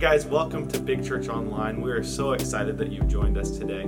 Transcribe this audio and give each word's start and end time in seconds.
guys, 0.00 0.24
welcome 0.24 0.66
to 0.66 0.80
Big 0.80 1.04
Church 1.04 1.28
Online. 1.28 1.82
We 1.82 1.90
are 1.90 2.02
so 2.02 2.32
excited 2.32 2.78
that 2.78 2.90
you've 2.90 3.06
joined 3.06 3.36
us 3.36 3.58
today. 3.58 3.86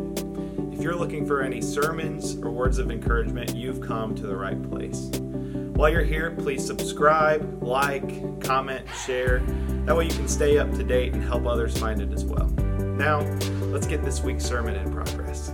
If 0.71 0.83
you're 0.83 0.95
looking 0.95 1.27
for 1.27 1.41
any 1.41 1.63
sermons 1.63 2.37
or 2.37 2.51
words 2.51 2.77
of 2.77 2.91
encouragement, 2.91 3.57
you've 3.57 3.81
come 3.81 4.15
to 4.17 4.27
the 4.27 4.37
right 4.37 4.63
place. 4.71 5.07
While 5.75 5.89
you're 5.89 6.05
here, 6.05 6.31
please 6.33 6.67
subscribe, 6.67 7.63
like, 7.63 8.43
comment, 8.43 8.87
share. 9.07 9.39
That 9.87 9.97
way 9.97 10.05
you 10.05 10.11
can 10.11 10.29
stay 10.29 10.59
up 10.59 10.71
to 10.73 10.85
date 10.85 11.15
and 11.15 11.25
help 11.25 11.47
others 11.47 11.79
find 11.79 11.99
it 12.03 12.13
as 12.13 12.27
well. 12.27 12.47
Now, 12.49 13.21
let's 13.71 13.87
get 13.87 14.05
this 14.05 14.21
week's 14.21 14.45
sermon 14.45 14.75
in 14.75 14.93
progress. 14.93 15.51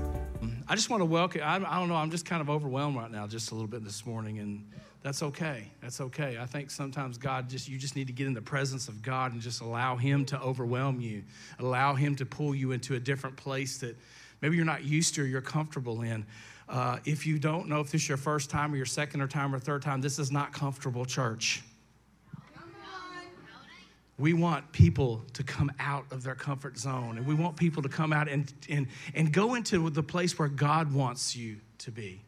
I 0.66 0.75
just 0.75 0.90
want 0.90 1.02
to 1.02 1.06
welcome, 1.06 1.40
I, 1.45 1.54
I 1.54 1.79
don't 1.79 1.88
know, 1.88 1.95
I'm 1.95 2.11
just 2.11 2.27
kind 2.27 2.40
of 2.40 2.50
overwhelmed 2.50 2.96
right 2.96 3.12
now, 3.12 3.29
just 3.29 3.52
a 3.52 3.54
little 3.54 3.68
bit 3.68 3.84
this 3.84 4.04
morning, 4.04 4.40
and 4.40 4.68
that's 5.03 5.23
okay. 5.23 5.71
That's 5.80 6.01
okay. 6.01 6.39
I 6.41 6.46
think 6.46 6.71
sometimes 6.71 7.19
God 7.19 7.48
just, 7.48 7.69
you 7.69 7.79
just 7.79 7.95
need 7.95 8.09
to 8.09 8.12
get 8.12 8.27
in 8.27 8.35
the 8.35 8.43
presence 8.43 8.89
of 8.89 9.01
God 9.01 9.33
and 9.33 9.41
just 9.41 9.61
allow 9.61 9.97
Him 9.97 10.25
to 10.27 10.41
overwhelm 10.41 11.01
you, 11.01 11.23
allow 11.61 11.95
Him 11.95 12.17
to 12.17 12.27
pull 12.27 12.55
you 12.55 12.73
into 12.73 12.95
a 12.95 13.01
different 13.01 13.37
place 13.37 13.79
that 13.79 13.97
maybe 14.42 14.56
you're 14.56 14.65
not 14.65 14.84
used 14.84 15.15
to 15.15 15.23
or 15.23 15.27
you're 15.27 15.41
comfortable 15.41 16.03
in. 16.03 16.27
Uh, 16.69 16.98
if 17.05 17.27
you 17.27 17.39
don't 17.39 17.69
know 17.69 17.80
if 17.80 17.91
this 17.91 18.03
is 18.03 18.09
your 18.09 18.19
first 18.19 18.51
time 18.51 18.75
or 18.75 18.77
your 18.77 18.87
second 18.87 19.20
or 19.20 19.29
time 19.29 19.55
or 19.55 19.59
third 19.59 19.83
time, 19.83 20.01
this 20.01 20.19
is 20.19 20.30
not 20.30 20.53
comfortable 20.53 21.05
church. 21.05 21.62
We 24.19 24.33
want 24.33 24.73
people 24.73 25.23
to 25.34 25.45
come 25.45 25.70
out 25.78 26.05
of 26.11 26.25
their 26.25 26.34
comfort 26.34 26.77
zone 26.77 27.19
and 27.19 27.27
we 27.27 27.34
want 27.34 27.56
people 27.56 27.84
to 27.84 27.89
come 27.89 28.12
out 28.12 28.28
and, 28.28 28.53
and, 28.69 28.89
and 29.15 29.33
go 29.33 29.55
into 29.55 29.89
the 29.91 30.03
place 30.03 30.37
where 30.37 30.48
God 30.48 30.92
wants 30.92 31.37
you 31.37 31.59
to 31.78 31.92
be. 31.92 32.20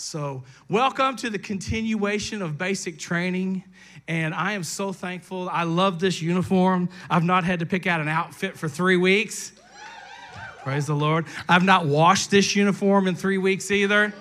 So, 0.00 0.44
welcome 0.70 1.14
to 1.16 1.28
the 1.28 1.38
continuation 1.38 2.40
of 2.40 2.56
basic 2.56 2.98
training. 2.98 3.62
And 4.08 4.32
I 4.34 4.52
am 4.52 4.64
so 4.64 4.94
thankful. 4.94 5.50
I 5.50 5.64
love 5.64 6.00
this 6.00 6.22
uniform. 6.22 6.88
I've 7.10 7.22
not 7.22 7.44
had 7.44 7.60
to 7.60 7.66
pick 7.66 7.86
out 7.86 8.00
an 8.00 8.08
outfit 8.08 8.56
for 8.56 8.66
three 8.66 8.96
weeks. 8.96 9.52
Praise 10.62 10.86
the 10.86 10.94
Lord. 10.94 11.26
I've 11.46 11.64
not 11.64 11.84
washed 11.84 12.30
this 12.30 12.56
uniform 12.56 13.08
in 13.08 13.14
three 13.14 13.36
weeks 13.36 13.70
either. 13.70 14.14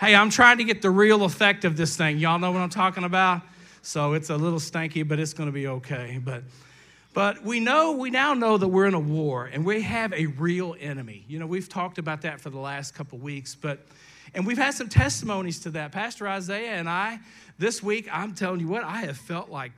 Hey, 0.00 0.14
I'm 0.14 0.30
trying 0.30 0.56
to 0.58 0.64
get 0.64 0.80
the 0.80 0.90
real 0.90 1.24
effect 1.24 1.66
of 1.66 1.76
this 1.76 1.94
thing. 1.94 2.16
Y'all 2.16 2.38
know 2.38 2.50
what 2.50 2.62
I'm 2.62 2.70
talking 2.70 3.04
about? 3.04 3.42
So 3.82 4.14
it's 4.14 4.30
a 4.30 4.36
little 4.36 4.58
stanky, 4.58 5.06
but 5.06 5.20
it's 5.20 5.34
going 5.34 5.48
to 5.48 5.52
be 5.52 5.66
okay. 5.66 6.18
But 6.24 6.42
but 7.16 7.42
we 7.42 7.60
know 7.60 7.92
we 7.92 8.10
now 8.10 8.34
know 8.34 8.58
that 8.58 8.68
we're 8.68 8.84
in 8.84 8.92
a 8.92 9.00
war 9.00 9.46
and 9.46 9.64
we 9.64 9.80
have 9.80 10.12
a 10.12 10.26
real 10.26 10.76
enemy. 10.78 11.24
You 11.26 11.38
know, 11.38 11.46
we've 11.46 11.66
talked 11.66 11.96
about 11.96 12.20
that 12.20 12.42
for 12.42 12.50
the 12.50 12.58
last 12.58 12.94
couple 12.94 13.16
weeks, 13.16 13.54
but 13.54 13.78
and 14.34 14.46
we've 14.46 14.58
had 14.58 14.74
some 14.74 14.90
testimonies 14.90 15.60
to 15.60 15.70
that. 15.70 15.92
Pastor 15.92 16.28
Isaiah 16.28 16.72
and 16.72 16.90
I 16.90 17.18
this 17.58 17.82
week, 17.82 18.06
I'm 18.12 18.34
telling 18.34 18.60
you 18.60 18.68
what, 18.68 18.84
I 18.84 19.00
have 19.06 19.16
felt 19.16 19.48
like 19.48 19.72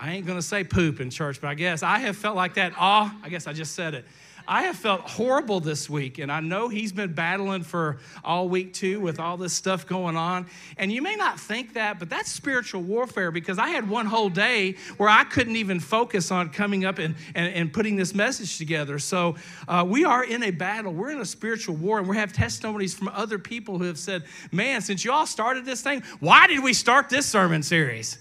I 0.00 0.14
ain't 0.14 0.26
to 0.26 0.42
say 0.42 0.64
poop 0.64 0.98
in 0.98 1.10
church, 1.10 1.40
but 1.40 1.46
I 1.46 1.54
guess 1.54 1.84
I 1.84 2.00
have 2.00 2.16
felt 2.16 2.34
like 2.34 2.54
that. 2.54 2.72
Oh, 2.72 3.14
I 3.22 3.28
guess 3.28 3.46
I 3.46 3.52
just 3.52 3.76
said 3.76 3.94
it. 3.94 4.04
I 4.50 4.62
have 4.62 4.74
felt 4.74 5.02
horrible 5.02 5.60
this 5.60 5.88
week, 5.88 6.18
and 6.18 6.30
I 6.30 6.40
know 6.40 6.68
he's 6.68 6.90
been 6.90 7.12
battling 7.12 7.62
for 7.62 7.98
all 8.24 8.48
week 8.48 8.74
too 8.74 8.98
with 8.98 9.20
all 9.20 9.36
this 9.36 9.52
stuff 9.52 9.86
going 9.86 10.16
on. 10.16 10.48
And 10.76 10.90
you 10.90 11.02
may 11.02 11.14
not 11.14 11.38
think 11.38 11.74
that, 11.74 12.00
but 12.00 12.10
that's 12.10 12.32
spiritual 12.32 12.82
warfare 12.82 13.30
because 13.30 13.60
I 13.60 13.68
had 13.68 13.88
one 13.88 14.06
whole 14.06 14.28
day 14.28 14.74
where 14.96 15.08
I 15.08 15.22
couldn't 15.22 15.54
even 15.54 15.78
focus 15.78 16.32
on 16.32 16.50
coming 16.50 16.84
up 16.84 16.98
and, 16.98 17.14
and, 17.36 17.54
and 17.54 17.72
putting 17.72 17.94
this 17.94 18.12
message 18.12 18.58
together. 18.58 18.98
So 18.98 19.36
uh, 19.68 19.86
we 19.86 20.04
are 20.04 20.24
in 20.24 20.42
a 20.42 20.50
battle, 20.50 20.92
we're 20.92 21.12
in 21.12 21.20
a 21.20 21.24
spiritual 21.24 21.76
war, 21.76 22.00
and 22.00 22.08
we 22.08 22.16
have 22.16 22.32
testimonies 22.32 22.92
from 22.92 23.06
other 23.06 23.38
people 23.38 23.78
who 23.78 23.84
have 23.84 23.98
said, 23.98 24.24
Man, 24.50 24.80
since 24.80 25.04
you 25.04 25.12
all 25.12 25.26
started 25.26 25.64
this 25.64 25.80
thing, 25.80 26.02
why 26.18 26.48
did 26.48 26.64
we 26.64 26.72
start 26.72 27.08
this 27.08 27.24
sermon 27.24 27.62
series? 27.62 28.18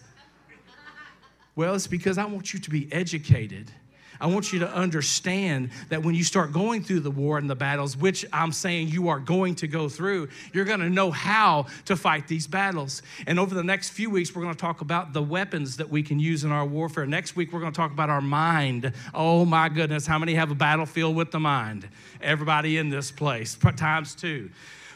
Well, 1.56 1.74
it's 1.74 1.88
because 1.88 2.20
I 2.20 2.26
want 2.26 2.54
you 2.54 2.60
to 2.60 2.70
be 2.70 2.88
educated 2.94 3.72
I 4.22 4.28
want 4.28 4.52
you 4.52 4.60
to 4.60 4.70
understand 4.74 5.70
that 5.88 6.04
when 6.04 6.14
you 6.14 6.24
start 6.24 6.52
going 6.52 6.84
through 6.84 7.02
the 7.02 7.12
war 7.12 7.38
and 7.38 7.50
the 7.50 7.56
battles, 7.56 7.96
which 7.96 8.26
I'm 8.34 8.52
saying 8.52 8.90
you 8.90 9.08
are 9.10 9.20
going 9.20 9.56
to 9.56 9.68
go 9.68 9.88
through, 9.88 10.28
you're 10.52 10.66
going 10.66 10.82
to 10.82 10.90
know 10.90 11.10
how 11.10 11.68
to 11.86 11.96
fight 11.96 12.28
these 12.28 12.46
battles. 12.46 13.02
And 13.28 13.40
over 13.40 13.56
the 13.56 13.64
next 13.64 13.90
few 13.92 14.10
weeks, 14.10 14.36
we're 14.36 14.42
going 14.42 14.54
to 14.54 14.60
talk 14.60 14.82
about 14.82 15.14
the 15.14 15.24
weapons 15.24 15.78
that 15.78 15.90
we 15.90 16.04
can 16.04 16.20
use 16.20 16.44
in 16.44 16.52
our 16.52 16.66
warfare. 16.66 17.06
Next 17.06 17.36
week, 17.36 17.54
we're 17.54 17.62
going 17.62 17.72
to 17.72 17.78
talk 17.78 17.92
about 17.92 18.10
our 18.10 18.22
mind. 18.22 18.92
Oh 19.14 19.46
my 19.46 19.70
goodness, 19.70 20.06
how 20.06 20.20
many 20.20 20.34
have 20.34 20.52
a 20.52 20.56
battlefield 20.56 21.16
with 21.16 21.32
the 21.32 21.40
mind? 21.40 21.88
Everybody 22.22 22.78
in 22.78 22.90
this 22.90 23.12
place, 23.12 23.56
times 23.78 24.16
two. 24.16 24.50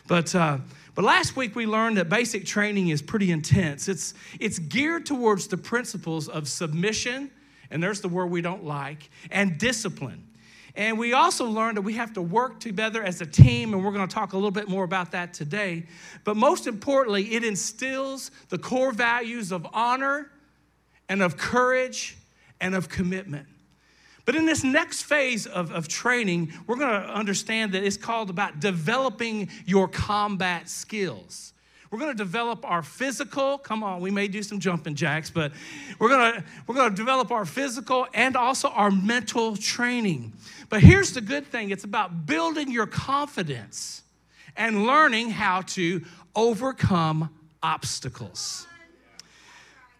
But, 0.07 0.35
uh, 0.35 0.57
but 0.95 1.05
last 1.05 1.37
week 1.37 1.55
we 1.55 1.65
learned 1.65 1.95
that 1.95 2.09
basic 2.09 2.45
training 2.45 2.89
is 2.89 3.01
pretty 3.01 3.31
intense. 3.31 3.87
It's, 3.87 4.13
it's 4.39 4.59
geared 4.59 5.05
towards 5.05 5.47
the 5.47 5.57
principles 5.57 6.27
of 6.27 6.49
submission 6.49 7.31
and 7.73 7.81
there's 7.81 8.01
the 8.01 8.07
word 8.07 8.27
we 8.27 8.41
don't 8.41 8.63
like, 8.63 9.09
and 9.31 9.57
discipline. 9.57 10.23
And 10.75 10.97
we 10.97 11.13
also 11.13 11.45
learned 11.45 11.77
that 11.77 11.81
we 11.81 11.93
have 11.93 12.13
to 12.13 12.21
work 12.21 12.59
together 12.59 13.03
as 13.03 13.19
a 13.19 13.25
team, 13.25 13.73
and 13.73 13.83
we're 13.83 13.91
going 13.91 14.07
to 14.07 14.13
talk 14.13 14.33
a 14.33 14.35
little 14.37 14.51
bit 14.51 14.69
more 14.69 14.83
about 14.83 15.11
that 15.11 15.33
today. 15.33 15.87
But 16.23 16.37
most 16.37 16.67
importantly, 16.67 17.33
it 17.33 17.43
instills 17.43 18.31
the 18.49 18.59
core 18.59 18.91
values 18.91 19.51
of 19.51 19.67
honor 19.73 20.31
and 21.09 21.21
of 21.21 21.35
courage 21.35 22.15
and 22.61 22.75
of 22.75 22.89
commitment. 22.89 23.47
But 24.25 24.35
in 24.35 24.45
this 24.45 24.63
next 24.63 25.03
phase 25.03 25.47
of, 25.47 25.71
of 25.71 25.87
training, 25.87 26.53
we're 26.65 26.77
going 26.77 27.01
to 27.01 27.09
understand 27.09 27.71
that 27.73 27.83
it's 27.83 27.97
called 27.97 28.29
about 28.29 28.59
developing 28.59 29.49
your 29.65 29.87
combat 29.87 30.69
skills. 30.69 31.52
We're 31.93 31.99
going 31.99 32.17
to 32.17 32.17
develop 32.17 32.67
our 32.67 32.81
physical. 32.81 33.59
Come 33.59 33.83
on, 33.83 34.01
we 34.01 34.09
may 34.09 34.27
do 34.27 34.41
some 34.41 34.59
jumping 34.59 34.95
jacks, 34.95 35.29
but 35.29 35.51
we're 35.99 36.09
going 36.09 36.33
to 36.33 36.43
we're 36.65 36.73
going 36.73 36.89
to 36.89 36.95
develop 36.95 37.29
our 37.29 37.45
physical 37.45 38.07
and 38.15 38.35
also 38.35 38.69
our 38.69 38.89
mental 38.89 39.55
training. 39.55 40.33
But 40.69 40.81
here's 40.81 41.13
the 41.13 41.21
good 41.21 41.45
thing, 41.45 41.69
it's 41.69 41.83
about 41.83 42.25
building 42.25 42.71
your 42.71 42.87
confidence 42.87 44.01
and 44.57 44.87
learning 44.87 45.29
how 45.29 45.61
to 45.61 46.01
overcome 46.35 47.29
obstacles. 47.61 48.65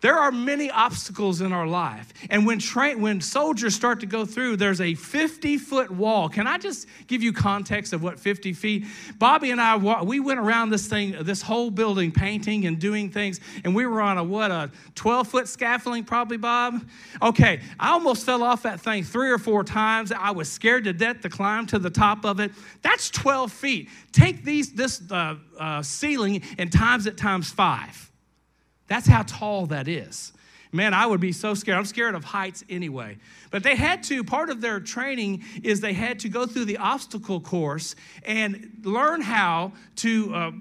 There 0.03 0.17
are 0.17 0.33
many 0.33 0.69
obstacles 0.69 1.39
in 1.39 1.53
our 1.53 1.65
life. 1.65 2.11
And 2.29 2.45
when, 2.45 2.59
tra- 2.59 2.91
when 2.91 3.21
soldiers 3.21 3.73
start 3.73 4.01
to 4.01 4.05
go 4.05 4.25
through, 4.25 4.57
there's 4.57 4.81
a 4.81 4.95
50 4.95 5.57
foot 5.57 5.89
wall. 5.89 6.27
Can 6.27 6.45
I 6.45 6.57
just 6.57 6.87
give 7.07 7.23
you 7.23 7.31
context 7.31 7.93
of 7.93 8.03
what 8.03 8.19
50 8.19 8.51
feet? 8.51 8.83
Bobby 9.17 9.51
and 9.51 9.61
I, 9.61 9.77
we 10.03 10.19
went 10.19 10.41
around 10.41 10.71
this 10.71 10.87
thing, 10.87 11.15
this 11.21 11.41
whole 11.41 11.71
building, 11.71 12.11
painting 12.11 12.65
and 12.65 12.77
doing 12.79 13.11
things, 13.11 13.39
and 13.63 13.73
we 13.73 13.85
were 13.85 14.01
on 14.01 14.17
a 14.17 14.23
what, 14.25 14.51
a 14.51 14.71
12 14.95 15.25
foot 15.25 15.47
scaffolding, 15.47 16.03
probably, 16.03 16.35
Bob? 16.35 16.85
Okay, 17.21 17.61
I 17.79 17.91
almost 17.91 18.25
fell 18.25 18.43
off 18.43 18.63
that 18.63 18.81
thing 18.81 19.05
three 19.05 19.31
or 19.31 19.37
four 19.37 19.63
times. 19.63 20.11
I 20.11 20.31
was 20.31 20.51
scared 20.51 20.83
to 20.83 20.91
death 20.91 21.21
to 21.21 21.29
climb 21.29 21.65
to 21.67 21.79
the 21.79 21.89
top 21.89 22.25
of 22.25 22.41
it. 22.41 22.51
That's 22.81 23.09
12 23.09 23.53
feet. 23.53 23.89
Take 24.11 24.43
these, 24.43 24.73
this 24.73 25.01
uh, 25.09 25.35
uh, 25.57 25.81
ceiling 25.81 26.41
and 26.57 26.69
times 26.69 27.05
it 27.05 27.15
times 27.15 27.49
five. 27.49 28.09
That's 28.88 29.07
how 29.07 29.23
tall 29.23 29.67
that 29.67 29.88
is. 29.88 30.33
Man, 30.71 30.95
I 30.95 31.05
would 31.05 31.19
be 31.19 31.31
so 31.31 31.53
scared. 31.53 31.77
I'm 31.77 31.85
scared 31.85 32.16
of 32.16 32.23
heights 32.23 32.63
anyway. 32.67 33.17
But 33.51 33.61
they 33.61 33.75
had 33.75 34.01
to, 34.03 34.23
part 34.23 34.49
of 34.49 34.59
their 34.59 34.79
training 34.79 35.44
is 35.61 35.81
they 35.81 35.94
had 35.94 36.19
to 36.21 36.29
go 36.29 36.47
through 36.47 36.66
the 36.66 36.77
obstacle 36.77 37.39
course 37.39 37.95
and 38.25 38.81
learn 38.83 39.21
how 39.21 39.73
to. 39.97 40.33
Uh, 40.35 40.51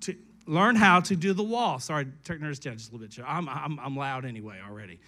to 0.00 0.14
learn 0.46 0.76
how 0.76 1.00
to 1.00 1.16
do 1.16 1.32
the 1.32 1.42
wall. 1.42 1.78
Sorry, 1.78 2.06
turn 2.24 2.42
this 2.42 2.58
down 2.58 2.76
just 2.76 2.90
a 2.90 2.94
little 2.94 3.06
bit. 3.06 3.18
I'm, 3.26 3.48
I'm, 3.48 3.80
I'm 3.80 3.96
loud 3.96 4.24
anyway 4.24 4.60
already. 4.66 5.00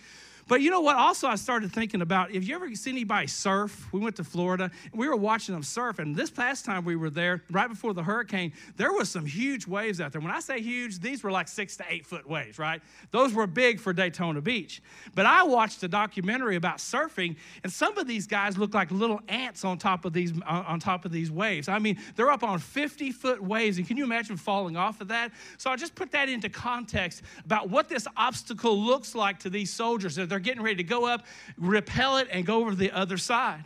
But 0.50 0.62
you 0.62 0.70
know 0.72 0.80
what? 0.80 0.96
Also, 0.96 1.28
I 1.28 1.36
started 1.36 1.70
thinking 1.70 2.02
about 2.02 2.32
if 2.32 2.42
you 2.42 2.56
ever 2.56 2.74
see 2.74 2.90
anybody 2.90 3.28
surf, 3.28 3.86
we 3.92 4.00
went 4.00 4.16
to 4.16 4.24
Florida 4.24 4.68
and 4.90 5.00
we 5.00 5.06
were 5.06 5.14
watching 5.14 5.54
them 5.54 5.62
surf. 5.62 6.00
And 6.00 6.16
this 6.16 6.28
past 6.28 6.64
time 6.64 6.84
we 6.84 6.96
were 6.96 7.08
there, 7.08 7.44
right 7.52 7.68
before 7.68 7.94
the 7.94 8.02
hurricane, 8.02 8.52
there 8.76 8.92
was 8.92 9.08
some 9.08 9.24
huge 9.24 9.68
waves 9.68 10.00
out 10.00 10.10
there. 10.10 10.20
When 10.20 10.32
I 10.32 10.40
say 10.40 10.60
huge, 10.60 10.98
these 10.98 11.22
were 11.22 11.30
like 11.30 11.46
six 11.46 11.76
to 11.76 11.84
eight 11.88 12.04
foot 12.04 12.28
waves, 12.28 12.58
right? 12.58 12.82
Those 13.12 13.32
were 13.32 13.46
big 13.46 13.78
for 13.78 13.92
Daytona 13.92 14.40
Beach. 14.40 14.82
But 15.14 15.24
I 15.24 15.44
watched 15.44 15.84
a 15.84 15.88
documentary 15.88 16.56
about 16.56 16.78
surfing, 16.78 17.36
and 17.62 17.72
some 17.72 17.96
of 17.96 18.08
these 18.08 18.26
guys 18.26 18.58
look 18.58 18.74
like 18.74 18.90
little 18.90 19.20
ants 19.28 19.64
on 19.64 19.78
top 19.78 20.04
of 20.04 20.12
these 20.12 20.32
uh, 20.32 20.64
on 20.66 20.80
top 20.80 21.04
of 21.04 21.12
these 21.12 21.30
waves. 21.30 21.68
I 21.68 21.78
mean, 21.78 21.96
they're 22.16 22.32
up 22.32 22.42
on 22.42 22.58
50 22.58 23.12
foot 23.12 23.40
waves, 23.40 23.78
and 23.78 23.86
can 23.86 23.96
you 23.96 24.02
imagine 24.02 24.36
falling 24.36 24.76
off 24.76 25.00
of 25.00 25.06
that? 25.08 25.30
So 25.58 25.70
I 25.70 25.76
just 25.76 25.94
put 25.94 26.10
that 26.10 26.28
into 26.28 26.48
context 26.48 27.22
about 27.44 27.70
what 27.70 27.88
this 27.88 28.08
obstacle 28.16 28.76
looks 28.76 29.14
like 29.14 29.38
to 29.40 29.48
these 29.48 29.72
soldiers. 29.72 30.16
They're 30.16 30.39
they're 30.40 30.54
getting 30.54 30.62
ready 30.62 30.76
to 30.76 30.84
go 30.84 31.06
up, 31.06 31.26
repel 31.58 32.16
it, 32.16 32.28
and 32.30 32.46
go 32.46 32.60
over 32.60 32.70
to 32.70 32.76
the 32.76 32.90
other 32.92 33.18
side. 33.18 33.64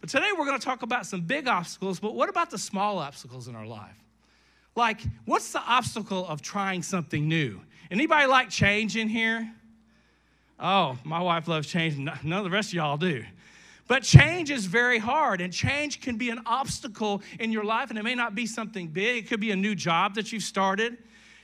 But 0.00 0.08
today 0.08 0.30
we're 0.36 0.46
going 0.46 0.58
to 0.58 0.64
talk 0.64 0.82
about 0.82 1.04
some 1.04 1.20
big 1.20 1.46
obstacles, 1.46 2.00
but 2.00 2.14
what 2.14 2.30
about 2.30 2.50
the 2.50 2.56
small 2.56 2.98
obstacles 2.98 3.48
in 3.48 3.54
our 3.54 3.66
life? 3.66 3.96
Like, 4.74 5.00
what's 5.26 5.52
the 5.52 5.60
obstacle 5.60 6.26
of 6.26 6.40
trying 6.40 6.82
something 6.82 7.28
new? 7.28 7.60
Anybody 7.90 8.26
like 8.26 8.48
change 8.48 8.96
in 8.96 9.08
here? 9.08 9.52
Oh, 10.58 10.96
my 11.04 11.20
wife 11.20 11.48
loves 11.48 11.66
change. 11.66 11.98
None 11.98 12.32
of 12.32 12.44
the 12.44 12.50
rest 12.50 12.70
of 12.70 12.74
y'all 12.74 12.96
do. 12.96 13.22
But 13.86 14.02
change 14.02 14.50
is 14.50 14.64
very 14.66 14.98
hard, 14.98 15.42
and 15.42 15.52
change 15.52 16.00
can 16.00 16.16
be 16.16 16.30
an 16.30 16.40
obstacle 16.46 17.20
in 17.40 17.52
your 17.52 17.64
life, 17.64 17.90
and 17.90 17.98
it 17.98 18.04
may 18.04 18.14
not 18.14 18.34
be 18.34 18.46
something 18.46 18.88
big. 18.88 19.24
It 19.24 19.28
could 19.28 19.40
be 19.40 19.50
a 19.50 19.56
new 19.56 19.74
job 19.74 20.14
that 20.14 20.32
you've 20.32 20.44
started. 20.44 20.96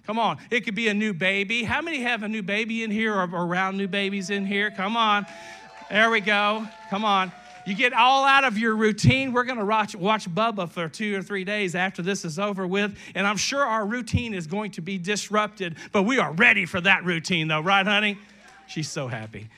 Come 0.07 0.19
on. 0.19 0.39
It 0.51 0.65
could 0.65 0.75
be 0.75 0.89
a 0.89 0.95
new 0.95 1.13
baby. 1.13 1.65
How 1.65 1.83
many 1.83 2.03
have 2.03 2.23
a 2.23 2.29
new 2.29 2.43
baby 2.43 2.85
in 2.85 2.91
here 2.91 3.15
or 3.15 3.25
around 3.25 3.77
new 3.77 3.89
babies 3.89 4.31
in 4.31 4.47
here? 4.47 4.71
Come 4.71 4.97
on. 4.97 5.27
There 5.91 6.11
we 6.11 6.21
go. 6.21 6.67
Come 6.91 7.05
on. 7.05 7.33
You 7.67 7.75
get 7.75 7.93
all 7.93 8.25
out 8.25 8.45
of 8.45 8.57
your 8.57 8.77
routine. 8.77 9.33
We're 9.33 9.43
going 9.43 9.59
to 9.59 9.65
watch, 9.65 9.97
watch 9.97 10.33
Bubba 10.33 10.71
for 10.71 10.89
two 10.89 11.19
or 11.19 11.23
three 11.23 11.43
days 11.43 11.75
after 11.75 12.01
this 12.01 12.25
is 12.25 12.39
over 12.39 12.65
with. 12.65 12.97
And 13.17 13.27
I'm 13.27 13.37
sure 13.37 13.65
our 13.65 13.85
routine 13.85 14.35
is 14.35 14.47
going 14.47 14.71
to 14.73 14.81
be 14.81 14.99
disrupted, 14.99 15.75
but 15.91 16.05
we 16.05 16.19
are 16.21 16.33
ready 16.33 16.65
for 16.65 16.81
that 16.83 17.05
routine, 17.05 17.49
though, 17.49 17.61
right, 17.61 17.85
honey? 17.85 18.19
She's 18.69 18.89
so 18.89 19.09
happy. 19.09 19.49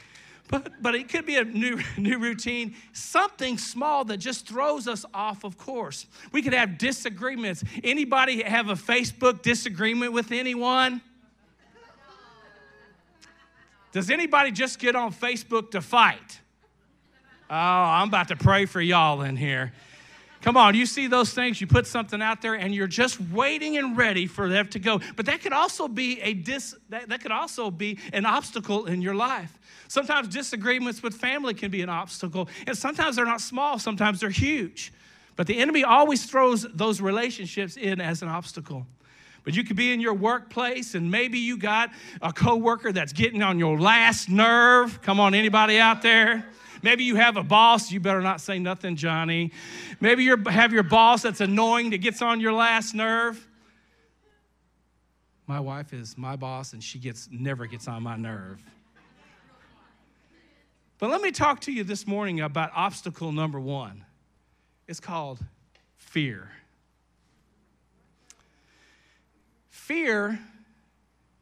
But, 0.49 0.83
but 0.83 0.95
it 0.95 1.09
could 1.09 1.27
be 1.27 1.37
a 1.37 1.45
new, 1.45 1.79
new 1.97 2.19
routine, 2.19 2.75
something 2.93 3.59
small 3.59 4.05
that 4.07 4.17
just 4.17 4.49
throws 4.49 4.89
us 4.89 5.05
off 5.13 5.45
of 5.45 5.59
course. 5.59 6.07
We 6.33 6.43
could 6.43 6.55
have 6.55 6.79
disagreements. 6.79 7.63
Anybody 7.85 8.43
have 8.43 8.69
a 8.69 8.75
Facebook 8.75 9.43
disagreement 9.43 10.13
with 10.13 10.33
anyone? 10.33 11.03
Does 13.93 14.11
anybody 14.11 14.51
just 14.51 14.79
get 14.79 14.97
on 14.97 15.13
Facebook 15.13 15.71
to 15.73 15.81
fight? 15.81 16.41
Oh, 17.51 17.55
I'm 17.55 18.09
about 18.09 18.29
to 18.29 18.37
pray 18.37 18.67
for 18.67 18.81
y'all 18.81 19.23
in 19.23 19.37
here. 19.37 19.73
Come 20.41 20.57
on, 20.57 20.75
you 20.75 20.87
see 20.87 21.09
those 21.09 21.33
things, 21.33 21.61
you 21.61 21.67
put 21.67 21.87
something 21.87 22.23
out 22.23 22.43
there 22.43 22.55
and 22.55 22.73
you're 22.73 22.87
just 22.87 23.21
waiting 23.21 23.77
and 23.77 23.97
ready 23.97 24.27
for 24.27 24.49
them 24.49 24.69
to 24.69 24.79
go. 24.79 25.01
But 25.17 25.27
that 25.27 25.43
could 25.43 25.53
also 25.53 25.89
be 25.89 26.21
a 26.21 26.33
dis 26.33 26.77
that, 26.91 27.09
that 27.09 27.21
could 27.21 27.33
also 27.33 27.71
be 27.71 27.99
an 28.13 28.25
obstacle 28.25 28.87
in 28.87 29.03
your 29.03 29.15
life. 29.15 29.59
Sometimes 29.89 30.29
disagreements 30.29 31.03
with 31.03 31.15
family 31.15 31.55
can 31.55 31.71
be 31.71 31.83
an 31.83 31.89
obstacle, 31.89 32.49
and 32.67 32.77
sometimes 32.77 33.17
they're 33.17 33.25
not 33.25 33.41
small, 33.41 33.79
sometimes 33.79 34.21
they're 34.21 34.31
huge. 34.31 34.93
But 35.35 35.47
the 35.47 35.59
enemy 35.59 35.83
always 35.83 36.25
throws 36.27 36.67
those 36.75 37.01
relationships 37.01 37.77
in 37.77 38.01
as 38.01 38.23
an 38.23 38.29
obstacle. 38.29 38.87
But 39.45 39.55
you 39.55 39.65
could 39.65 39.77
be 39.77 39.93
in 39.93 40.01
your 40.01 40.15
workplace 40.15 40.95
and 40.95 41.11
maybe 41.11 41.39
you 41.39 41.57
got 41.57 41.91
a 42.21 42.33
coworker 42.33 42.93
that's 42.93 43.13
getting 43.13 43.43
on 43.43 43.59
your 43.59 43.81
last 43.81 44.29
nerve. 44.29 45.01
Come 45.01 45.21
on, 45.21 45.35
anybody 45.35 45.79
out 45.79 46.03
there? 46.03 46.45
Maybe 46.83 47.05
you 47.05 47.17
have 47.17 47.37
a 47.37 47.43
boss, 47.43 47.91
you 47.91 48.01
better 48.01 48.21
not 48.21 48.41
say 48.41 48.59
nothing, 48.59 48.97
Johnny. 48.97 49.53
Maybe 50.01 50.25
you 50.25 50.37
have 50.49 50.73
your 50.73 50.83
boss 50.83 51.23
that's 51.23 51.41
annoying 51.41 51.91
that 51.91 51.99
gets 51.99 52.23
on 52.23 52.41
your 52.41 52.53
last 52.53 52.95
nerve. 52.95 53.47
My 55.47 55.61
wife 55.61 55.93
is 55.93 56.19
my 56.19 56.37
boss 56.37 56.75
and 56.75 56.85
she 56.85 56.99
gets 56.99 57.29
never 57.33 57.67
gets 57.67 57.89
on 57.89 58.03
my 58.03 58.17
nerve. 58.17 58.63
But 60.99 61.11
let 61.11 61.23
me 61.23 61.31
talk 61.31 61.61
to 61.63 61.73
you 61.73 61.85
this 61.85 62.07
morning 62.07 62.41
about 62.41 62.71
obstacle 62.75 63.33
number 63.33 63.61
1. 63.61 64.05
It's 64.89 65.01
called 65.01 65.39
fear. 65.97 66.51
Fear 69.71 70.39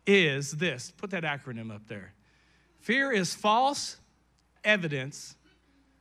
is 0.06 0.52
this. 0.52 0.92
Put 0.96 1.10
that 1.10 1.24
acronym 1.24 1.74
up 1.74 1.88
there. 1.88 2.12
Fear 2.80 3.12
is 3.12 3.34
false 3.34 3.96
evidence 4.66 5.36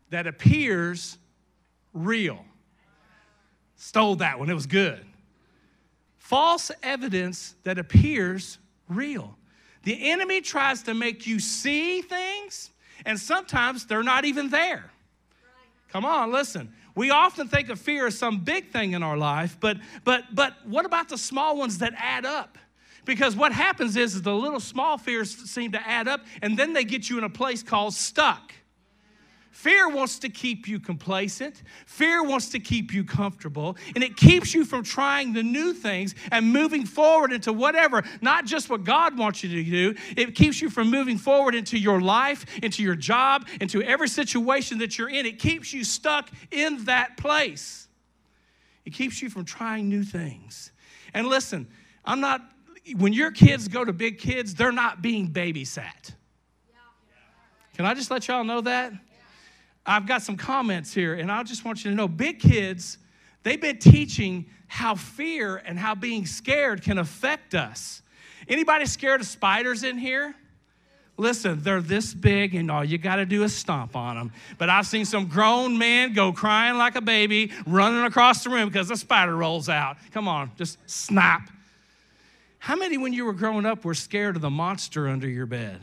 that 0.10 0.28
appears 0.28 1.18
real. 1.94 2.44
Stole 3.78 4.16
that 4.18 4.40
one, 4.40 4.50
it 4.50 4.54
was 4.54 4.68
good. 4.68 5.06
False 6.18 6.72
evidence 6.82 7.56
that 7.64 7.78
appears 7.78 8.58
real. 8.90 9.38
The 9.84 10.10
enemy 10.10 10.42
tries 10.42 10.82
to 10.84 10.94
make 10.94 11.28
you 11.28 11.40
see 11.40 12.02
things, 12.02 12.72
and 13.06 13.20
sometimes 13.20 13.86
they're 13.86 14.04
not 14.04 14.26
even 14.26 14.50
there. 14.50 14.92
Come 15.90 16.04
on, 16.04 16.32
listen. 16.32 16.74
We 16.96 17.12
often 17.12 17.48
think 17.48 17.70
of 17.70 17.80
fear 17.80 18.08
as 18.08 18.18
some 18.18 18.40
big 18.40 18.72
thing 18.72 18.94
in 18.94 19.04
our 19.04 19.18
life, 19.18 19.58
but 19.60 19.78
but 20.04 20.24
but 20.34 20.56
what 20.66 20.86
about 20.86 21.10
the 21.10 21.18
small 21.18 21.58
ones 21.58 21.78
that 21.80 21.94
add 21.98 22.26
up? 22.26 22.58
Because 23.06 23.36
what 23.36 23.52
happens 23.52 23.96
is, 23.96 24.16
is 24.16 24.22
the 24.22 24.36
little 24.36 24.60
small 24.60 24.98
fears 24.98 25.36
seem 25.50 25.72
to 25.74 25.88
add 25.88 26.08
up, 26.08 26.22
and 26.42 26.58
then 26.58 26.74
they 26.74 26.84
get 26.84 27.10
you 27.10 27.18
in 27.18 27.24
a 27.24 27.30
place 27.30 27.64
called 27.64 27.94
stuck. 27.94 28.52
Fear 29.52 29.90
wants 29.90 30.20
to 30.20 30.30
keep 30.30 30.68
you 30.68 30.82
complacent. 30.82 31.64
Fear 31.86 32.26
wants 32.26 32.50
to 32.50 32.60
keep 32.60 32.94
you 32.94 33.06
comfortable. 33.06 33.78
And 33.96 34.04
it 34.04 34.18
keeps 34.18 34.54
you 34.54 34.66
from 34.66 34.84
trying 34.84 35.32
the 35.32 35.44
new 35.44 35.74
things 35.74 36.14
and 36.30 36.52
moving 36.52 36.86
forward 36.86 37.32
into 37.32 37.54
whatever, 37.54 38.04
not 38.22 38.46
just 38.46 38.70
what 38.70 38.84
God 38.84 39.18
wants 39.18 39.44
you 39.44 39.64
to 39.64 39.64
do. 39.64 39.96
It 40.18 40.36
keeps 40.36 40.62
you 40.62 40.70
from 40.70 40.92
moving 40.92 41.18
forward 41.18 41.56
into 41.56 41.80
your 41.80 42.02
life, 42.02 42.46
into 42.62 42.84
your 42.84 42.96
job, 42.96 43.48
into 43.62 43.82
every 43.82 44.10
situation 44.10 44.80
that 44.80 44.98
you're 44.98 45.10
in. 45.10 45.26
It 45.26 45.40
keeps 45.40 45.72
you 45.72 45.86
stuck 45.86 46.30
in 46.52 46.84
that 46.84 47.16
place. 47.16 47.88
It 48.84 48.92
keeps 48.92 49.22
you 49.22 49.30
from 49.30 49.46
trying 49.46 49.88
new 49.88 50.04
things. 50.04 50.74
And 51.14 51.28
listen, 51.28 51.68
I'm 52.04 52.20
not, 52.20 52.42
when 52.94 53.14
your 53.14 53.32
kids 53.32 53.68
go 53.68 53.84
to 53.84 53.94
big 53.94 54.20
kids, 54.20 54.54
they're 54.54 54.72
not 54.72 55.02
being 55.02 55.32
babysat. 55.32 56.14
Can 57.76 57.86
I 57.86 57.94
just 57.94 58.12
let 58.12 58.28
y'all 58.28 58.44
know 58.44 58.62
that? 58.62 58.94
I've 59.86 60.08
got 60.08 60.22
some 60.22 60.38
comments 60.38 60.94
here, 60.94 61.14
and 61.14 61.32
I 61.32 61.44
just 61.44 61.66
want 61.66 61.84
you 61.84 61.92
to 61.92 61.96
know 61.96 62.08
big 62.08 62.40
kids, 62.40 62.98
they've 63.44 63.62
been 63.62 63.78
teaching 63.78 64.46
how 64.68 64.96
fear 64.96 65.58
and 65.58 65.78
how 65.78 65.94
being 65.94 66.26
scared 66.26 66.82
can 66.82 66.98
affect 66.98 67.54
us. 67.54 68.02
Anybody 68.48 68.86
scared 68.86 69.22
of 69.22 69.28
spiders 69.28 69.84
in 69.84 69.98
here? 69.98 70.36
Listen, 71.18 71.62
they're 71.62 71.82
this 71.82 72.14
big, 72.14 72.56
and 72.56 72.70
all 72.70 72.84
you 72.84 72.98
got 72.98 73.18
to 73.18 73.26
do 73.26 73.44
is 73.44 73.56
stomp 73.56 73.96
on 73.96 74.18
them. 74.18 74.32
But 74.58 74.70
I've 74.70 74.86
seen 74.86 75.06
some 75.06 75.28
grown 75.28 75.78
men 75.78 76.14
go 76.14 76.34
crying 76.34 76.78
like 76.78 76.96
a 76.96 77.02
baby, 77.02 77.52
running 77.66 78.04
across 78.04 78.44
the 78.44 78.50
room 78.50 78.68
because 78.68 78.92
a 78.92 78.98
spider 78.98 79.36
rolls 79.36 79.70
out. 79.70 79.98
Come 80.12 80.28
on, 80.28 80.52
just 80.58 80.78
snap. 80.86 81.50
How 82.66 82.76
many, 82.76 82.98
when 82.98 83.14
you 83.14 83.26
were 83.26 83.34
growing 83.34 83.64
up, 83.64 83.86
were 83.86 83.94
scared 83.94 84.36
of 84.36 84.42
the 84.42 84.50
monster 84.50 85.08
under 85.08 85.30
your 85.30 85.46
bed? 85.46 85.80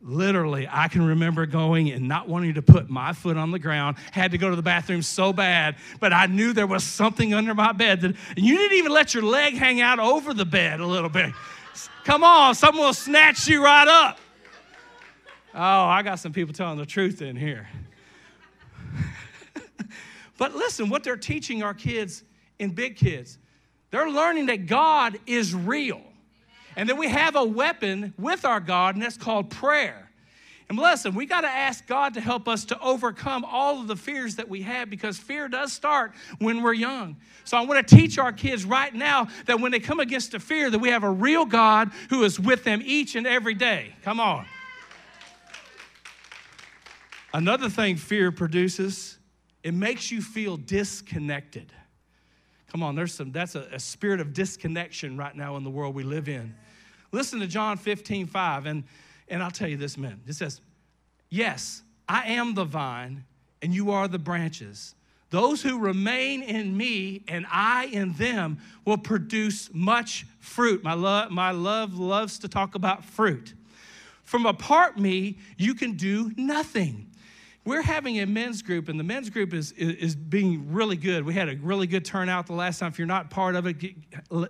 Literally, 0.00 0.68
I 0.70 0.86
can 0.86 1.04
remember 1.04 1.44
going 1.44 1.90
and 1.90 2.06
not 2.06 2.28
wanting 2.28 2.54
to 2.54 2.62
put 2.62 2.88
my 2.88 3.12
foot 3.12 3.36
on 3.36 3.50
the 3.50 3.58
ground, 3.58 3.96
had 4.12 4.30
to 4.30 4.38
go 4.38 4.48
to 4.48 4.54
the 4.54 4.62
bathroom 4.62 5.02
so 5.02 5.32
bad, 5.32 5.74
but 5.98 6.12
I 6.12 6.26
knew 6.26 6.52
there 6.52 6.68
was 6.68 6.84
something 6.84 7.34
under 7.34 7.52
my 7.52 7.72
bed 7.72 8.02
that 8.02 8.14
you 8.36 8.56
didn't 8.58 8.78
even 8.78 8.92
let 8.92 9.12
your 9.12 9.24
leg 9.24 9.54
hang 9.54 9.80
out 9.80 9.98
over 9.98 10.32
the 10.32 10.44
bed 10.44 10.78
a 10.78 10.86
little 10.86 11.10
bit. 11.10 11.32
Come 12.04 12.22
on, 12.22 12.54
someone 12.54 12.86
will 12.86 12.94
snatch 12.94 13.48
you 13.48 13.64
right 13.64 13.88
up. 13.88 14.20
Oh, 15.52 15.58
I 15.58 16.02
got 16.02 16.20
some 16.20 16.32
people 16.32 16.54
telling 16.54 16.78
the 16.78 16.86
truth 16.86 17.22
in 17.22 17.34
here. 17.34 17.68
but 20.38 20.54
listen, 20.54 20.88
what 20.88 21.02
they're 21.02 21.16
teaching 21.16 21.64
our 21.64 21.74
kids 21.74 22.22
in 22.60 22.70
big 22.70 22.94
kids, 22.94 23.39
they're 23.90 24.10
learning 24.10 24.46
that 24.46 24.66
God 24.66 25.18
is 25.26 25.54
real. 25.54 26.02
And 26.76 26.88
then 26.88 26.96
we 26.96 27.08
have 27.08 27.36
a 27.36 27.44
weapon 27.44 28.14
with 28.18 28.44
our 28.44 28.60
God, 28.60 28.94
and 28.94 29.02
that's 29.02 29.16
called 29.16 29.50
prayer. 29.50 30.10
And 30.68 30.78
listen, 30.78 31.16
we 31.16 31.26
got 31.26 31.40
to 31.40 31.48
ask 31.48 31.84
God 31.88 32.14
to 32.14 32.20
help 32.20 32.46
us 32.46 32.64
to 32.66 32.78
overcome 32.78 33.44
all 33.44 33.80
of 33.80 33.88
the 33.88 33.96
fears 33.96 34.36
that 34.36 34.48
we 34.48 34.62
have 34.62 34.88
because 34.88 35.18
fear 35.18 35.48
does 35.48 35.72
start 35.72 36.12
when 36.38 36.62
we're 36.62 36.74
young. 36.74 37.16
So 37.42 37.56
I 37.56 37.62
want 37.62 37.86
to 37.86 37.96
teach 37.96 38.18
our 38.18 38.32
kids 38.32 38.64
right 38.64 38.94
now 38.94 39.26
that 39.46 39.58
when 39.58 39.72
they 39.72 39.80
come 39.80 39.98
against 39.98 40.32
a 40.34 40.38
fear, 40.38 40.70
that 40.70 40.78
we 40.78 40.90
have 40.90 41.02
a 41.02 41.10
real 41.10 41.44
God 41.44 41.90
who 42.08 42.22
is 42.22 42.38
with 42.38 42.62
them 42.62 42.82
each 42.84 43.16
and 43.16 43.26
every 43.26 43.54
day. 43.54 43.96
Come 44.04 44.20
on. 44.20 44.46
Another 47.34 47.68
thing 47.68 47.96
fear 47.96 48.30
produces, 48.30 49.18
it 49.64 49.74
makes 49.74 50.12
you 50.12 50.22
feel 50.22 50.56
disconnected. 50.56 51.72
Come 52.70 52.82
on, 52.82 52.94
there's 52.94 53.14
some, 53.14 53.32
that's 53.32 53.56
a, 53.56 53.66
a, 53.72 53.80
spirit 53.80 54.20
of 54.20 54.32
disconnection 54.32 55.16
right 55.16 55.34
now 55.34 55.56
in 55.56 55.64
the 55.64 55.70
world 55.70 55.94
we 55.94 56.04
live 56.04 56.28
in. 56.28 56.54
Listen 57.10 57.40
to 57.40 57.46
John 57.48 57.76
15, 57.76 58.26
5, 58.26 58.66
and, 58.66 58.84
and 59.28 59.42
I'll 59.42 59.50
tell 59.50 59.68
you 59.68 59.76
this, 59.76 59.98
man. 59.98 60.20
It 60.26 60.34
says, 60.34 60.60
Yes, 61.28 61.82
I 62.08 62.32
am 62.32 62.54
the 62.54 62.64
vine, 62.64 63.24
and 63.60 63.74
you 63.74 63.90
are 63.90 64.06
the 64.06 64.18
branches. 64.18 64.94
Those 65.30 65.62
who 65.62 65.78
remain 65.78 66.42
in 66.42 66.76
me 66.76 67.22
and 67.28 67.46
I 67.50 67.86
in 67.86 68.12
them 68.14 68.58
will 68.84 68.98
produce 68.98 69.70
much 69.72 70.26
fruit. 70.40 70.82
My 70.82 70.94
love, 70.94 71.30
my 71.30 71.52
love 71.52 71.98
loves 71.98 72.38
to 72.40 72.48
talk 72.48 72.74
about 72.74 73.04
fruit. 73.04 73.54
From 74.24 74.44
apart 74.44 74.98
me, 74.98 75.38
you 75.56 75.74
can 75.74 75.92
do 75.92 76.32
nothing. 76.36 77.09
We're 77.70 77.82
having 77.82 78.18
a 78.18 78.26
men's 78.26 78.62
group, 78.62 78.88
and 78.88 78.98
the 78.98 79.04
men's 79.04 79.30
group 79.30 79.54
is, 79.54 79.70
is, 79.70 79.94
is, 79.94 80.16
being 80.16 80.72
really 80.72 80.96
good. 80.96 81.24
We 81.24 81.34
had 81.34 81.48
a 81.48 81.54
really 81.54 81.86
good 81.86 82.04
turnout 82.04 82.48
the 82.48 82.52
last 82.52 82.80
time. 82.80 82.88
If 82.88 82.98
you're 82.98 83.06
not 83.06 83.30
part 83.30 83.54
of 83.54 83.64
it, 83.64 83.78
get, 83.78 83.94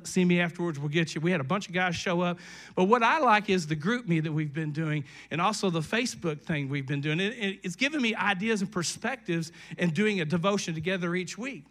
see 0.05 0.25
me 0.25 0.41
afterwards. 0.41 0.79
We'll 0.79 0.89
get 0.89 1.15
you. 1.15 1.21
We 1.21 1.31
had 1.31 1.43
a 1.43 1.45
bunch 1.45 1.69
of 1.69 1.75
guys 1.75 1.95
show 1.95 2.23
up. 2.23 2.39
But 2.75 2.85
what 2.85 3.03
I 3.03 3.19
like 3.19 3.51
is 3.51 3.67
the 3.67 3.77
GroupMe 3.77 4.23
that 4.23 4.33
we've 4.33 4.55
been 4.55 4.73
doing, 4.73 5.05
and 5.31 5.39
also 5.39 5.69
the 5.69 5.81
Facebook 5.81 6.41
thing 6.41 6.71
we've 6.71 6.87
been 6.87 7.03
doing. 7.03 7.21
It, 7.21 7.35
it, 7.35 7.61
it's 7.63 7.77
given 7.77 8.01
me 8.01 8.15
ideas 8.15 8.63
and 8.63 8.73
perspectives 8.73 9.53
and 9.77 9.93
doing 9.93 10.23
a 10.23 10.25
devotion 10.25 10.73
together 10.73 11.15
each 11.15 11.37
week. 11.37 11.67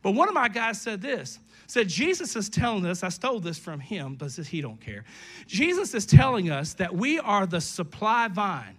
But 0.00 0.12
one 0.12 0.28
of 0.28 0.34
my 0.34 0.48
guys 0.48 0.80
said 0.80 1.02
this 1.02 1.40
said 1.66 1.88
jesus 1.88 2.36
is 2.36 2.48
telling 2.48 2.86
us 2.86 3.02
i 3.02 3.08
stole 3.08 3.40
this 3.40 3.58
from 3.58 3.80
him 3.80 4.14
but 4.14 4.30
he 4.30 4.60
don't 4.60 4.80
care 4.80 5.02
jesus 5.48 5.94
is 5.94 6.06
telling 6.06 6.48
us 6.48 6.74
that 6.74 6.94
we 6.94 7.18
are 7.18 7.44
the 7.44 7.60
supply 7.60 8.28
vine 8.28 8.76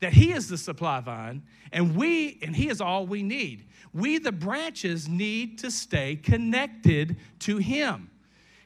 that 0.00 0.12
He 0.12 0.32
is 0.32 0.48
the 0.48 0.58
supply 0.58 1.00
vine, 1.00 1.42
and 1.72 1.96
we, 1.96 2.38
and 2.42 2.54
He 2.54 2.68
is 2.68 2.80
all 2.80 3.06
we 3.06 3.22
need. 3.22 3.66
We, 3.92 4.18
the 4.18 4.32
branches, 4.32 5.08
need 5.08 5.58
to 5.60 5.70
stay 5.70 6.16
connected 6.16 7.16
to 7.40 7.58
Him. 7.58 8.10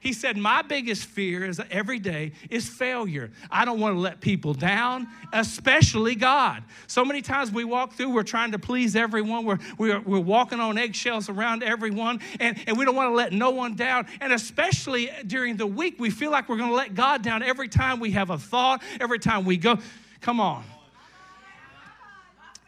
He 0.05 0.13
said, 0.13 0.37
My 0.37 0.61
biggest 0.61 1.07
fear 1.07 1.47
is 1.47 1.61
every 1.71 1.99
day 1.99 2.33
is 2.51 2.69
failure. 2.69 3.31
I 3.51 3.65
don't 3.65 3.81
want 3.81 3.97
to 3.97 3.99
let 3.99 4.21
people 4.21 4.53
down, 4.53 5.09
especially 5.33 6.15
God. 6.15 6.63
So 6.87 7.07
many 7.07 7.23
times 7.23 7.51
we 7.51 7.65
walk 7.65 7.95
through, 7.95 8.11
we're 8.11 8.23
trying 8.23 8.53
to 8.53 8.59
please 8.59 8.97
everyone, 8.97 9.47
we're, 9.47 9.59
we're, 9.79 10.01
we're 10.01 10.21
walking 10.21 10.61
on 10.61 10.77
eggshells 10.77 11.31
around 11.31 11.63
everyone, 11.63 12.21
and, 12.39 12.63
and 12.67 12.77
we 12.77 12.85
don't 12.85 12.95
want 12.95 13.11
to 13.11 13.15
let 13.15 13.33
no 13.33 13.49
one 13.49 13.77
down. 13.77 14.07
And 14.21 14.31
especially 14.35 15.11
during 15.27 15.57
the 15.57 15.67
week, 15.67 15.95
we 15.99 16.11
feel 16.11 16.31
like 16.31 16.51
we're 16.51 16.59
going 16.59 16.71
to 16.71 16.77
let 16.77 16.95
God 16.95 17.23
down 17.23 17.43
every 17.43 17.69
time 17.69 17.99
we 17.99 18.11
have 18.11 18.29
a 18.29 18.37
thought, 18.37 18.83
every 19.01 19.19
time 19.19 19.47
we 19.47 19.57
go. 19.57 19.79
Come 20.21 20.39
on. 20.39 20.65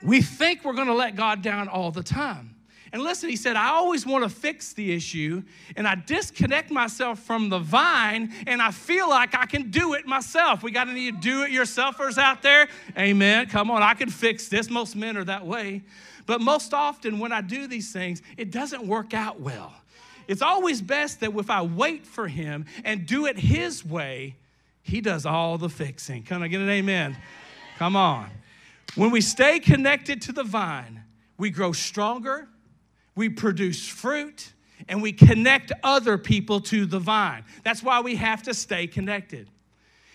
We 0.06 0.22
think 0.22 0.64
we're 0.64 0.72
going 0.72 0.86
to 0.86 0.94
let 0.94 1.16
God 1.16 1.42
down 1.42 1.68
all 1.68 1.90
the 1.90 2.02
time. 2.02 2.54
And 2.92 3.02
listen, 3.02 3.28
he 3.28 3.36
said, 3.36 3.56
I 3.56 3.70
always 3.70 4.06
want 4.06 4.22
to 4.22 4.30
fix 4.30 4.72
the 4.72 4.92
issue, 4.92 5.42
and 5.74 5.86
I 5.86 5.96
disconnect 5.96 6.70
myself 6.70 7.18
from 7.18 7.48
the 7.48 7.58
vine, 7.58 8.32
and 8.46 8.62
I 8.62 8.70
feel 8.70 9.10
like 9.10 9.34
I 9.34 9.44
can 9.44 9.70
do 9.70 9.94
it 9.94 10.06
myself. 10.06 10.62
We 10.62 10.70
got 10.70 10.88
any 10.88 11.10
do 11.10 11.42
it 11.42 11.50
yourselfers 11.50 12.16
out 12.16 12.42
there? 12.42 12.68
Amen. 12.96 13.48
Come 13.48 13.70
on, 13.70 13.82
I 13.82 13.94
can 13.94 14.08
fix 14.08 14.48
this. 14.48 14.70
Most 14.70 14.94
men 14.94 15.16
are 15.16 15.24
that 15.24 15.44
way. 15.44 15.82
But 16.24 16.40
most 16.40 16.72
often, 16.72 17.18
when 17.18 17.32
I 17.32 17.40
do 17.40 17.66
these 17.66 17.92
things, 17.92 18.22
it 18.36 18.52
doesn't 18.52 18.86
work 18.86 19.12
out 19.12 19.40
well. 19.40 19.74
It's 20.28 20.42
always 20.42 20.80
best 20.80 21.20
that 21.20 21.36
if 21.36 21.50
I 21.50 21.62
wait 21.62 22.06
for 22.06 22.28
him 22.28 22.66
and 22.84 23.06
do 23.06 23.26
it 23.26 23.38
his 23.38 23.84
way, 23.84 24.36
he 24.82 25.00
does 25.00 25.26
all 25.26 25.58
the 25.58 25.68
fixing. 25.68 26.22
Can 26.22 26.42
I 26.42 26.48
get 26.48 26.60
an 26.60 26.70
amen? 26.70 27.16
Come 27.78 27.96
on. 27.96 28.30
When 28.94 29.10
we 29.10 29.20
stay 29.20 29.58
connected 29.58 30.22
to 30.22 30.32
the 30.32 30.44
vine, 30.44 31.02
we 31.36 31.50
grow 31.50 31.72
stronger 31.72 32.48
we 33.16 33.30
produce 33.30 33.88
fruit, 33.88 34.52
and 34.88 35.02
we 35.02 35.10
connect 35.10 35.72
other 35.82 36.18
people 36.18 36.60
to 36.60 36.84
the 36.86 37.00
vine. 37.00 37.44
That's 37.64 37.82
why 37.82 38.00
we 38.00 38.14
have 38.16 38.42
to 38.44 38.54
stay 38.54 38.86
connected. 38.86 39.50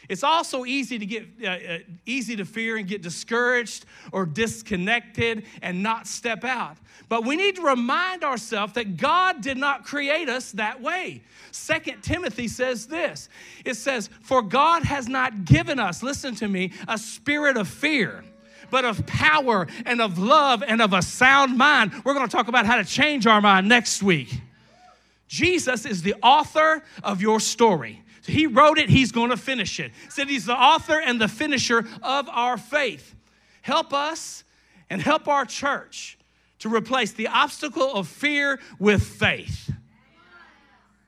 It's 0.08 0.24
also 0.24 0.66
easy 0.66 1.00
to 1.00 1.06
get 1.06 1.28
uh, 1.44 1.48
uh, 1.48 1.78
easy 2.06 2.36
to 2.36 2.46
fear 2.46 2.78
and 2.78 2.88
get 2.88 3.01
discouraged 3.01 3.86
or 4.12 4.25
disconnected 4.25 5.46
and 5.62 5.82
not 5.82 6.06
step 6.06 6.44
out. 6.44 6.78
But 7.10 7.25
we 7.25 7.36
need 7.36 7.56
to 7.56 7.62
remind 7.62 8.24
ourselves 8.24 8.74
that 8.74 8.98
God 8.98 9.42
did 9.42 9.58
not 9.58 9.84
create 9.84 10.30
us 10.30 10.51
that 10.54 10.82
way. 10.82 11.24
Second 11.51 12.04
Timothy 12.04 12.48
says 12.48 12.88
this. 12.88 13.30
It 13.63 13.75
says, 13.75 14.10
"For 14.22 14.42
God 14.42 14.84
has 14.84 15.08
not 15.08 15.46
given 15.46 15.80
us, 15.80 16.04
listen 16.04 16.36
to 16.36 16.48
me, 16.48 16.74
a 16.88 16.98
spirit 16.98 17.58
of 17.58 17.68
fear." 17.68 18.24
But 18.72 18.86
of 18.86 19.06
power 19.06 19.68
and 19.86 20.01
of 20.01 20.18
love 20.18 20.63
and 20.66 20.82
of 20.82 20.94
a 20.94 21.01
sound 21.01 21.58
mind. 21.58 21.92
We're 22.04 22.13
going 22.13 22.28
to 22.28 22.32
talk 22.32 22.48
about 22.48 22.66
how 22.66 22.78
to 22.78 22.86
change 22.86 23.28
our 23.28 23.42
mind 23.42 23.68
next 23.70 24.01
week. 24.01 24.42
Jesus 25.28 25.86
is 25.86 26.01
the 26.01 26.16
author 26.24 26.84
of 27.04 27.22
your 27.22 27.40
story. 27.40 28.01
He 28.25 28.48
wrote 28.48 28.78
it, 28.78 28.90
he's 28.90 29.12
going 29.12 29.30
to 29.30 29.38
finish 29.38 29.80
it. 29.80 29.92
Said 30.10 30.30
he's 30.30 30.46
the 30.46 30.56
author 30.56 31.00
and 31.00 31.20
the 31.20 31.28
finisher 31.28 31.86
of 32.01 32.30
our 32.30 32.58
faith. 32.58 33.16
Help 33.62 33.94
us 33.94 34.44
and 34.90 35.01
help 35.01 35.28
our 35.28 35.46
church 35.46 36.18
to 36.60 36.70
replace 36.70 37.13
the 37.13 37.28
obstacle 37.28 37.94
of 37.94 38.08
fear 38.08 38.60
with 38.78 39.04
faith. 39.04 39.72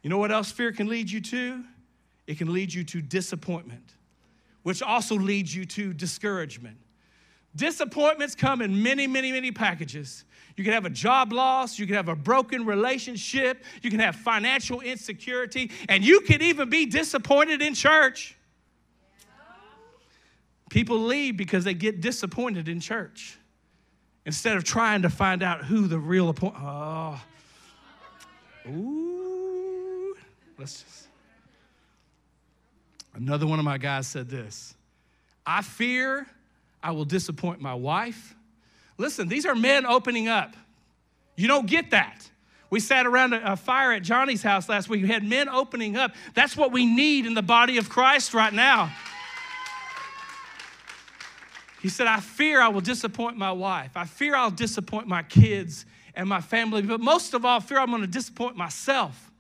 You 0.01 0.09
know 0.09 0.17
what 0.17 0.31
else 0.31 0.51
fear 0.51 0.71
can 0.71 0.87
lead 0.87 1.09
you 1.11 1.21
to? 1.21 1.63
It 2.25 2.37
can 2.37 2.51
lead 2.51 2.73
you 2.73 2.83
to 2.85 3.01
disappointment, 3.01 3.93
which 4.63 4.81
also 4.81 5.15
leads 5.15 5.53
you 5.55 5.65
to 5.65 5.93
discouragement. 5.93 6.77
Disappointments 7.55 8.35
come 8.35 8.61
in 8.61 8.81
many, 8.81 9.05
many, 9.07 9.31
many 9.31 9.51
packages. 9.51 10.25
You 10.55 10.63
can 10.63 10.73
have 10.73 10.85
a 10.85 10.89
job 10.89 11.33
loss, 11.33 11.79
you 11.79 11.85
can 11.85 11.95
have 11.95 12.09
a 12.09 12.15
broken 12.15 12.65
relationship, 12.65 13.63
you 13.81 13.89
can 13.89 13.99
have 13.99 14.15
financial 14.15 14.81
insecurity, 14.81 15.71
and 15.89 16.03
you 16.03 16.21
can 16.21 16.41
even 16.41 16.69
be 16.69 16.85
disappointed 16.85 17.61
in 17.61 17.73
church. 17.73 18.35
People 20.69 20.99
leave 20.99 21.37
because 21.37 21.63
they 21.63 21.73
get 21.73 22.01
disappointed 22.01 22.67
in 22.67 22.79
church 22.79 23.37
instead 24.25 24.57
of 24.57 24.63
trying 24.63 25.03
to 25.03 25.09
find 25.09 25.43
out 25.43 25.63
who 25.63 25.87
the 25.87 25.99
real 25.99 26.29
appointment. 26.29 26.65
Oh. 26.65 27.21
Ooh. 28.67 30.15
Let's 30.57 30.81
just. 30.81 31.07
Another 33.15 33.45
one 33.45 33.59
of 33.59 33.65
my 33.65 33.77
guys 33.77 34.07
said 34.07 34.29
this 34.29 34.75
I 35.45 35.61
fear 35.61 36.27
I 36.83 36.91
will 36.91 37.05
disappoint 37.05 37.61
my 37.61 37.73
wife. 37.73 38.35
Listen, 38.97 39.27
these 39.27 39.45
are 39.45 39.55
men 39.55 39.85
opening 39.85 40.27
up. 40.27 40.55
You 41.35 41.47
don't 41.47 41.65
get 41.65 41.91
that. 41.91 42.29
We 42.69 42.79
sat 42.79 43.05
around 43.05 43.33
a, 43.33 43.55
fire 43.55 43.91
at 43.93 44.01
Johnny's 44.01 44.43
house 44.43 44.67
last 44.67 44.89
week. 44.89 45.03
We 45.03 45.07
had 45.07 45.23
men 45.23 45.47
opening 45.47 45.95
up. 45.95 46.13
That's 46.33 46.57
what 46.57 46.71
we 46.71 46.85
need 46.85 47.25
in 47.25 47.35
the 47.35 47.41
body 47.41 47.77
of 47.77 47.87
Christ 47.87 48.33
right 48.33 48.51
now. 48.51 48.91
He 51.81 51.89
said, 51.89 52.07
I 52.07 52.19
fear 52.19 52.61
I 52.61 52.69
will 52.69 52.81
disappoint 52.81 53.37
my 53.37 53.51
wife. 53.51 53.91
I 53.95 54.05
fear 54.05 54.35
I'll 54.35 54.51
disappoint 54.51 55.07
my 55.07 55.21
kids 55.21 55.85
and 56.15 56.27
my 56.27 56.41
family, 56.41 56.81
but 56.81 56.99
most 56.99 57.33
of 57.33 57.45
all, 57.45 57.57
I 57.57 57.59
fear 57.61 57.79
I'm 57.79 57.89
going 57.89 58.01
to 58.01 58.07
disappoint 58.07 58.55
myself. 58.55 59.31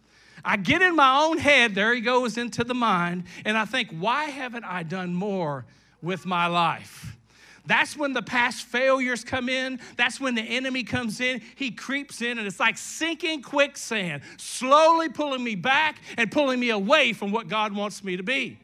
I 0.45 0.57
get 0.57 0.81
in 0.81 0.95
my 0.95 1.23
own 1.23 1.37
head, 1.37 1.73
there 1.73 1.93
he 1.93 2.01
goes 2.01 2.37
into 2.37 2.63
the 2.63 2.73
mind, 2.73 3.23
and 3.45 3.57
I 3.57 3.65
think, 3.65 3.91
why 3.91 4.25
haven't 4.25 4.65
I 4.65 4.83
done 4.83 5.13
more 5.13 5.65
with 6.01 6.25
my 6.25 6.47
life? 6.47 7.12
That's 7.65 7.95
when 7.95 8.13
the 8.13 8.21
past 8.21 8.65
failures 8.65 9.23
come 9.23 9.47
in. 9.47 9.79
That's 9.95 10.19
when 10.19 10.35
the 10.35 10.41
enemy 10.41 10.83
comes 10.83 11.21
in. 11.21 11.41
He 11.55 11.71
creeps 11.71 12.21
in, 12.21 12.37
and 12.37 12.45
it's 12.45 12.59
like 12.59 12.77
sinking 12.77 13.41
quicksand, 13.41 14.23
slowly 14.37 15.09
pulling 15.09 15.43
me 15.43 15.55
back 15.55 15.99
and 16.17 16.29
pulling 16.31 16.59
me 16.59 16.71
away 16.71 17.13
from 17.13 17.31
what 17.31 17.47
God 17.47 17.73
wants 17.73 18.03
me 18.03 18.17
to 18.17 18.23
be. 18.23 18.59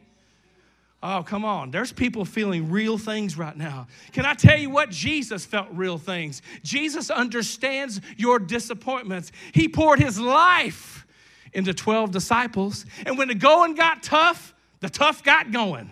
Oh, 1.02 1.22
come 1.26 1.46
on. 1.46 1.70
There's 1.70 1.92
people 1.92 2.26
feeling 2.26 2.70
real 2.70 2.98
things 2.98 3.38
right 3.38 3.56
now. 3.56 3.86
Can 4.12 4.26
I 4.26 4.34
tell 4.34 4.58
you 4.58 4.68
what? 4.68 4.90
Jesus 4.90 5.46
felt 5.46 5.68
real 5.72 5.96
things. 5.96 6.42
Jesus 6.62 7.08
understands 7.10 8.02
your 8.18 8.38
disappointments. 8.38 9.32
He 9.52 9.66
poured 9.66 9.98
his 9.98 10.20
life 10.20 11.06
into 11.54 11.72
12 11.72 12.10
disciples, 12.10 12.84
and 13.06 13.16
when 13.16 13.28
the 13.28 13.34
going 13.34 13.74
got 13.74 14.02
tough, 14.02 14.54
the 14.80 14.90
tough 14.90 15.24
got 15.24 15.50
going. 15.50 15.90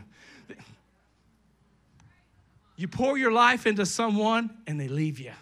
You 2.78 2.86
pour 2.86 3.18
your 3.18 3.32
life 3.32 3.66
into 3.66 3.84
someone 3.84 4.50
and 4.68 4.80
they 4.80 4.86
leave 4.86 5.18
you. 5.18 5.32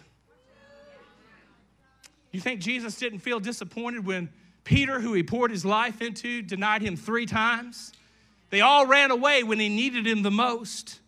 You 2.31 2.41
think 2.41 2.61
Jesus 2.61 2.97
didn't 2.97 3.19
feel 3.19 3.39
disappointed 3.39 4.03
when 4.05 4.29
Peter, 4.63 4.99
who 4.99 5.13
he 5.13 5.21
poured 5.21 5.51
his 5.51 5.63
life 5.63 6.01
into, 6.01 6.41
denied 6.41 6.81
him 6.81 6.97
three 6.97 7.27
times? 7.27 7.93
They 8.49 8.61
all 8.61 8.87
ran 8.87 9.11
away 9.11 9.43
when 9.43 9.59
he 9.59 9.69
needed 9.69 10.07
him 10.07 10.23
the 10.23 10.31
most. 10.31 10.99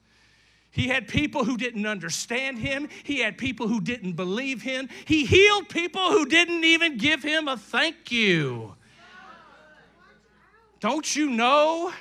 He 0.69 0.87
had 0.87 1.07
people 1.07 1.45
who 1.45 1.57
didn't 1.57 1.87
understand 1.87 2.59
him. 2.59 2.89
He 3.03 3.21
had 3.21 3.39
people 3.39 3.67
who 3.67 3.81
didn't 3.81 4.13
believe 4.13 4.61
him. 4.61 4.87
He 5.05 5.25
healed 5.25 5.67
people 5.67 6.11
who 6.11 6.27
didn't 6.27 6.63
even 6.63 6.97
give 6.97 7.23
him 7.23 7.47
a 7.47 7.57
thank 7.57 8.11
you. 8.11 8.75
Don't 10.79 11.15
you 11.15 11.31
know 11.31 11.91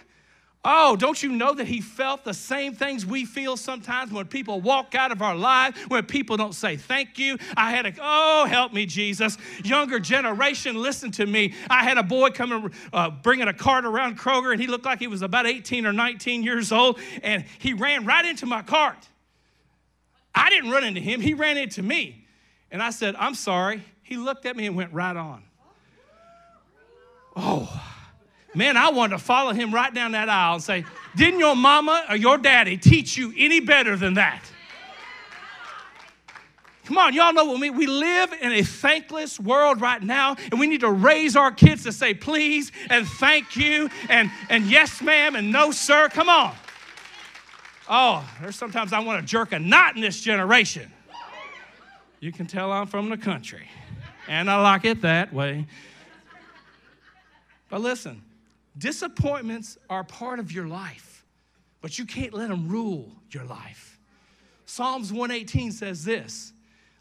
Oh, 0.71 0.97
don't 0.97 1.23
you 1.23 1.31
know 1.31 1.55
that 1.55 1.67
he 1.67 1.81
felt 1.81 2.25
the 2.25 2.35
same 2.35 2.75
things 2.75 3.07
we 3.07 3.25
feel 3.25 3.57
sometimes 3.57 4.13
when 4.13 4.27
people 4.27 4.61
walk 4.61 4.95
out 4.95 5.11
of 5.11 5.23
our 5.23 5.35
life, 5.35 5.75
when 5.89 6.05
people 6.05 6.37
don't 6.37 6.55
say 6.55 6.77
thank 6.77 7.19
you? 7.19 7.39
I 7.57 7.71
had 7.71 7.87
a, 7.87 7.95
oh, 7.99 8.45
help 8.45 8.75
me, 8.75 8.85
Jesus. 8.85 9.39
Younger 9.65 9.99
generation, 9.99 10.77
listen 10.77 11.11
to 11.13 11.25
me. 11.25 11.55
I 11.71 11.85
had 11.85 11.97
a 11.97 12.03
boy 12.03 12.29
coming, 12.33 12.71
uh, 12.93 13.09
bringing 13.09 13.49
a 13.49 13.55
cart 13.55 13.87
around 13.87 14.19
Kroger, 14.19 14.53
and 14.53 14.61
he 14.61 14.67
looked 14.67 14.85
like 14.85 14.99
he 14.99 15.07
was 15.07 15.23
about 15.23 15.47
18 15.47 15.87
or 15.87 15.93
19 15.95 16.43
years 16.43 16.71
old, 16.71 16.99
and 17.23 17.47
he 17.59 17.73
ran 17.73 18.05
right 18.05 18.27
into 18.27 18.45
my 18.45 18.61
cart. 18.61 19.09
I 20.35 20.51
didn't 20.51 20.71
run 20.71 20.85
into 20.85 21.01
him, 21.01 21.23
he 21.23 21.33
ran 21.33 21.57
into 21.57 21.83
me. 21.83 22.27
And 22.71 22.83
I 22.83 22.91
said, 22.91 23.17
I'm 23.17 23.35
sorry. 23.35 23.83
He 24.03 24.19
looked 24.19 24.45
at 24.45 24.55
me 24.55 24.67
and 24.67 24.77
went 24.77 24.93
right 24.93 25.17
on. 25.17 25.45
Oh, 27.35 27.98
Man, 28.59 28.77
I 28.77 28.91
wanted 28.91 29.19
to 29.19 29.23
follow 29.23 29.53
him 29.53 29.73
right 29.73 29.95
down 29.95 30.11
that 30.13 30.29
aisle 30.29 30.55
and 30.55 30.63
say, 30.65 30.85
Didn't 31.15 31.39
your 31.39 31.55
mama 31.55 32.05
or 32.11 32.17
your 32.17 32.39
daddy 32.39 32.77
teach 32.77 33.17
you 33.17 33.33
any 33.37 33.61
better 33.61 33.97
than 33.97 34.15
that? 34.15 34.43
Come 36.85 36.99
on, 36.99 37.15
y'all 37.15 37.33
know 37.33 37.45
what 37.45 37.61
we, 37.61 37.71
we 37.71 37.87
live 37.87 38.33
in 38.33 38.51
a 38.51 38.65
thankless 38.65 39.39
world 39.39 39.81
right 39.81 40.03
now, 40.03 40.35
and 40.51 40.59
we 40.59 40.67
need 40.67 40.81
to 40.81 40.91
raise 40.91 41.37
our 41.37 41.53
kids 41.53 41.85
to 41.85 41.93
say 41.93 42.15
please 42.15 42.73
and 42.91 43.07
thank 43.07 43.55
you 43.55 43.91
and, 44.09 44.29
and 44.51 44.65
yes, 44.65 45.01
ma'am, 45.01 45.37
and 45.37 45.53
no, 45.53 45.71
sir. 45.71 46.09
Come 46.09 46.29
on. 46.29 46.53
Oh, 47.89 48.29
there's 48.41 48.57
sometimes 48.57 48.93
I 48.93 48.99
want 48.99 49.21
to 49.21 49.27
jerk 49.31 49.53
a 49.53 49.61
knot 49.61 49.95
in 49.95 50.03
this 50.03 50.21
generation. 50.21 50.91
You 52.19 52.33
can 52.33 52.49
tell 52.49 52.73
I'm 52.73 52.89
from 52.89 53.09
the 53.09 53.19
country, 53.19 53.69
and 54.27 54.51
I 54.51 54.61
like 54.61 54.85
it 54.85 55.03
that 55.03 55.33
way. 55.33 55.65
But 57.69 57.83
listen, 57.83 58.23
Disappointments 58.79 59.77
are 59.91 60.05
part 60.05 60.39
of 60.39 60.53
your 60.53 60.67
life, 60.67 61.27
but 61.81 61.99
you 61.99 62.07
can't 62.07 62.33
let 62.33 62.49
them 62.49 62.69
rule 62.69 63.11
your 63.31 63.45
life. 63.45 63.99
Psalms 64.67 65.13
118 65.13 65.73
says 65.73 66.05
this 66.05 66.53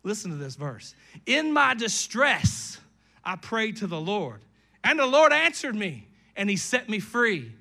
listen 0.03 0.31
to 0.31 0.38
this 0.38 0.55
verse 0.55 0.96
In 1.25 1.53
my 1.53 1.74
distress, 1.74 2.79
I 3.24 3.36
prayed 3.36 3.77
to 3.77 3.88
the 3.88 4.00
Lord, 4.00 4.41
and 4.84 4.98
the 4.98 5.05
Lord 5.05 5.31
answered 5.31 5.75
me 5.75 6.07
and 6.36 6.50
he 6.50 6.55
set 6.55 6.88
me 6.88 7.00
free. 7.00 7.51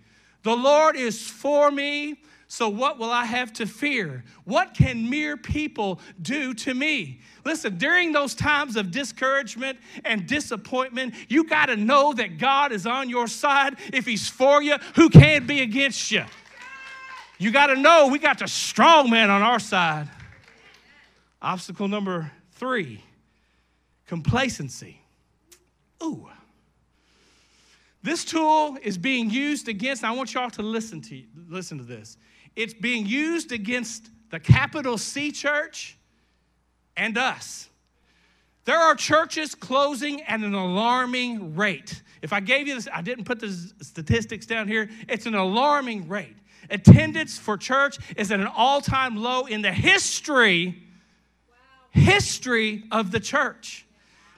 The 0.43 0.57
Lord 0.57 0.97
is 0.97 1.29
for 1.29 1.71
me, 1.71 2.21
so 2.49 2.69
what 2.69 2.99
will 2.99 3.11
I 3.11 3.25
have 3.25 3.53
to 3.55 3.67
fear? 3.67 4.23
What 4.45 4.75
can 4.75 5.11
mere 5.11 5.37
people 5.37 6.01
do 6.23 6.55
to 6.55 6.75
me? 6.75 7.21
Listen, 7.45 7.77
during 7.77 8.13
those 8.13 8.35
times 8.35 8.77
of 8.77 8.93
discouragement 8.93 9.79
and 10.05 10.27
disappointment, 10.27 11.15
you 11.29 11.45
got 11.45 11.67
to 11.67 11.77
know 11.77 12.13
that 12.13 12.39
God 12.39 12.71
is 12.71 12.87
on 12.87 13.11
your 13.11 13.27
side. 13.27 13.77
If 13.93 14.07
He's 14.07 14.29
for 14.29 14.63
you, 14.63 14.77
who 14.95 15.11
can 15.11 15.47
be 15.47 15.61
against 15.61 16.11
you? 16.13 16.25
You 17.39 17.51
got 17.51 17.67
to 17.67 17.77
know 17.77 18.09
we 18.09 18.19
got 18.19 18.39
the 18.39 18.49
strong 18.49 19.11
man 19.11 19.29
on 19.29 19.43
our 19.43 19.59
side. 19.59 20.09
Obstacle 21.43 21.89
number 21.89 22.31
three 22.53 23.03
complacency. 24.07 25.01
Ooh. 26.03 26.29
This 28.03 28.25
tool 28.25 28.79
is 28.83 28.97
being 28.97 29.31
used 29.31 29.69
against, 29.69 30.05
I 30.05 30.13
want 30.13 30.33
y'all 30.33 30.51
to 30.51 30.63
listen 30.63 31.01
to, 31.03 31.23
listen 31.49 31.79
to 31.79 31.85
this. 31.85 32.17
It's 32.57 32.75
being 32.75 33.07
used 33.07 33.53
against 33.53 34.11
the 34.31 34.41
capital 34.41 34.99
C 34.99 35.31
church 35.31 35.97
and 36.97 37.17
us. 37.17 37.69
There 38.65 38.79
are 38.79 38.97
churches 38.97 39.55
closing 39.55 40.23
at 40.23 40.41
an 40.41 40.55
alarming 40.55 41.55
rate. 41.55 42.03
If 42.21 42.33
I 42.33 42.41
gave 42.41 42.67
you 42.67 42.75
this, 42.75 42.89
I 42.93 43.01
didn't 43.01 43.25
put 43.25 43.39
the 43.39 43.51
statistics 43.81 44.47
down 44.47 44.67
here, 44.67 44.91
it's 45.09 45.27
an 45.27 45.37
alarming 45.37 46.09
rate. 46.09 46.37
Attendance 46.69 47.39
for 47.39 47.57
church 47.57 47.99
is 48.17 48.33
at 48.33 48.41
an 48.41 48.49
all 48.49 48.81
time 48.81 49.17
low 49.17 49.45
in 49.45 49.63
the 49.63 49.71
history, 49.71 50.83
history 51.93 52.83
of 52.91 53.13
the 53.13 53.21
church. 53.21 53.87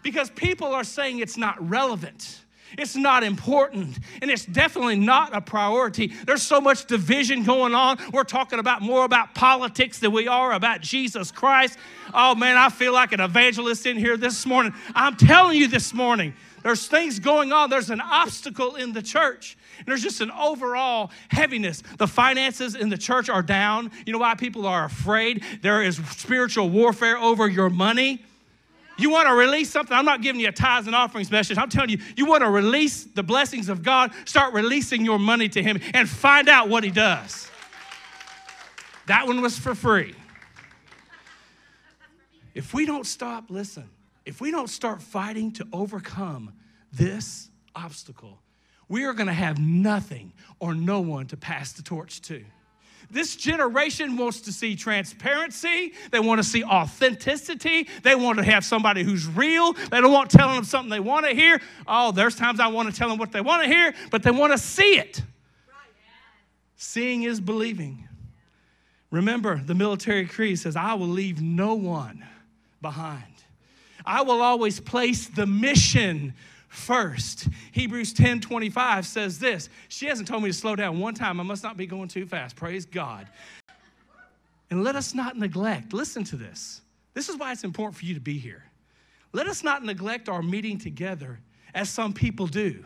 Because 0.03 0.29
people 0.31 0.75
are 0.75 0.85
saying 0.85 1.21
it's 1.21 1.39
not 1.39 1.57
relevant. 1.67 2.41
It's 2.77 2.97
not 2.97 3.25
important, 3.25 3.99
and 4.21 4.31
it's 4.31 4.45
definitely 4.45 4.97
not 4.97 5.35
a 5.35 5.41
priority. 5.41 6.09
There's 6.27 6.43
so 6.43 6.61
much 6.61 6.87
division 6.87 7.45
going 7.45 7.75
on. 7.75 7.99
We're 8.13 8.25
talking 8.25 8.59
about 8.59 8.83
more 8.83 9.05
about 9.05 9.35
politics 9.35 9.99
than 9.99 10.13
we 10.13 10.29
are 10.29 10.53
about 10.53 10.81
Jesus 10.81 11.31
Christ. 11.31 11.79
Oh 12.13 12.35
man, 12.35 12.57
I 12.57 12.69
feel 12.69 12.93
like 12.93 13.13
an 13.13 13.21
evangelist 13.21 13.87
in 13.87 13.97
here 13.97 14.17
this 14.17 14.45
morning. 14.45 14.75
I'm 14.95 15.17
telling 15.17 15.57
you 15.57 15.69
this 15.69 15.95
morning, 15.95 16.35
there's 16.63 16.87
things 16.87 17.19
going 17.19 17.53
on. 17.53 17.71
There's 17.71 17.91
an 17.91 18.01
obstacle 18.01 18.77
in 18.77 18.93
the 18.93 19.03
church. 19.03 19.57
There's 19.87 20.03
just 20.03 20.21
an 20.21 20.31
overall 20.31 21.11
heaviness. 21.29 21.83
The 21.99 22.07
finances 22.07 22.75
in 22.75 22.89
the 22.89 22.99
church 22.99 23.29
are 23.29 23.43
down. 23.43 23.91
You 24.05 24.13
know 24.13 24.19
why 24.19 24.35
people 24.35 24.67
are 24.67 24.85
afraid? 24.85 25.45
There 25.63 25.83
is 25.83 25.97
spiritual 26.17 26.69
warfare 26.69 27.17
over 27.17 27.49
your 27.49 27.71
money. 27.71 28.25
You 28.99 29.11
want 29.11 29.29
to 29.29 29.35
release 29.35 29.71
something? 29.71 29.97
I'm 29.97 30.05
not 30.05 30.23
giving 30.23 30.41
you 30.41 30.49
a 30.49 30.53
tithes 30.53 30.89
and 30.89 30.97
offerings 30.97 31.31
message. 31.31 31.57
I'm 31.57 31.69
telling 31.69 31.91
you, 31.91 31.99
you 32.17 32.27
want 32.27 32.43
to 32.43 32.51
release 32.51 33.05
the 33.05 33.23
blessings 33.23 33.69
of 33.69 33.83
God, 33.83 34.13
start 34.25 34.53
releasing 34.53 35.05
your 35.05 35.21
money 35.21 35.49
to 35.51 35.63
Him 35.63 35.81
and 35.95 36.09
find 36.09 36.49
out 36.49 36.69
what 36.69 36.83
He 36.83 36.91
does. 36.91 37.49
That 39.07 39.27
one 39.27 39.41
was 39.41 39.57
for 39.57 39.75
free. 39.75 40.15
If 42.55 42.75
we 42.75 42.87
don't 42.87 43.07
stop, 43.07 43.51
listen, 43.51 43.89
if 44.27 44.41
we 44.41 44.51
don't 44.51 44.69
start 44.69 45.01
fighting 45.01 45.53
to 45.53 45.67
overcome 45.73 46.53
this 46.93 47.51
obstacle, 47.77 48.41
we 48.89 49.05
are 49.05 49.13
going 49.13 49.29
to 49.29 49.33
have 49.33 49.61
nothing 49.61 50.33
or 50.59 50.75
no 50.75 51.01
one 51.01 51.27
to 51.27 51.37
pass 51.37 51.73
the 51.73 51.83
torch 51.83 52.21
to. 52.23 52.45
This 53.11 53.37
generation 53.37 54.19
wants 54.19 54.43
to 54.43 54.53
see 54.53 54.77
transparency. 54.77 55.95
They 56.11 56.21
want 56.21 56.43
to 56.43 56.47
see 56.47 56.63
authenticity. 56.63 57.89
They 58.03 58.15
want 58.15 58.39
to 58.39 58.45
have 58.45 58.65
somebody 58.65 59.03
who's 59.03 59.27
real. 59.27 59.73
They 59.73 60.01
don't 60.01 60.13
want 60.13 60.31
telling 60.31 60.57
them 60.57 60.65
something 60.65 60.91
they 60.91 61.01
want 61.01 61.27
to 61.27 61.35
hear. 61.35 61.61
Oh, 61.87 62.13
there's 62.13 62.37
times 62.37 62.61
I 62.61 62.67
want 62.67 62.91
to 62.91 62.95
tell 62.95 63.09
them 63.09 63.19
what 63.19 63.33
they 63.33 63.41
want 63.41 63.63
to 63.63 63.69
hear, 63.69 63.95
but 64.11 64.23
they 64.23 64.31
want 64.31 64.53
to 64.53 64.59
see 64.59 64.99
it. 64.99 65.23
Seeing 66.77 67.23
is 67.23 67.41
believing. 67.41 68.07
Remember, 69.11 69.57
the 69.57 69.75
military 69.75 70.27
creed 70.27 70.59
says, 70.59 70.77
I 70.77 70.95
will 70.95 71.09
leave 71.09 71.41
no 71.41 71.75
one 71.75 72.27
behind. 72.83 73.25
I 74.05 74.23
will 74.23 74.43
always 74.43 74.81
place 74.81 75.29
the 75.29 75.47
mission 75.47 76.35
first. 76.69 77.49
Hebrews 77.73 78.13
10 78.13 78.41
25 78.41 79.07
says 79.07 79.39
this. 79.39 79.69
She 79.89 80.07
hasn't 80.07 80.29
told 80.29 80.43
me 80.43 80.51
to 80.51 80.55
slow 80.55 80.77
down 80.77 81.01
one 81.01 81.15
time. 81.15 81.41
I 81.41 81.43
must 81.43 81.63
not 81.63 81.77
be 81.77 81.87
going 81.87 82.09
too 82.09 82.27
fast. 82.27 82.57
Praise 82.57 82.85
God. 82.85 83.27
And 84.71 84.85
let 84.85 84.97
us 84.97 85.15
not 85.15 85.37
neglect, 85.37 85.93
listen 85.93 86.25
to 86.25 86.37
this. 86.37 86.83
This 87.15 87.29
is 87.29 87.37
why 87.37 87.53
it's 87.53 87.65
important 87.65 87.97
for 87.97 88.05
you 88.05 88.15
to 88.15 88.21
be 88.21 88.39
here. 88.39 88.65
Let 89.33 89.47
us 89.47 89.63
not 89.65 89.85
neglect 89.85 90.29
our 90.29 90.43
meeting 90.43 90.79
together 90.79 91.41
as 91.75 91.89
some 91.89 92.13
people 92.13 92.47
do. 92.47 92.85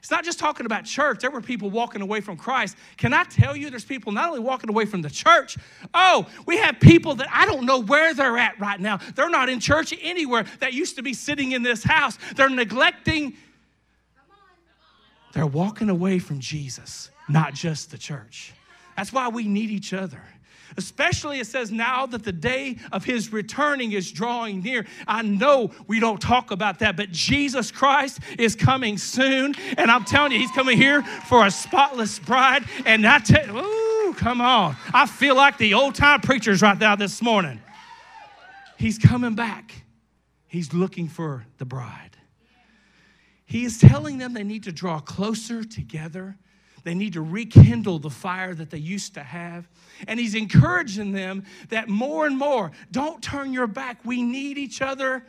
It's 0.00 0.10
not 0.10 0.24
just 0.24 0.38
talking 0.38 0.66
about 0.66 0.84
church. 0.84 1.20
There 1.20 1.30
were 1.30 1.42
people 1.42 1.70
walking 1.70 2.02
away 2.02 2.20
from 2.20 2.36
Christ. 2.36 2.76
Can 2.96 3.12
I 3.12 3.24
tell 3.24 3.54
you, 3.54 3.70
there's 3.70 3.84
people 3.84 4.12
not 4.12 4.28
only 4.28 4.40
walking 4.40 4.68
away 4.68 4.86
from 4.86 5.02
the 5.02 5.10
church, 5.10 5.56
oh, 5.94 6.26
we 6.46 6.56
have 6.56 6.80
people 6.80 7.14
that 7.16 7.28
I 7.30 7.46
don't 7.46 7.66
know 7.66 7.80
where 7.80 8.14
they're 8.14 8.38
at 8.38 8.58
right 8.58 8.80
now. 8.80 8.98
They're 9.14 9.30
not 9.30 9.48
in 9.48 9.60
church 9.60 9.94
anywhere 10.00 10.46
that 10.60 10.72
used 10.72 10.96
to 10.96 11.02
be 11.02 11.12
sitting 11.12 11.52
in 11.52 11.62
this 11.62 11.84
house. 11.84 12.18
They're 12.34 12.48
neglecting, 12.48 13.34
they're 15.32 15.46
walking 15.46 15.90
away 15.90 16.18
from 16.18 16.40
Jesus, 16.40 17.10
not 17.28 17.54
just 17.54 17.90
the 17.90 17.98
church. 17.98 18.52
That's 18.96 19.12
why 19.12 19.28
we 19.28 19.46
need 19.46 19.70
each 19.70 19.92
other. 19.92 20.22
Especially, 20.76 21.40
it 21.40 21.46
says, 21.46 21.70
now 21.70 22.06
that 22.06 22.24
the 22.24 22.32
day 22.32 22.78
of 22.92 23.04
his 23.04 23.32
returning 23.32 23.92
is 23.92 24.10
drawing 24.10 24.62
near. 24.62 24.86
I 25.06 25.22
know 25.22 25.70
we 25.86 26.00
don't 26.00 26.20
talk 26.20 26.50
about 26.50 26.78
that, 26.80 26.96
but 26.96 27.10
Jesus 27.10 27.70
Christ 27.70 28.20
is 28.38 28.54
coming 28.54 28.98
soon. 28.98 29.54
And 29.76 29.90
I'm 29.90 30.04
telling 30.04 30.32
you, 30.32 30.38
he's 30.38 30.50
coming 30.52 30.76
here 30.76 31.02
for 31.02 31.46
a 31.46 31.50
spotless 31.50 32.18
bride. 32.18 32.64
And 32.86 33.06
I 33.06 33.18
tell 33.18 33.58
ooh, 33.58 34.14
come 34.14 34.40
on. 34.40 34.76
I 34.92 35.06
feel 35.06 35.34
like 35.34 35.58
the 35.58 35.74
old 35.74 35.94
time 35.94 36.20
preachers 36.20 36.62
right 36.62 36.78
now 36.78 36.96
this 36.96 37.20
morning. 37.22 37.60
He's 38.78 38.98
coming 38.98 39.34
back, 39.34 39.84
he's 40.46 40.72
looking 40.72 41.08
for 41.08 41.44
the 41.58 41.66
bride. 41.66 42.16
He 43.44 43.64
is 43.64 43.78
telling 43.78 44.18
them 44.18 44.32
they 44.32 44.44
need 44.44 44.62
to 44.64 44.72
draw 44.72 45.00
closer 45.00 45.64
together 45.64 46.38
they 46.82 46.94
need 46.94 47.14
to 47.14 47.22
rekindle 47.22 47.98
the 47.98 48.10
fire 48.10 48.54
that 48.54 48.70
they 48.70 48.78
used 48.78 49.14
to 49.14 49.22
have. 49.22 49.68
And 50.08 50.18
he's 50.18 50.34
encouraging 50.34 51.12
them 51.12 51.44
that 51.68 51.88
more 51.88 52.26
and 52.26 52.36
more, 52.36 52.72
don't 52.90 53.22
turn 53.22 53.52
your 53.52 53.66
back. 53.66 54.04
We 54.04 54.22
need 54.22 54.58
each 54.58 54.80
other. 54.80 55.24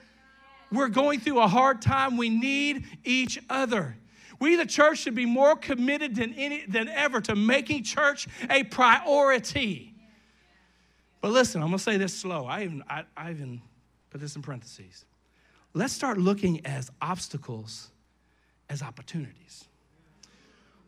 We're 0.71 0.87
going 0.87 1.19
through 1.19 1.39
a 1.39 1.47
hard 1.47 1.81
time. 1.81 2.17
We 2.17 2.29
need 2.29 2.85
each 3.03 3.39
other. 3.49 3.97
We, 4.39 4.55
the 4.55 4.65
church, 4.65 4.99
should 4.99 5.15
be 5.15 5.25
more 5.25 5.55
committed 5.55 6.15
than, 6.15 6.33
any, 6.33 6.65
than 6.65 6.87
ever 6.87 7.21
to 7.21 7.35
making 7.35 7.83
church 7.83 8.27
a 8.49 8.63
priority. 8.63 9.93
But 11.21 11.31
listen, 11.31 11.61
I'm 11.61 11.67
going 11.67 11.77
to 11.77 11.83
say 11.83 11.97
this 11.97 12.17
slow. 12.17 12.45
I 12.45 12.63
even, 12.63 12.83
I, 12.89 13.03
I 13.15 13.29
even 13.29 13.61
put 14.09 14.19
this 14.19 14.35
in 14.35 14.41
parentheses. 14.41 15.05
Let's 15.73 15.93
start 15.93 16.17
looking 16.17 16.65
as 16.65 16.91
obstacles 17.01 17.91
as 18.69 18.81
opportunities. 18.81 19.65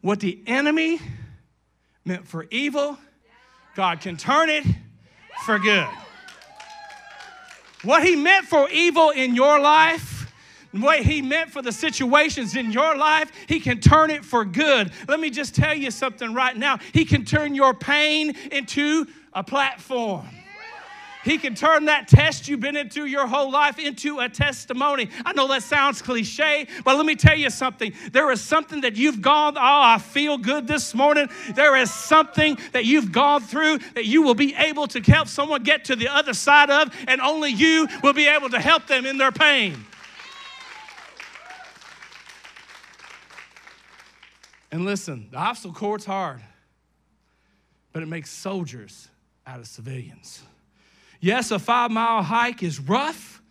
What 0.03 0.19
the 0.19 0.37
enemy 0.47 0.99
meant 2.03 2.27
for 2.27 2.45
evil, 2.51 2.97
God 3.73 4.01
can 4.01 4.17
turn 4.17 4.49
it 4.49 4.65
for 5.45 5.57
good. 5.57 5.87
What 7.85 8.03
he 8.03 8.17
meant 8.17 8.45
for 8.45 8.69
evil 8.69 9.11
in 9.11 9.33
your 9.33 9.61
life, 9.61 10.29
what 10.73 10.99
he 10.99 11.21
meant 11.21 11.51
for 11.51 11.61
the 11.61 11.71
situations 11.71 12.57
in 12.57 12.73
your 12.73 12.97
life, 12.97 13.31
he 13.47 13.61
can 13.61 13.79
turn 13.79 14.09
it 14.09 14.25
for 14.25 14.43
good. 14.43 14.91
Let 15.07 15.21
me 15.21 15.29
just 15.29 15.55
tell 15.55 15.73
you 15.73 15.89
something 15.89 16.33
right 16.33 16.57
now. 16.57 16.79
He 16.91 17.05
can 17.05 17.23
turn 17.23 17.55
your 17.55 17.73
pain 17.73 18.35
into 18.51 19.05
a 19.31 19.41
platform. 19.41 20.27
He 21.23 21.37
can 21.37 21.55
turn 21.55 21.85
that 21.85 22.07
test 22.07 22.47
you've 22.47 22.59
been 22.59 22.75
into 22.75 23.05
your 23.05 23.27
whole 23.27 23.49
life 23.49 23.79
into 23.79 24.19
a 24.19 24.27
testimony. 24.27 25.09
I 25.25 25.31
know 25.33 25.47
that 25.47 25.63
sounds 25.63 26.01
cliche, 26.01 26.67
but 26.83 26.97
let 26.97 27.05
me 27.05 27.15
tell 27.15 27.37
you 27.37 27.49
something. 27.49 27.93
There 28.11 28.29
is 28.31 28.41
something 28.41 28.81
that 28.81 28.97
you've 28.97 29.21
gone, 29.21 29.57
oh, 29.57 29.61
I 29.61 29.99
feel 29.99 30.37
good 30.37 30.67
this 30.67 30.93
morning. 30.93 31.29
There 31.55 31.77
is 31.77 31.93
something 31.93 32.57
that 32.73 32.85
you've 32.85 33.11
gone 33.11 33.41
through 33.41 33.77
that 33.95 34.05
you 34.05 34.21
will 34.21 34.35
be 34.35 34.53
able 34.55 34.87
to 34.87 34.99
help 34.99 35.29
someone 35.29 35.63
get 35.63 35.85
to 35.85 35.95
the 35.95 36.09
other 36.09 36.33
side 36.33 36.69
of, 36.69 36.93
and 37.07 37.21
only 37.21 37.51
you 37.51 37.87
will 38.03 38.13
be 38.13 38.27
able 38.27 38.49
to 38.49 38.59
help 38.59 38.87
them 38.87 39.05
in 39.05 39.17
their 39.17 39.31
pain. 39.31 39.85
And 44.73 44.83
listen, 44.85 45.29
the 45.31 45.37
obstacle 45.37 45.73
course 45.73 46.03
hard, 46.03 46.41
but 47.93 48.03
it 48.03 48.07
makes 48.07 48.31
soldiers 48.31 49.07
out 49.45 49.59
of 49.59 49.67
civilians. 49.67 50.41
Yes, 51.23 51.51
a 51.51 51.57
five 51.57 51.89
mile 51.89 52.21
hike 52.21 52.63
is 52.63 52.81
rough, 52.81 53.41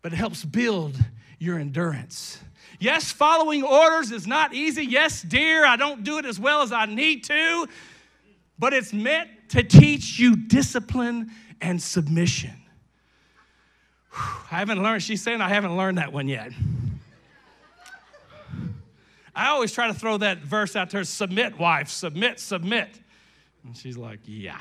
but 0.00 0.12
it 0.12 0.16
helps 0.16 0.44
build 0.44 0.96
your 1.40 1.58
endurance. 1.58 2.38
Yes, 2.78 3.10
following 3.10 3.64
orders 3.64 4.12
is 4.12 4.28
not 4.28 4.54
easy. 4.54 4.84
Yes, 4.84 5.20
dear, 5.20 5.66
I 5.66 5.74
don't 5.74 6.04
do 6.04 6.18
it 6.18 6.24
as 6.24 6.38
well 6.38 6.62
as 6.62 6.70
I 6.70 6.86
need 6.86 7.24
to, 7.24 7.66
but 8.60 8.72
it's 8.72 8.92
meant 8.92 9.28
to 9.48 9.64
teach 9.64 10.20
you 10.20 10.36
discipline 10.36 11.32
and 11.60 11.82
submission. 11.82 12.54
I 14.14 14.60
haven't 14.60 14.80
learned, 14.80 15.02
she's 15.02 15.20
saying 15.20 15.40
I 15.40 15.48
haven't 15.48 15.76
learned 15.76 15.98
that 15.98 16.12
one 16.12 16.28
yet. 16.28 16.52
I 19.34 19.48
always 19.48 19.72
try 19.72 19.88
to 19.88 19.94
throw 19.94 20.16
that 20.18 20.38
verse 20.38 20.76
out 20.76 20.90
there 20.90 21.02
submit, 21.02 21.58
wife, 21.58 21.88
submit, 21.88 22.38
submit. 22.38 23.00
And 23.64 23.76
she's 23.76 23.96
like, 23.96 24.20
yeah. 24.26 24.60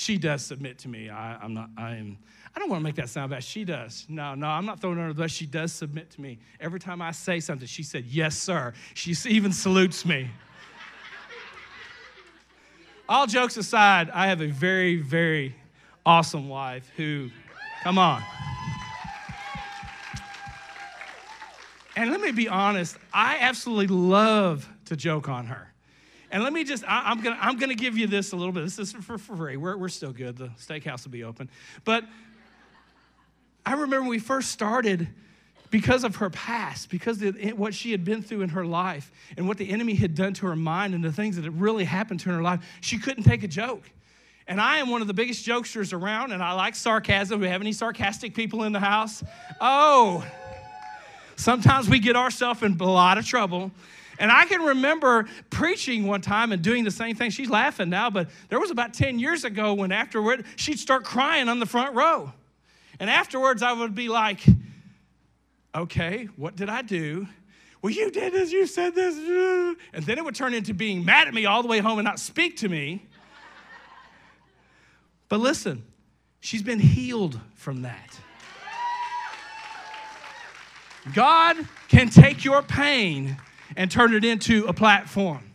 She 0.00 0.16
does 0.16 0.40
submit 0.40 0.78
to 0.78 0.88
me. 0.88 1.10
I, 1.10 1.44
am 1.44 1.52
not, 1.52 1.68
I 1.76 1.96
am, 1.96 2.16
I 2.56 2.58
don't 2.58 2.70
want 2.70 2.80
to 2.80 2.84
make 2.84 2.94
that 2.94 3.10
sound 3.10 3.32
bad. 3.32 3.44
She 3.44 3.66
does. 3.66 4.06
No, 4.08 4.34
no, 4.34 4.46
I'm 4.46 4.64
not 4.64 4.80
throwing 4.80 4.96
her 4.96 5.02
under 5.02 5.12
the 5.12 5.20
bus. 5.24 5.30
She 5.30 5.44
does 5.44 5.74
submit 5.74 6.08
to 6.12 6.22
me. 6.22 6.38
Every 6.58 6.80
time 6.80 7.02
I 7.02 7.10
say 7.10 7.38
something, 7.38 7.68
she 7.68 7.82
said, 7.82 8.06
yes, 8.06 8.34
sir. 8.38 8.72
She 8.94 9.14
even 9.28 9.52
salutes 9.52 10.06
me. 10.06 10.30
All 13.10 13.26
jokes 13.26 13.58
aside, 13.58 14.08
I 14.08 14.28
have 14.28 14.40
a 14.40 14.46
very, 14.46 14.96
very 14.96 15.54
awesome 16.06 16.48
wife 16.48 16.90
who, 16.96 17.28
come 17.82 17.98
on. 17.98 18.22
And 21.94 22.10
let 22.10 22.22
me 22.22 22.32
be 22.32 22.48
honest, 22.48 22.96
I 23.12 23.36
absolutely 23.40 23.88
love 23.88 24.66
to 24.86 24.96
joke 24.96 25.28
on 25.28 25.48
her. 25.48 25.69
And 26.30 26.42
let 26.44 26.52
me 26.52 26.64
just, 26.64 26.84
I, 26.86 27.10
am 27.10 27.20
gonna, 27.20 27.38
I'm 27.40 27.58
gonna 27.58 27.74
give 27.74 27.98
you 27.98 28.06
this 28.06 28.32
a 28.32 28.36
little 28.36 28.52
bit. 28.52 28.64
This 28.64 28.78
is 28.78 28.92
for, 28.92 29.18
for 29.18 29.36
free. 29.36 29.56
We're, 29.56 29.76
we're 29.76 29.88
still 29.88 30.12
good. 30.12 30.36
The 30.36 30.48
steakhouse 30.58 31.04
will 31.04 31.12
be 31.12 31.24
open. 31.24 31.50
But 31.84 32.04
I 33.66 33.72
remember 33.72 34.08
we 34.08 34.18
first 34.18 34.50
started, 34.50 35.08
because 35.70 36.02
of 36.04 36.16
her 36.16 36.30
past, 36.30 36.90
because 36.90 37.22
of 37.22 37.36
what 37.56 37.74
she 37.74 37.92
had 37.92 38.04
been 38.04 38.22
through 38.22 38.42
in 38.42 38.50
her 38.50 38.64
life, 38.64 39.10
and 39.36 39.46
what 39.46 39.56
the 39.56 39.70
enemy 39.70 39.94
had 39.94 40.14
done 40.14 40.34
to 40.34 40.46
her 40.46 40.56
mind, 40.56 40.94
and 40.94 41.04
the 41.04 41.12
things 41.12 41.36
that 41.36 41.44
had 41.44 41.60
really 41.60 41.84
happened 41.84 42.20
to 42.20 42.30
her 42.30 42.42
life, 42.42 42.60
she 42.80 42.98
couldn't 42.98 43.24
take 43.24 43.42
a 43.42 43.48
joke. 43.48 43.90
And 44.46 44.60
I 44.60 44.78
am 44.78 44.90
one 44.90 45.00
of 45.00 45.06
the 45.06 45.14
biggest 45.14 45.46
jokesters 45.46 45.92
around, 45.92 46.32
and 46.32 46.42
I 46.42 46.52
like 46.52 46.74
sarcasm. 46.74 47.38
Do 47.38 47.42
we 47.42 47.48
have 47.48 47.60
any 47.60 47.72
sarcastic 47.72 48.34
people 48.34 48.64
in 48.64 48.72
the 48.72 48.80
house? 48.80 49.22
Oh, 49.60 50.26
sometimes 51.36 51.88
we 51.88 52.00
get 52.00 52.16
ourselves 52.16 52.62
in 52.62 52.76
a 52.80 52.84
lot 52.84 53.16
of 53.16 53.24
trouble. 53.24 53.70
And 54.20 54.30
I 54.30 54.44
can 54.44 54.60
remember 54.60 55.26
preaching 55.48 56.06
one 56.06 56.20
time 56.20 56.52
and 56.52 56.60
doing 56.60 56.84
the 56.84 56.90
same 56.90 57.16
thing. 57.16 57.30
She's 57.30 57.48
laughing 57.48 57.88
now, 57.88 58.10
but 58.10 58.28
there 58.50 58.60
was 58.60 58.70
about 58.70 58.92
10 58.92 59.18
years 59.18 59.44
ago 59.44 59.72
when 59.72 59.90
afterward 59.90 60.44
she'd 60.56 60.78
start 60.78 61.04
crying 61.04 61.48
on 61.48 61.58
the 61.58 61.64
front 61.64 61.96
row. 61.96 62.32
And 63.00 63.08
afterwards 63.08 63.62
I 63.62 63.72
would 63.72 63.94
be 63.94 64.08
like, 64.08 64.40
okay, 65.74 66.28
what 66.36 66.54
did 66.54 66.68
I 66.68 66.82
do? 66.82 67.26
Well, 67.80 67.94
you 67.94 68.10
did 68.10 68.34
this, 68.34 68.52
you 68.52 68.66
said 68.66 68.94
this. 68.94 69.16
And 69.94 70.04
then 70.04 70.18
it 70.18 70.24
would 70.24 70.34
turn 70.34 70.52
into 70.52 70.74
being 70.74 71.02
mad 71.02 71.26
at 71.26 71.32
me 71.32 71.46
all 71.46 71.62
the 71.62 71.68
way 71.68 71.78
home 71.78 71.98
and 71.98 72.04
not 72.04 72.20
speak 72.20 72.58
to 72.58 72.68
me. 72.68 73.06
But 75.30 75.40
listen, 75.40 75.82
she's 76.40 76.62
been 76.62 76.78
healed 76.78 77.40
from 77.54 77.82
that. 77.82 78.18
God 81.14 81.56
can 81.88 82.10
take 82.10 82.44
your 82.44 82.60
pain 82.60 83.38
and 83.76 83.90
turn 83.90 84.14
it 84.14 84.24
into 84.24 84.66
a 84.66 84.72
platform. 84.72 85.52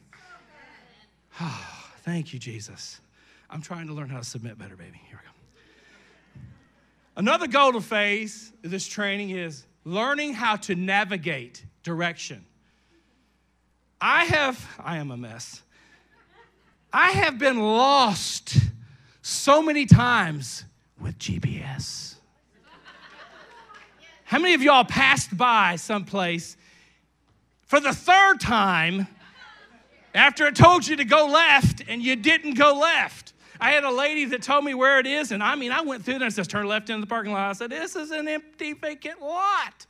Oh, 1.42 1.68
thank 2.00 2.34
you, 2.34 2.40
Jesus. 2.40 3.02
I'm 3.50 3.62
trying 3.62 3.88
to 3.88 3.94
learn 3.94 4.10
how 4.10 4.20
to 4.20 4.26
submit 4.26 4.58
better, 4.58 4.76
baby. 4.76 5.02
Here 5.08 5.20
we 5.22 5.28
go. 5.28 6.42
Another 7.18 7.48
golden 7.48 7.82
phase 7.82 8.52
of 8.64 8.72
this 8.72 8.88
training 8.88 9.32
is 9.32 9.66
learning 9.84 10.34
how 10.34 10.56
to 10.58 10.76
navigate 10.76 11.66
direction. 11.84 12.46
I 14.02 14.26
have, 14.26 14.66
I 14.84 14.98
am 14.98 15.12
a 15.12 15.18
mess. 15.18 15.62
I 16.92 17.12
have 17.12 17.38
been 17.38 17.60
lost 17.60 18.58
so 19.22 19.62
many 19.62 19.86
times 19.86 20.66
with 21.00 21.18
GPS. 21.20 22.16
How 24.24 24.40
many 24.40 24.54
of 24.54 24.62
y'all 24.62 24.84
passed 24.86 25.38
by 25.38 25.76
someplace 25.76 26.58
for 27.66 27.80
the 27.80 27.94
third 27.94 28.40
time 28.40 29.08
after 30.14 30.46
I 30.48 30.52
told 30.52 30.88
you 30.88 30.96
to 30.96 31.06
go 31.06 31.28
left 31.28 31.84
and 31.88 32.02
you 32.02 32.16
didn't 32.16 32.56
go 32.56 32.74
left? 32.74 33.34
I 33.60 33.72
had 33.72 33.84
a 33.84 33.92
lady 33.92 34.26
that 34.26 34.42
told 34.42 34.66
me 34.66 34.74
where 34.74 35.00
it 35.00 35.08
is, 35.08 35.32
and 35.32 35.42
I 35.42 35.56
mean, 35.56 35.72
I 35.72 35.82
went 35.82 36.04
through 36.04 36.20
there 36.20 36.26
and 36.26 36.34
says, 36.34 36.48
turn 36.48 36.68
left 36.68 36.90
into 36.90 37.02
the 37.02 37.08
parking 37.08 37.32
lot. 37.32 37.50
I 37.50 37.54
said, 37.54 37.70
this 37.70 37.96
is 37.96 38.12
an 38.12 38.28
empty, 38.28 38.74
vacant 38.74 39.22
lot. 39.22 39.86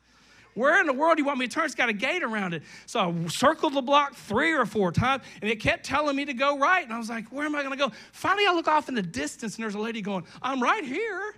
Where 0.53 0.79
in 0.79 0.87
the 0.87 0.93
world 0.93 1.17
do 1.17 1.21
you 1.21 1.27
want 1.27 1.39
me 1.39 1.47
to 1.47 1.53
turn? 1.53 1.65
It's 1.65 1.75
got 1.75 1.89
a 1.89 1.93
gate 1.93 2.23
around 2.23 2.53
it. 2.53 2.63
So 2.85 2.99
I 2.99 3.27
circled 3.27 3.73
the 3.73 3.81
block 3.81 4.15
three 4.15 4.53
or 4.53 4.65
four 4.65 4.91
times, 4.91 5.23
and 5.41 5.51
it 5.51 5.59
kept 5.59 5.85
telling 5.85 6.15
me 6.15 6.25
to 6.25 6.33
go 6.33 6.57
right. 6.57 6.83
And 6.83 6.93
I 6.93 6.97
was 6.97 7.09
like, 7.09 7.27
where 7.29 7.45
am 7.45 7.55
I 7.55 7.63
going 7.63 7.77
to 7.77 7.77
go? 7.77 7.91
Finally, 8.13 8.47
I 8.47 8.53
look 8.53 8.67
off 8.67 8.87
in 8.87 8.95
the 8.95 9.01
distance, 9.01 9.55
and 9.55 9.63
there's 9.63 9.75
a 9.75 9.79
lady 9.79 10.01
going, 10.01 10.25
I'm 10.41 10.63
right 10.63 10.85
here. 10.85 11.35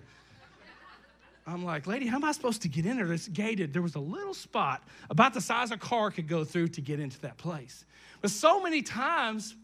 I'm 1.48 1.64
like, 1.64 1.88
lady, 1.88 2.08
how 2.08 2.18
am 2.18 2.26
I 2.26 2.34
supposed 2.34 2.62
to 2.64 2.68
get 2.68 2.86
in 2.86 2.98
there? 2.98 3.12
It's 3.14 3.30
gated. 3.30 3.72
There 3.72 3.82
was 3.82 3.96
a 3.96 4.00
little 4.00 4.34
spot 4.34 4.84
about 5.10 5.34
the 5.34 5.40
size 5.40 5.72
a 5.72 5.78
car 5.78 6.12
could 6.12 6.28
go 6.28 6.44
through 6.44 6.68
to 6.70 6.82
get 6.82 7.00
into 7.00 7.22
that 7.22 7.38
place. 7.38 7.86
But 8.22 8.32
so 8.32 8.62
many 8.62 8.82
times 8.82 9.56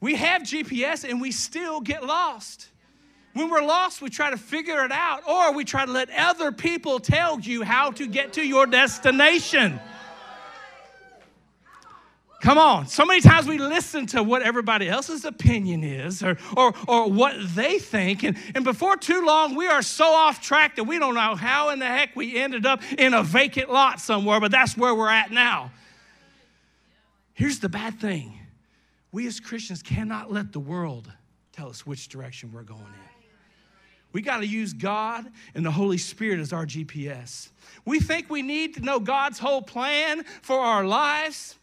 we 0.00 0.14
have 0.14 0.42
GPS 0.42 1.08
and 1.08 1.20
we 1.20 1.32
still 1.32 1.82
get 1.82 2.02
lost. 2.02 2.68
When 3.34 3.50
we're 3.50 3.62
lost, 3.62 4.00
we 4.00 4.08
try 4.08 4.30
to 4.30 4.38
figure 4.38 4.82
it 4.86 4.92
out, 4.92 5.28
or 5.28 5.52
we 5.52 5.66
try 5.66 5.84
to 5.84 5.92
let 5.92 6.08
other 6.16 6.50
people 6.50 6.98
tell 6.98 7.38
you 7.38 7.62
how 7.62 7.90
to 7.90 8.06
get 8.06 8.32
to 8.34 8.42
your 8.42 8.64
destination. 8.66 9.78
Come 12.46 12.58
on. 12.58 12.86
So 12.86 13.04
many 13.04 13.20
times 13.20 13.48
we 13.48 13.58
listen 13.58 14.06
to 14.06 14.22
what 14.22 14.40
everybody 14.40 14.88
else's 14.88 15.24
opinion 15.24 15.82
is 15.82 16.22
or, 16.22 16.38
or, 16.56 16.72
or 16.86 17.10
what 17.10 17.34
they 17.56 17.80
think. 17.80 18.22
And, 18.22 18.36
and 18.54 18.62
before 18.62 18.96
too 18.96 19.26
long, 19.26 19.56
we 19.56 19.66
are 19.66 19.82
so 19.82 20.04
off 20.04 20.40
track 20.40 20.76
that 20.76 20.84
we 20.84 21.00
don't 21.00 21.16
know 21.16 21.34
how 21.34 21.70
in 21.70 21.80
the 21.80 21.86
heck 21.86 22.14
we 22.14 22.36
ended 22.36 22.64
up 22.64 22.82
in 22.96 23.14
a 23.14 23.24
vacant 23.24 23.68
lot 23.68 23.98
somewhere, 23.98 24.38
but 24.38 24.52
that's 24.52 24.76
where 24.76 24.94
we're 24.94 25.10
at 25.10 25.32
now. 25.32 25.72
Here's 27.34 27.58
the 27.58 27.68
bad 27.68 27.98
thing 27.98 28.38
we 29.10 29.26
as 29.26 29.40
Christians 29.40 29.82
cannot 29.82 30.30
let 30.30 30.52
the 30.52 30.60
world 30.60 31.10
tell 31.50 31.68
us 31.68 31.84
which 31.84 32.08
direction 32.08 32.52
we're 32.52 32.62
going 32.62 32.80
in. 32.80 33.26
We 34.12 34.22
got 34.22 34.38
to 34.38 34.46
use 34.46 34.72
God 34.72 35.26
and 35.56 35.66
the 35.66 35.72
Holy 35.72 35.98
Spirit 35.98 36.38
as 36.38 36.52
our 36.52 36.64
GPS. 36.64 37.48
We 37.84 37.98
think 37.98 38.30
we 38.30 38.42
need 38.42 38.74
to 38.74 38.82
know 38.82 39.00
God's 39.00 39.40
whole 39.40 39.62
plan 39.62 40.22
for 40.42 40.60
our 40.60 40.84
lives. 40.84 41.56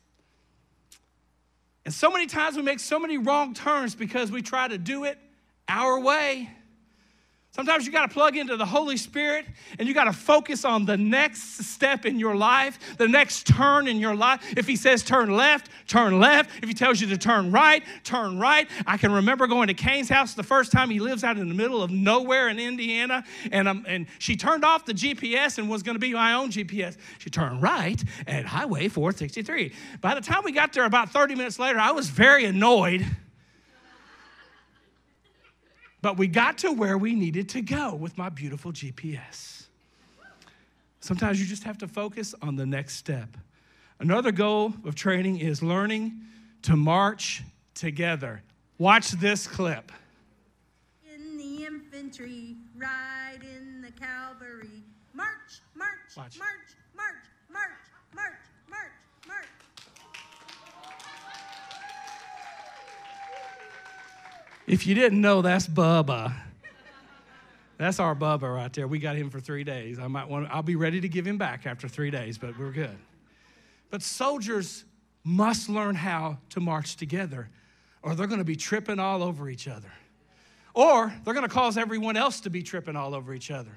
And 1.86 1.93
so 1.93 2.10
many 2.10 2.28
times 2.28 2.56
we 2.56 2.62
make 2.62 2.80
so 2.80 3.00
many 3.00 3.17
wrong 3.17 3.54
turns 3.54 3.96
because 3.96 4.32
we 4.32 4.41
try 4.41 4.67
to 4.67 4.78
do 4.78 5.04
it 5.04 5.17
our 5.67 6.00
way. 6.00 6.50
Sometimes 7.55 7.85
you 7.85 7.91
got 7.91 8.09
to 8.09 8.11
plug 8.11 8.35
into 8.35 8.57
the 8.57 8.65
Holy 8.65 8.97
Spirit 8.97 9.45
and 9.77 9.87
you 9.87 9.93
got 9.93 10.05
to 10.05 10.13
focus 10.13 10.65
on 10.65 10.85
the 10.85 10.97
next 10.97 11.63
step 11.63 12.03
in 12.03 12.17
your 12.17 12.35
life, 12.35 12.97
the 12.97 13.07
next 13.07 13.45
turn 13.45 13.87
in 13.87 13.97
your 13.97 14.15
life. 14.15 14.41
If 14.57 14.65
He 14.65 14.75
says 14.75 15.03
turn 15.03 15.29
left, 15.29 15.69
turn 15.85 16.19
left. 16.19 16.49
If 16.63 16.67
He 16.67 16.73
tells 16.73 16.99
you 16.99 17.05
to 17.09 17.17
turn 17.17 17.51
right, 17.51 17.83
turn 18.03 18.39
right. 18.39 18.67
I 18.87 18.97
can 18.97 19.11
remember 19.11 19.45
going 19.45 19.67
to 19.67 19.75
Kane's 19.75 20.09
house 20.09 20.33
the 20.33 20.41
first 20.41 20.71
time 20.71 20.89
he 20.89 20.99
lives 20.99 21.23
out 21.23 21.37
in 21.37 21.47
the 21.47 21.53
middle 21.53 21.83
of 21.83 21.91
nowhere 21.91 22.49
in 22.49 22.57
Indiana, 22.57 23.23
and, 23.51 23.67
um, 23.67 23.85
and 23.87 24.07
she 24.17 24.35
turned 24.35 24.65
off 24.65 24.85
the 24.85 24.93
GPS 24.93 25.59
and 25.59 25.69
was 25.69 25.83
going 25.83 25.95
to 25.95 25.99
be 25.99 26.13
my 26.13 26.33
own 26.33 26.49
GPS. 26.49 26.97
She 27.19 27.29
turned 27.29 27.61
right 27.61 28.03
at 28.25 28.45
Highway 28.45 28.87
463. 28.87 29.73
By 30.01 30.15
the 30.15 30.21
time 30.21 30.41
we 30.43 30.53
got 30.53 30.73
there 30.73 30.85
about 30.85 31.11
30 31.11 31.35
minutes 31.35 31.59
later, 31.59 31.77
I 31.77 31.91
was 31.91 32.09
very 32.09 32.45
annoyed 32.45 33.05
but 36.03 36.17
we 36.17 36.27
got 36.27 36.57
to 36.57 36.73
where 36.73 36.97
we 36.97 37.15
needed 37.15 37.47
to 37.47 37.61
go 37.61 37.95
with 37.95 38.17
my 38.17 38.27
beautiful 38.27 38.73
GPS. 38.73 39.67
Sometimes 40.99 41.39
you 41.39 41.47
just 41.47 41.63
have 41.63 41.77
to 41.77 41.87
focus 41.87 42.35
on 42.41 42.57
the 42.57 42.65
next 42.65 42.97
step. 42.97 43.29
Another 44.01 44.33
goal 44.33 44.73
of 44.83 44.95
training 44.95 45.39
is 45.39 45.63
learning 45.63 46.19
to 46.63 46.75
march 46.75 47.41
together. 47.73 48.43
Watch 48.77 49.11
this 49.11 49.47
clip. 49.47 49.93
In 51.15 51.37
the 51.37 51.65
infantry, 51.65 52.57
ride 52.77 53.39
in 53.41 53.81
the 53.81 53.91
cavalry, 53.91 54.83
march, 55.13 55.61
march, 55.73 55.87
Watch. 56.17 56.37
march, 56.37 56.37
march, 56.37 56.39
march, 56.39 56.83
If 64.65 64.88
you 64.88 64.95
didn't 64.95 65.19
know, 65.19 65.41
that's 65.41 65.67
Bubba. 65.67 66.34
That's 67.78 67.99
our 67.99 68.15
Bubba 68.15 68.56
right 68.56 68.71
there. 68.71 68.88
We 68.88 68.99
got 68.99 69.15
him 69.15 69.30
for 69.30 69.39
three 69.39 69.63
days. 69.63 69.99
I 69.99 70.08
might 70.08 70.30
want. 70.30 70.47
I'll 70.49 70.63
be 70.63 70.76
ready 70.76 71.02
to 71.02 71.10
give 71.10 71.28
him 71.28 71.38
back 71.38 71.65
after 71.65 71.88
three 71.88 72.12
days, 72.12 72.38
but 72.38 72.58
we're 72.58 72.71
good. 72.71 72.97
But 73.89 74.02
soldiers 74.02 74.86
must 75.23 75.69
learn 75.69 75.95
how 75.95 76.38
to 76.52 76.60
march 76.60 76.95
together, 76.95 77.49
or 78.02 78.15
they're 78.15 78.28
going 78.28 78.39
to 78.39 78.45
be 78.45 78.56
tripping 78.56 78.99
all 78.99 79.21
over 79.21 79.49
each 79.49 79.67
other, 79.67 79.91
or 80.73 81.13
they're 81.23 81.34
going 81.34 81.47
to 81.47 81.54
cause 81.54 81.78
everyone 81.78 82.15
else 82.15 82.39
to 82.41 82.49
be 82.49 82.63
tripping 82.63 82.95
all 82.95 83.13
over 83.13 83.34
each 83.34 83.52
other. 83.52 83.71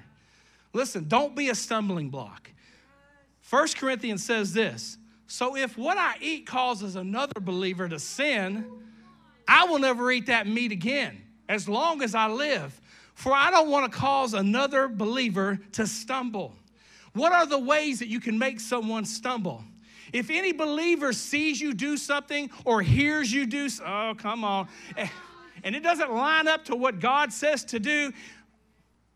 Listen, 0.73 1.05
don't 1.07 1.35
be 1.35 1.49
a 1.49 1.55
stumbling 1.55 2.09
block. 2.09 2.49
First 3.41 3.77
Corinthians 3.77 4.23
says 4.23 4.53
this. 4.53 4.97
So 5.27 5.57
if 5.57 5.77
what 5.77 5.97
I 5.97 6.15
eat 6.21 6.45
causes 6.45 6.95
another 6.95 7.39
believer 7.41 7.89
to 7.89 7.99
sin, 7.99 8.65
I 9.47 9.65
will 9.65 9.79
never 9.79 10.11
eat 10.11 10.27
that 10.27 10.47
meat 10.47 10.71
again 10.71 11.21
as 11.49 11.69
long 11.69 12.01
as 12.01 12.13
I 12.13 12.27
live, 12.27 12.79
for 13.13 13.33
I 13.33 13.49
don't 13.49 13.69
want 13.69 13.91
to 13.91 13.97
cause 13.97 14.33
another 14.33 14.87
believer 14.87 15.59
to 15.73 15.87
stumble. 15.87 16.53
What 17.13 17.31
are 17.31 17.45
the 17.45 17.57
ways 17.57 17.99
that 17.99 18.07
you 18.07 18.19
can 18.19 18.37
make 18.37 18.59
someone 18.59 19.05
stumble? 19.05 19.63
If 20.13 20.29
any 20.29 20.53
believer 20.53 21.13
sees 21.13 21.59
you 21.59 21.73
do 21.73 21.97
something 21.97 22.49
or 22.63 22.81
hears 22.81 23.31
you 23.31 23.45
do, 23.45 23.69
oh, 23.85 24.13
come 24.17 24.43
on, 24.43 24.67
and 25.63 25.75
it 25.75 25.83
doesn't 25.83 26.13
line 26.13 26.47
up 26.47 26.65
to 26.65 26.75
what 26.75 26.99
God 26.99 27.33
says 27.33 27.63
to 27.65 27.79
do, 27.79 28.13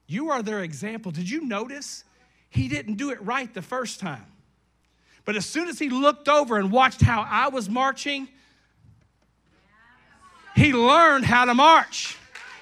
you 0.08 0.30
are 0.30 0.42
their 0.44 0.64
example. 0.64 1.12
Did 1.12 1.30
you 1.30 1.46
notice? 1.46 2.04
He 2.50 2.68
didn't 2.68 2.96
do 2.96 3.12
it 3.12 3.22
right 3.22 3.52
the 3.54 3.62
first 3.62 4.00
time. 4.00 4.26
But 5.24 5.36
as 5.36 5.46
soon 5.46 5.70
as 5.70 5.80
he 5.80 5.90
looked 5.90 6.28
over 6.28 6.58
and 6.58 6.72
watched 6.72 7.02
how 7.02 7.26
I 7.30 7.48
was 7.48 7.70
marching, 7.70 8.28
he 10.56 10.74
learned 10.74 11.26
how 11.26 11.46
to 11.46 11.54
march. 11.54 12.18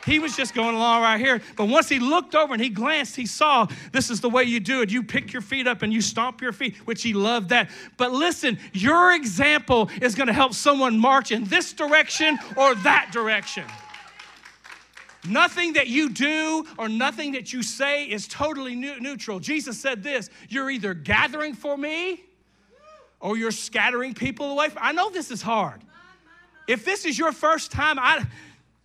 He 0.06 0.20
was 0.20 0.36
just 0.36 0.54
going 0.54 0.76
along 0.76 1.02
right 1.02 1.20
here. 1.20 1.42
But 1.56 1.66
once 1.66 1.90
he 1.90 2.00
looked 2.00 2.34
over 2.34 2.54
and 2.54 2.62
he 2.62 2.70
glanced, 2.70 3.16
he 3.16 3.26
saw 3.26 3.68
this 3.92 4.10
is 4.10 4.22
the 4.22 4.30
way 4.30 4.44
you 4.44 4.60
do 4.60 4.82
it. 4.82 4.92
You 4.92 5.04
pick 5.04 5.34
your 5.34 5.42
feet 5.42 5.68
up 5.68 5.82
and 5.82 5.94
you 5.94 6.02
stomp 6.02 6.42
your 6.42 6.52
feet, 6.52 6.78
which 6.88 7.04
he 7.04 7.14
loved 7.14 7.50
that. 7.50 7.70
But 7.98 8.12
listen, 8.12 8.58
your 8.74 9.14
example 9.14 9.90
is 10.02 10.16
going 10.16 10.28
to 10.28 10.34
help 10.34 10.54
someone 10.54 10.98
march 10.98 11.32
in 11.32 11.44
this 11.46 11.74
direction 11.74 12.40
or 12.56 12.76
that 12.76 13.10
direction. 13.12 13.66
Nothing 15.28 15.74
that 15.74 15.88
you 15.88 16.10
do 16.10 16.66
or 16.78 16.88
nothing 16.88 17.34
that 17.34 17.52
you 17.52 17.62
say 17.62 18.06
is 18.06 18.28
totally 18.28 18.76
neutral. 18.76 19.40
Jesus 19.40 19.80
said 19.80 20.02
this 20.02 20.30
You're 20.48 20.70
either 20.70 20.94
gathering 20.94 21.54
for 21.54 21.78
me 21.78 22.24
or 23.20 23.38
you're 23.38 23.52
scattering 23.52 24.14
people 24.14 24.52
away. 24.52 24.70
I 24.78 24.94
know 24.94 25.10
this 25.10 25.30
is 25.30 25.42
hard. 25.42 25.82
If 26.70 26.86
this 26.86 27.04
is 27.04 27.18
your 27.18 27.32
first 27.32 27.72
time, 27.72 27.98
I, 27.98 28.24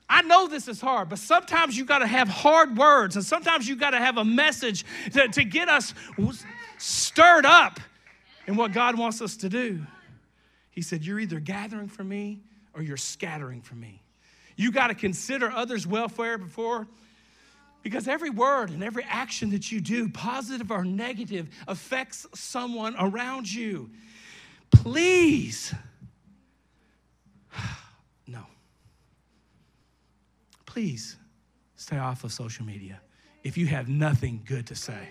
I 0.08 0.22
know 0.22 0.48
this 0.48 0.68
is 0.68 0.80
hard, 0.80 1.10
but 1.10 1.18
sometimes 1.18 1.76
you 1.76 1.84
got 1.84 1.98
to 1.98 2.06
have 2.06 2.28
hard 2.28 2.78
words 2.78 3.16
and 3.16 3.24
sometimes 3.24 3.68
you 3.68 3.76
got 3.76 3.90
to 3.90 3.98
have 3.98 4.16
a 4.16 4.24
message 4.24 4.86
to, 5.12 5.28
to 5.28 5.44
get 5.44 5.68
us 5.68 5.92
stirred 6.78 7.44
up 7.44 7.78
in 8.46 8.56
what 8.56 8.72
God 8.72 8.96
wants 8.96 9.20
us 9.20 9.36
to 9.36 9.50
do. 9.50 9.86
He 10.70 10.80
said, 10.80 11.04
You're 11.04 11.20
either 11.20 11.38
gathering 11.40 11.88
for 11.88 12.02
me 12.02 12.40
or 12.72 12.80
you're 12.80 12.96
scattering 12.96 13.60
for 13.60 13.74
me. 13.74 14.02
You 14.56 14.72
got 14.72 14.86
to 14.86 14.94
consider 14.94 15.50
others' 15.50 15.86
welfare 15.86 16.38
before 16.38 16.88
because 17.82 18.08
every 18.08 18.30
word 18.30 18.70
and 18.70 18.82
every 18.82 19.04
action 19.04 19.50
that 19.50 19.70
you 19.70 19.82
do, 19.82 20.08
positive 20.08 20.70
or 20.70 20.86
negative, 20.86 21.50
affects 21.68 22.26
someone 22.34 22.96
around 22.98 23.52
you. 23.52 23.90
Please, 24.70 25.74
Please 30.74 31.16
stay 31.76 31.98
off 31.98 32.24
of 32.24 32.32
social 32.32 32.66
media 32.66 33.00
if 33.44 33.56
you 33.56 33.64
have 33.68 33.88
nothing 33.88 34.42
good 34.44 34.66
to 34.66 34.74
say. 34.74 35.08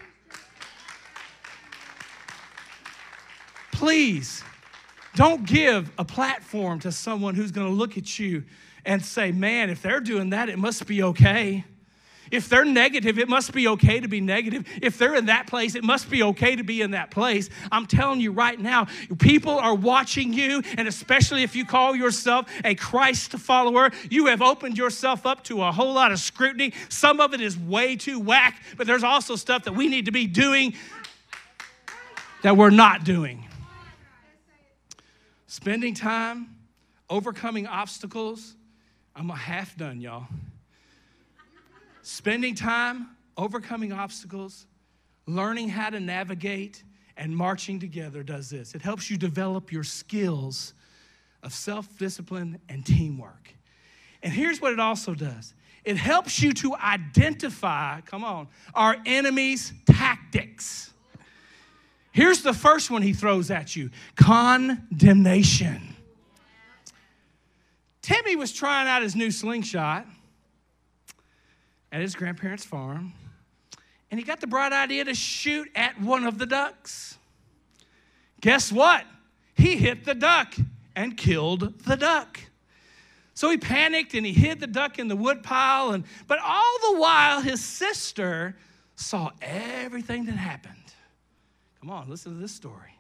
Please 3.72 4.44
don't 5.16 5.46
give 5.46 5.90
a 5.98 6.04
platform 6.04 6.82
to 6.82 6.92
someone 6.92 7.34
who's 7.34 7.52
going 7.52 7.68
to 7.68 7.74
look 7.74 7.98
at 7.98 8.20
you 8.20 8.44
and 8.84 9.02
say, 9.06 9.32
man, 9.32 9.70
if 9.70 9.82
they're 9.82 10.02
doing 10.02 10.32
that, 10.32 10.50
it 10.50 10.60
must 10.60 10.86
be 10.86 11.02
okay. 11.02 11.64
If 12.32 12.50
they're 12.50 12.66
negative, 12.66 13.20
it 13.20 13.30
must 13.30 13.54
be 13.54 13.68
okay 13.70 14.00
to 14.00 14.08
be 14.08 14.22
negative. 14.22 14.66
If 14.82 14.98
they're 14.98 15.16
in 15.16 15.28
that 15.28 15.48
place, 15.48 15.76
it 15.76 15.84
must 15.84 16.10
be 16.10 16.24
okay 16.24 16.56
to 16.56 16.64
be 16.64 16.82
in 16.82 16.92
that 16.92 17.12
place. 17.12 17.50
I'm 17.72 17.86
telling 17.86 18.20
you 18.20 18.32
right 18.32 18.60
now, 18.60 18.88
people 19.20 19.58
are 19.58 19.76
watching 19.76 20.34
you, 20.34 20.62
and 20.78 20.88
especially 20.88 21.44
if 21.44 21.56
you 21.56 21.66
call 21.66 21.96
yourself 21.96 22.50
a 22.64 22.76
Christ 22.76 23.32
follower, 23.32 23.92
you 24.10 24.28
have 24.28 24.42
opened 24.42 24.78
yourself 24.78 25.26
up 25.26 25.44
to 25.46 25.62
a 25.64 25.72
whole 25.72 25.94
lot 25.94 26.12
of 26.12 26.20
scrutiny. 26.20 26.74
Some 26.90 27.20
of 27.20 27.34
it 27.34 27.42
is 27.42 27.58
way 27.58 27.96
too 27.96 28.20
whack, 28.20 28.62
but 28.78 28.88
there's 28.88 29.04
also 29.04 29.36
stuff 29.36 29.66
that 29.66 29.74
we 29.74 29.88
need 29.88 30.06
to 30.06 30.12
be 30.12 30.28
doing 30.28 30.74
that 32.42 32.58
we're 32.58 32.70
not 32.70 33.04
doing. 33.04 33.48
Spending 35.48 35.94
time 35.94 36.56
overcoming 37.10 37.68
obstacles 37.68 38.56
I'm 39.16 39.30
a 39.30 39.36
half 39.36 39.76
done, 39.78 40.02
y'all. 40.02 40.26
Spending 42.04 42.54
time 42.54 43.16
overcoming 43.38 43.94
obstacles, 43.94 44.68
learning 45.26 45.70
how 45.70 45.90
to 45.90 46.02
navigate, 46.02 46.84
and 47.16 47.36
marching 47.36 47.80
together 47.80 48.24
does 48.24 48.50
this. 48.50 48.76
It 48.76 48.82
helps 48.82 49.10
you 49.10 49.18
develop 49.18 49.72
your 49.72 49.86
skills 49.86 50.74
of 51.44 51.54
self 51.54 51.98
discipline 51.98 52.60
and 52.68 52.86
teamwork. 52.86 53.56
And 54.22 54.34
here's 54.34 54.62
what 54.62 54.74
it 54.74 54.80
also 54.80 55.14
does 55.16 55.54
it 55.86 55.96
helps 55.96 56.42
you 56.42 56.52
to 56.54 56.76
identify, 56.76 58.02
come 58.02 58.26
on, 58.26 58.50
our 58.74 58.98
enemy's 59.06 59.72
tactics. 59.86 60.92
Here's 62.12 62.44
the 62.44 62.54
first 62.54 62.92
one 62.92 63.02
he 63.02 63.14
throws 63.14 63.50
at 63.50 63.78
you 63.78 63.92
condemnation. 64.16 65.96
Timmy 68.02 68.36
was 68.36 68.52
trying 68.52 68.90
out 68.90 69.02
his 69.04 69.16
new 69.16 69.32
slingshot 69.32 70.06
at 71.94 72.02
his 72.02 72.16
grandparents' 72.16 72.66
farm, 72.66 73.14
and 74.10 74.20
he 74.20 74.26
got 74.26 74.42
the 74.42 74.48
bright 74.48 74.74
idea 74.74 75.06
to 75.06 75.14
shoot 75.14 75.70
at 75.76 76.02
one 76.02 76.26
of 76.26 76.40
the 76.40 76.46
ducks. 76.48 77.18
Guess 78.42 78.72
what? 78.72 79.06
He 79.56 79.78
hit 79.78 80.04
the 80.04 80.16
duck 80.16 80.56
and 80.96 81.16
killed 81.16 81.86
the 81.86 81.96
duck. 81.96 82.40
So 83.36 83.50
he 83.50 83.58
panicked 83.58 84.16
and 84.16 84.26
he 84.26 84.34
hid 84.34 84.60
the 84.60 84.68
duck 84.68 84.98
in 84.98 85.08
the 85.08 85.16
woodpile, 85.16 85.92
and 85.92 86.04
but 86.28 86.40
all 86.44 86.78
the 86.92 87.00
while 87.00 87.42
his 87.42 87.64
sister 87.64 88.56
saw 88.96 89.32
everything 89.42 90.26
that 90.26 90.36
happened. 90.36 90.76
Come 91.80 91.92
on, 91.92 92.10
listen 92.10 92.34
to 92.34 92.40
this 92.40 92.52
story. 92.52 92.98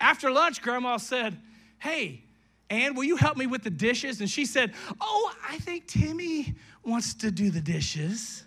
After 0.00 0.30
lunch, 0.30 0.60
grandma 0.60 0.96
said, 0.96 1.38
Hey, 1.78 2.24
Ann, 2.70 2.94
will 2.94 3.04
you 3.04 3.16
help 3.16 3.36
me 3.36 3.46
with 3.46 3.62
the 3.62 3.70
dishes? 3.70 4.20
And 4.20 4.28
she 4.28 4.44
said, 4.44 4.72
Oh, 5.00 5.32
I 5.48 5.58
think 5.58 5.86
Timmy 5.86 6.54
wants 6.86 7.14
to 7.14 7.30
do 7.30 7.50
the 7.50 7.60
dishes. 7.60 8.44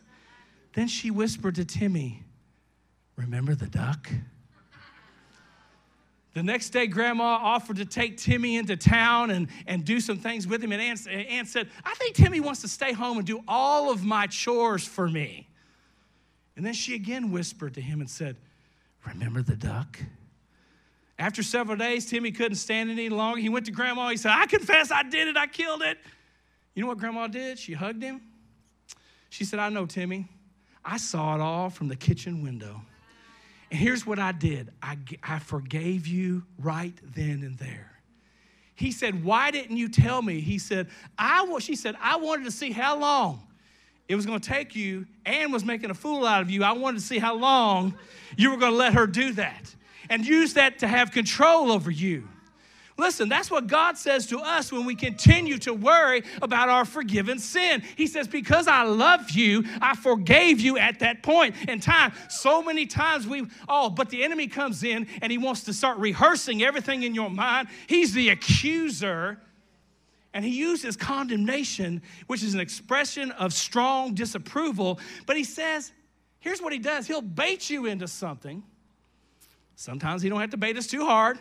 Then 0.73 0.88
she 0.88 1.12
whispered 1.12 1.56
to 1.56 1.65
Timmy, 1.65 2.23
Remember 3.15 3.56
the 3.56 3.67
duck? 3.67 4.10
The 6.38 6.43
next 6.43 6.69
day, 6.69 6.86
Grandma 6.86 7.23
offered 7.23 7.78
to 7.78 7.86
take 7.86 8.17
Timmy 8.17 8.58
into 8.58 8.78
town 8.78 9.32
and, 9.32 9.47
and 9.65 9.84
do 9.84 10.00
some 10.00 10.19
things 10.19 10.45
with 10.45 10.63
him. 10.63 10.71
And 10.71 10.80
Ann, 10.80 10.97
Ann 11.10 11.47
said, 11.47 11.67
I 11.84 11.95
think 11.95 12.15
Timmy 12.15 12.41
wants 12.41 12.62
to 12.62 12.67
stay 12.67 12.93
home 12.93 13.17
and 13.17 13.26
do 13.26 13.43
all 13.47 13.91
of 13.91 14.06
my 14.06 14.28
chores 14.28 14.86
for 14.86 15.10
me. 15.10 15.47
And 16.56 16.63
then 16.63 16.73
she 16.73 16.93
again 16.93 17.32
whispered 17.32 17.73
to 17.73 17.82
him 17.82 18.02
and 18.02 18.10
said, 18.10 18.36
Remember 19.08 19.41
the 19.41 19.56
duck? 19.56 19.97
After 21.17 21.41
several 21.41 21.76
days, 21.76 22.06
Timmy 22.06 22.32
couldn't 22.32 22.58
stand 22.58 22.91
it 22.91 22.93
any 22.93 23.10
longer. 23.10 23.39
He 23.39 23.50
went 23.50 23.65
to 23.65 23.71
grandma. 23.71 24.10
He 24.10 24.17
said, 24.17 24.32
I 24.36 24.45
confess 24.45 24.91
I 24.91 25.02
did 25.02 25.28
it. 25.28 25.38
I 25.38 25.47
killed 25.47 25.82
it. 25.82 25.97
You 26.78 26.84
know 26.84 26.90
what 26.90 27.00
grandma 27.00 27.26
did? 27.26 27.58
She 27.58 27.74
hugged 27.74 28.04
him. 28.04 28.22
She 29.32 29.46
said, 29.46 29.58
I 29.58 29.70
know, 29.70 29.88
Timmy. 29.88 30.28
I 30.86 30.98
saw 30.98 31.34
it 31.34 31.42
all 31.42 31.72
from 31.72 31.88
the 31.88 31.96
kitchen 31.96 32.44
window. 32.44 32.80
And 33.72 33.80
here's 33.80 34.06
what 34.06 34.20
I 34.20 34.32
did 34.32 34.72
I, 34.80 34.96
I 35.24 35.40
forgave 35.40 36.06
you 36.06 36.44
right 36.60 36.94
then 37.02 37.42
and 37.42 37.58
there. 37.58 38.00
He 38.76 38.92
said, 38.92 39.24
Why 39.24 39.50
didn't 39.50 39.78
you 39.78 39.90
tell 39.90 40.22
me? 40.22 40.40
He 40.40 40.60
said, 40.60 40.90
I, 41.18 41.52
she 41.58 41.76
said, 41.76 41.96
I 42.00 42.18
wanted 42.18 42.46
to 42.46 42.52
see 42.52 42.72
how 42.72 43.00
long 43.00 43.42
it 44.08 44.13
was 44.13 44.28
going 44.28 44.40
to 44.40 44.48
take 44.48 44.76
you. 44.76 45.08
Ann 45.26 45.52
was 45.52 45.66
making 45.66 45.90
a 45.90 45.96
fool 45.96 46.28
out 46.28 46.44
of 46.44 46.52
you. 46.52 46.63
I 46.63 46.74
wanted 46.74 47.00
to 47.00 47.06
see 47.08 47.18
how 47.18 47.34
long 47.34 47.96
you 48.38 48.52
were 48.52 48.58
going 48.58 48.74
to 48.74 48.78
let 48.78 48.94
her 48.94 49.08
do 49.08 49.34
that 49.34 49.74
and 50.12 50.24
use 50.24 50.54
that 50.54 50.78
to 50.80 50.88
have 50.88 51.10
control 51.10 51.72
over 51.72 51.90
you. 51.90 52.28
Listen, 52.97 53.29
that's 53.29 53.51
what 53.51 53.67
God 53.67 53.97
says 53.97 54.25
to 54.27 54.39
us 54.39 54.71
when 54.71 54.83
we 54.83 54.95
continue 54.95 55.57
to 55.60 55.73
worry 55.73 56.23
about 56.41 56.67
our 56.67 56.83
forgiven 56.83 57.38
sin. 57.38 57.83
He 57.95 58.07
says, 58.07 58.27
Because 58.27 58.67
I 58.67 58.83
love 58.83 59.29
you, 59.31 59.63
I 59.81 59.95
forgave 59.95 60.60
you 60.60 60.77
at 60.77 60.99
that 60.99 61.21
point 61.21 61.55
in 61.67 61.79
time. 61.79 62.12
So 62.29 62.63
many 62.63 62.88
times 62.88 63.27
we, 63.27 63.45
oh, 63.69 63.89
but 63.89 64.10
the 64.10 64.23
enemy 64.23 64.47
comes 64.47 64.83
in 64.83 65.07
and 65.21 65.31
he 65.31 65.38
wants 65.38 65.63
to 65.65 65.73
start 65.73 65.99
rehearsing 65.99 66.63
everything 66.63 67.03
in 67.03 67.13
your 67.13 67.29
mind. 67.29 67.67
He's 67.86 68.13
the 68.13 68.29
accuser. 68.29 69.39
And 70.33 70.43
he 70.43 70.51
uses 70.51 70.95
condemnation, 70.95 72.01
which 72.27 72.43
is 72.43 72.53
an 72.53 72.60
expression 72.60 73.31
of 73.31 73.53
strong 73.53 74.13
disapproval. 74.13 74.99
But 75.25 75.36
he 75.36 75.43
says, 75.43 75.91
here's 76.39 76.62
what 76.62 76.73
he 76.73 76.79
does 76.79 77.07
he'll 77.07 77.21
bait 77.21 77.69
you 77.69 77.86
into 77.86 78.07
something 78.07 78.63
Sometimes 79.77 80.23
he 80.23 80.29
don't 80.29 80.41
have 80.41 80.49
to 80.49 80.57
bait 80.57 80.75
us 80.75 80.88
too 80.88 81.05
hard. 81.05 81.38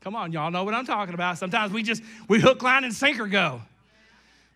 Come 0.00 0.14
on, 0.14 0.32
y'all 0.32 0.50
know 0.50 0.64
what 0.64 0.74
I'm 0.74 0.86
talking 0.86 1.14
about. 1.14 1.38
Sometimes 1.38 1.72
we 1.72 1.82
just 1.82 2.02
we 2.28 2.40
hook, 2.40 2.62
line, 2.62 2.84
and 2.84 2.94
sinker 2.94 3.26
go. 3.26 3.62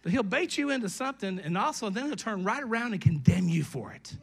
But 0.03 0.13
he'll 0.13 0.23
bait 0.23 0.59
you 0.59 0.71
into 0.71 0.89
something, 0.89 1.39
and 1.39 1.57
also 1.57 1.91
then 1.91 2.07
he'll 2.07 2.17
turn 2.17 2.45
right 2.45 2.63
around 2.63 2.93
and 2.93 3.01
condemn 3.01 3.49
you 3.49 3.63
for 3.63 3.93
it. 3.93 4.17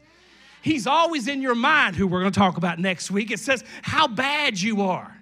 He's 0.62 0.88
always 0.88 1.28
in 1.28 1.42
your 1.42 1.56
mind, 1.56 1.96
who 1.96 2.06
we're 2.06 2.20
going 2.20 2.34
to 2.34 2.40
talk 2.40 2.58
about 2.58 2.80
next 2.80 3.10
week. 3.12 3.32
It 3.32 3.40
says 3.40 3.64
how 3.82 4.08
bad 4.08 4.60
you 4.60 4.82
are, 4.82 5.16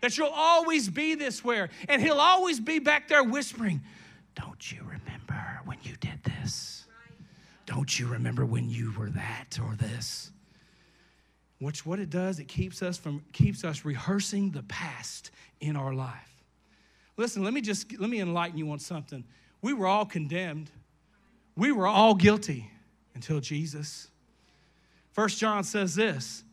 that 0.00 0.16
you'll 0.16 0.28
always 0.28 0.88
be 0.88 1.14
this 1.14 1.44
way, 1.44 1.68
and 1.88 2.00
he'll 2.00 2.20
always 2.20 2.60
be 2.60 2.78
back 2.78 3.08
there 3.08 3.22
whispering, 3.22 3.82
Don't 4.34 4.72
you 4.72 4.80
remember 4.80 5.60
when 5.66 5.78
you 5.82 5.96
did 5.96 6.22
this? 6.24 6.86
Don't 7.66 7.98
you 7.98 8.06
remember 8.08 8.46
when 8.46 8.70
you 8.70 8.92
were 8.98 9.10
that 9.10 9.58
or 9.62 9.74
this? 9.76 10.32
Which 11.60 11.86
what 11.86 12.00
it 12.00 12.10
does, 12.10 12.38
it 12.40 12.48
keeps 12.48 12.82
us 12.82 12.96
from 12.96 13.22
keeps 13.32 13.64
us 13.64 13.84
rehearsing 13.84 14.50
the 14.50 14.62
past 14.64 15.30
in 15.60 15.76
our 15.76 15.94
life. 15.94 16.44
Listen, 17.16 17.44
let 17.44 17.52
me 17.52 17.60
just 17.60 17.98
let 18.00 18.10
me 18.10 18.20
enlighten 18.20 18.58
you 18.58 18.70
on 18.72 18.78
something. 18.78 19.24
We 19.62 19.74
were 19.74 19.86
all 19.86 20.06
condemned. 20.06 20.70
We 21.56 21.70
were 21.70 21.86
all 21.86 22.14
guilty 22.14 22.70
until 23.14 23.40
Jesus. 23.40 24.08
First 25.12 25.38
John 25.38 25.64
says 25.64 25.94
this, 25.94 26.44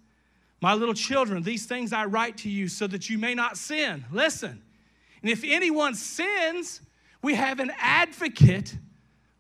my 0.62 0.74
little 0.74 0.94
children, 0.94 1.44
these 1.44 1.66
things 1.66 1.94
I 1.94 2.06
write 2.06 2.38
to 2.40 2.50
you 2.50 2.68
so 2.68 2.88
that 2.88 3.10
you 3.10 3.18
may 3.18 3.34
not 3.34 3.58
sin. 3.58 4.04
Listen. 4.12 4.62
And 5.22 5.32
if 5.32 5.44
anyone 5.44 5.96
sins, 5.96 6.82
we 7.22 7.36
have 7.36 7.60
an 7.60 7.72
advocate. 7.80 8.76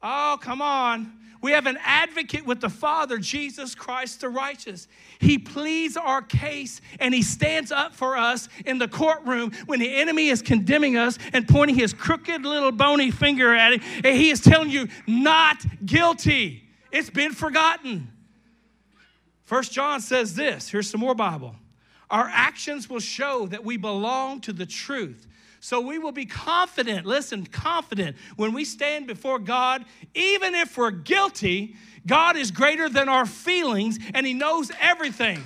Oh, 0.01 0.37
come 0.41 0.61
on. 0.61 1.11
We 1.41 1.51
have 1.51 1.67
an 1.67 1.77
advocate 1.83 2.45
with 2.45 2.61
the 2.61 2.69
Father, 2.69 3.17
Jesus 3.17 3.75
Christ 3.75 4.21
the 4.21 4.29
righteous. 4.29 4.87
He 5.19 5.37
pleads 5.37 5.97
our 5.97 6.21
case 6.21 6.81
and 6.99 7.13
he 7.13 7.21
stands 7.21 7.71
up 7.71 7.93
for 7.93 8.17
us 8.17 8.49
in 8.65 8.79
the 8.79 8.87
courtroom 8.87 9.51
when 9.65 9.79
the 9.79 9.95
enemy 9.95 10.29
is 10.29 10.41
condemning 10.41 10.97
us 10.97 11.17
and 11.33 11.47
pointing 11.47 11.75
his 11.75 11.93
crooked 11.93 12.43
little 12.43 12.71
bony 12.71 13.11
finger 13.11 13.53
at 13.53 13.73
it. 13.73 13.81
And 14.03 14.15
he 14.15 14.29
is 14.29 14.41
telling 14.41 14.69
you, 14.69 14.87
not 15.05 15.63
guilty. 15.85 16.63
It's 16.91 17.09
been 17.09 17.33
forgotten. 17.33 18.11
First 19.43 19.71
John 19.71 20.01
says 20.01 20.35
this 20.35 20.69
here's 20.69 20.89
some 20.89 21.01
more 21.01 21.15
Bible. 21.15 21.55
Our 22.09 22.29
actions 22.31 22.89
will 22.89 22.99
show 22.99 23.47
that 23.47 23.63
we 23.63 23.77
belong 23.77 24.41
to 24.41 24.53
the 24.53 24.65
truth. 24.65 25.27
So 25.59 25.81
we 25.81 25.97
will 25.97 26.11
be 26.11 26.25
confident, 26.25 27.05
listen, 27.05 27.45
confident 27.45 28.15
when 28.35 28.53
we 28.53 28.63
stand 28.63 29.07
before 29.07 29.39
God, 29.39 29.85
even 30.13 30.55
if 30.55 30.77
we're 30.77 30.91
guilty, 30.91 31.75
God 32.05 32.37
is 32.37 32.51
greater 32.51 32.89
than 32.89 33.09
our 33.09 33.25
feelings 33.25 33.99
and 34.13 34.25
He 34.25 34.33
knows 34.33 34.71
everything. 34.79 35.43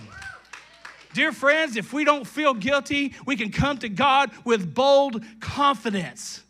Dear 1.13 1.31
friends, 1.31 1.75
if 1.75 1.91
we 1.91 2.05
don't 2.05 2.25
feel 2.25 2.53
guilty, 2.53 3.13
we 3.25 3.35
can 3.35 3.51
come 3.51 3.77
to 3.79 3.89
God 3.89 4.31
with 4.45 4.73
bold 4.73 5.23
confidence. 5.39 6.43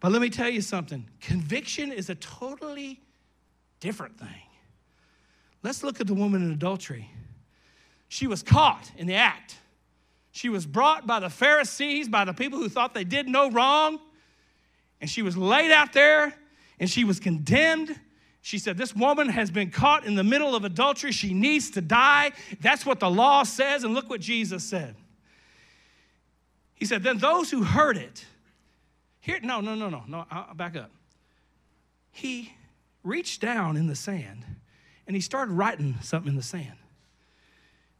But 0.00 0.12
let 0.12 0.22
me 0.22 0.30
tell 0.30 0.48
you 0.48 0.60
something 0.60 1.08
conviction 1.20 1.92
is 1.92 2.10
a 2.10 2.14
totally 2.14 3.00
different 3.80 4.18
thing. 4.18 4.42
Let's 5.62 5.82
look 5.82 6.00
at 6.00 6.06
the 6.06 6.14
woman 6.14 6.42
in 6.42 6.52
adultery. 6.52 7.10
She 8.08 8.26
was 8.26 8.42
caught 8.42 8.90
in 8.96 9.06
the 9.06 9.14
act. 9.14 9.56
She 10.36 10.50
was 10.50 10.66
brought 10.66 11.06
by 11.06 11.20
the 11.20 11.30
Pharisees, 11.30 12.10
by 12.10 12.26
the 12.26 12.34
people 12.34 12.58
who 12.58 12.68
thought 12.68 12.92
they 12.92 13.04
did 13.04 13.26
no 13.26 13.50
wrong, 13.50 13.98
and 15.00 15.08
she 15.08 15.22
was 15.22 15.34
laid 15.34 15.70
out 15.70 15.94
there 15.94 16.34
and 16.78 16.90
she 16.90 17.04
was 17.04 17.18
condemned. 17.18 17.98
She 18.42 18.58
said, 18.58 18.76
This 18.76 18.94
woman 18.94 19.30
has 19.30 19.50
been 19.50 19.70
caught 19.70 20.04
in 20.04 20.14
the 20.14 20.22
middle 20.22 20.54
of 20.54 20.62
adultery. 20.62 21.10
She 21.10 21.32
needs 21.32 21.70
to 21.70 21.80
die. 21.80 22.32
That's 22.60 22.84
what 22.84 23.00
the 23.00 23.10
law 23.10 23.44
says. 23.44 23.82
And 23.82 23.94
look 23.94 24.10
what 24.10 24.20
Jesus 24.20 24.62
said. 24.62 24.94
He 26.74 26.84
said, 26.84 27.02
Then 27.02 27.16
those 27.16 27.50
who 27.50 27.64
heard 27.64 27.96
it, 27.96 28.26
here, 29.20 29.40
no, 29.42 29.62
no, 29.62 29.74
no, 29.74 29.88
no, 29.88 30.04
no, 30.06 30.26
I'll 30.30 30.54
back 30.54 30.76
up. 30.76 30.90
He 32.10 32.52
reached 33.02 33.40
down 33.40 33.78
in 33.78 33.86
the 33.86 33.96
sand 33.96 34.44
and 35.06 35.16
he 35.16 35.22
started 35.22 35.52
writing 35.52 35.94
something 36.02 36.28
in 36.28 36.36
the 36.36 36.42
sand. 36.42 36.76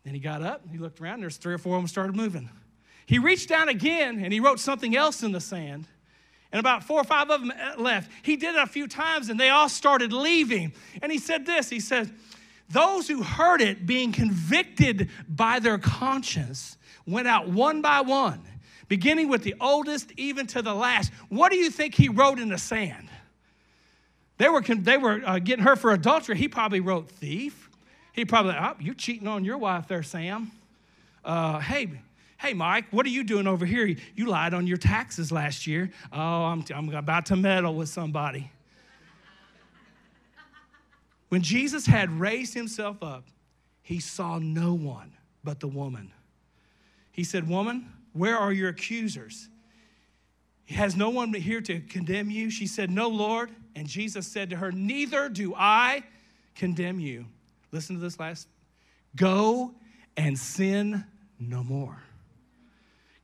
Then 0.07 0.15
he 0.15 0.21
got 0.21 0.41
up, 0.41 0.63
he 0.71 0.79
looked 0.79 1.01
around, 1.01 1.21
there's 1.21 1.37
three 1.37 1.53
or 1.53 1.59
four 1.59 1.75
of 1.75 1.83
them 1.83 1.89
started 1.89 2.15
moving. 2.15 2.49
He 3.07 3.19
reached 3.19 3.49
down 3.49 3.69
again 3.69 4.23
and 4.23 4.33
he 4.33 4.39
wrote 4.39 4.61
something 4.61 4.95
else 4.95 5.25
in 5.25 5.33
the 5.33 5.41
sand. 5.41 5.89
And 6.53 6.61
about 6.61 6.85
four 6.85 7.01
or 7.01 7.05
five 7.05 7.29
of 7.29 7.41
them 7.41 7.51
uh, 7.51 7.83
left. 7.83 8.09
He 8.23 8.37
did 8.37 8.55
it 8.55 8.63
a 8.63 8.69
few 8.69 8.87
times 8.87 9.31
and 9.31 9.39
they 9.39 9.51
all 9.51 9.69
started 9.69 10.13
leaving. 10.13 10.73
And 11.03 11.11
he 11.11 11.19
said 11.19 11.45
this 11.45 11.69
He 11.69 11.81
said, 11.81 12.15
Those 12.69 13.09
who 13.09 13.25
heard 13.25 13.61
it 13.61 13.85
being 13.85 14.13
convicted 14.13 15.11
by 15.29 15.59
their 15.59 15.77
conscience 15.77 16.77
went 17.05 17.27
out 17.27 17.49
one 17.49 17.83
by 17.83 18.03
one, 18.03 18.43
beginning 18.87 19.29
with 19.29 19.43
the 19.43 19.57
oldest 19.61 20.13
even 20.17 20.47
to 20.49 20.63
the 20.63 20.75
last. 20.75 21.13
What 21.31 21.51
do 21.51 21.59
you 21.59 21.69
think 21.69 21.97
he 21.97 22.09
wrote 22.09 22.39
in 22.39 22.49
the 22.49 22.59
sand? 22.59 23.09
They 24.39 24.49
were, 24.49 24.61
they 24.61 24.99
were 24.99 25.21
uh, 25.27 25.41
getting 25.41 25.65
her 25.65 25.75
for 25.75 25.91
adultery. 25.91 26.37
He 26.37 26.47
probably 26.47 26.79
wrote 26.79 27.09
thief, 27.09 27.66
he 28.17 28.25
probably, 28.25 28.55
oh, 28.59 28.75
you're 28.81 28.95
cheating 28.95 29.29
on 29.29 29.45
your 29.45 29.59
wife 29.59 29.87
there, 29.87 30.03
Sam. 30.03 30.51
Uh, 31.23 31.59
hey, 31.59 31.91
hey, 32.39 32.55
Mike, 32.55 32.87
what 32.91 33.05
are 33.05 33.11
you 33.11 33.23
doing 33.23 33.47
over 33.47 33.67
here? 33.67 33.95
You 34.15 34.27
lied 34.27 34.55
on 34.55 34.67
your 34.67 34.79
taxes 34.79 35.31
last 35.31 35.67
year. 35.67 35.91
Oh, 36.11 36.45
I'm, 36.45 36.65
I'm 36.75 36.89
about 36.95 37.27
to 37.27 37.37
meddle 37.37 37.75
with 37.75 37.91
somebody. 37.91 38.51
When 41.29 41.43
Jesus 41.43 41.87
had 41.87 42.11
raised 42.11 42.55
himself 42.55 43.03
up, 43.03 43.27
he 43.83 44.01
saw 44.01 44.39
no 44.39 44.73
one 44.73 45.13
but 45.45 45.61
the 45.61 45.69
woman. 45.69 46.11
He 47.13 47.23
said, 47.23 47.49
Woman, 47.49 47.93
where 48.15 48.39
are 48.39 48.53
your 48.53 48.71
accusers? 48.71 49.49
Has 50.71 50.97
no 50.97 51.11
one 51.11 51.35
here 51.35 51.61
to 51.61 51.81
condemn 51.81 52.31
you? 52.31 52.49
She 52.51 52.67
said, 52.67 52.91
No, 52.91 53.09
Lord. 53.09 53.51
And 53.75 53.87
Jesus 53.87 54.27
said 54.27 54.51
to 54.51 54.57
her, 54.57 54.73
Neither 54.73 55.29
do 55.29 55.55
I 55.55 56.03
condemn 56.55 56.99
you. 56.99 57.27
Listen 57.73 57.97
to 57.97 58.03
this 58.03 58.19
last. 58.19 58.49
Go 59.15 59.75
and 60.17 60.39
sin 60.39 61.05
no 61.39 61.63
more. 61.63 62.03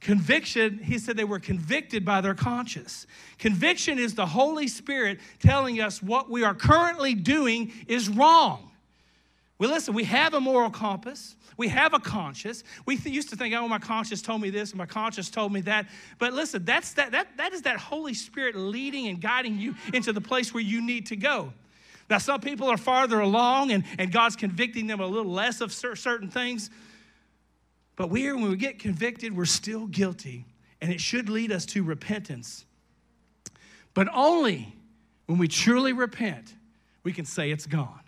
Conviction, 0.01 0.79
he 0.79 0.99
said 0.99 1.17
they 1.17 1.23
were 1.23 1.39
convicted 1.39 2.05
by 2.05 2.21
their 2.21 2.35
conscience. 2.35 3.07
Conviction 3.39 4.01
is 4.01 4.17
the 4.17 4.27
Holy 4.27 4.67
Spirit 4.67 5.21
telling 5.39 5.81
us 5.81 6.03
what 6.03 6.29
we 6.29 6.43
are 6.43 6.55
currently 6.55 7.15
doing 7.15 7.73
is 7.87 8.09
wrong. 8.09 8.73
Well, 9.59 9.71
listen, 9.71 9.95
we 9.95 10.03
have 10.05 10.35
a 10.35 10.41
moral 10.41 10.71
compass. 10.71 11.37
We 11.57 11.69
have 11.69 11.95
a 11.95 12.01
conscience. 12.01 12.65
We 12.85 12.97
th- 12.97 13.15
used 13.15 13.31
to 13.31 13.37
think, 13.37 13.55
oh, 13.55 13.69
my 13.69 13.79
conscience 13.79 14.23
told 14.23 14.41
me 14.41 14.51
this, 14.51 14.73
and 14.73 14.79
my 14.79 14.87
conscience 14.87 15.31
told 15.31 15.53
me 15.53 15.61
that. 15.61 15.87
But 16.19 16.33
listen, 16.33 16.65
that's 16.65 16.95
that, 16.95 17.13
that, 17.13 17.37
that 17.37 17.53
is 17.53 17.63
that 17.63 17.79
Holy 17.79 18.15
Spirit 18.15 18.57
leading 18.57 19.07
and 19.07 19.21
guiding 19.21 19.57
you 19.57 19.77
into 19.95 20.13
the 20.13 20.21
place 20.21 20.53
where 20.53 20.65
you 20.65 20.85
need 20.85 21.07
to 21.07 21.17
go. 21.17 21.53
Now, 22.13 22.19
some 22.19 22.43
people 22.43 22.69
are 22.69 22.77
farther 22.77 23.21
along 23.21 23.71
and, 23.71 23.85
and 23.99 24.13
God's 24.13 24.37
convicting 24.37 24.87
them 24.87 25.01
a 25.01 25.07
little 25.07 25.33
less 25.33 25.63
of 25.63 25.73
certain 25.73 26.29
things. 26.29 26.69
But 27.97 28.11
we, 28.11 28.31
when 28.31 28.51
we 28.51 28.57
get 28.57 28.79
convicted, 28.79 29.35
we're 29.35 29.47
still 29.47 29.87
guilty, 29.87 30.45
and 30.83 30.93
it 30.93 31.01
should 31.01 31.31
lead 31.31 31.51
us 31.51 31.65
to 31.65 31.83
repentance. 31.83 32.67
But 33.95 34.09
only 34.13 34.77
when 35.25 35.39
we 35.39 35.49
truly 35.49 35.95
repent, 35.95 36.55
we 37.03 37.15
can 37.15 37.25
say 37.25 37.51
it's 37.51 37.65
gone. 37.65 38.02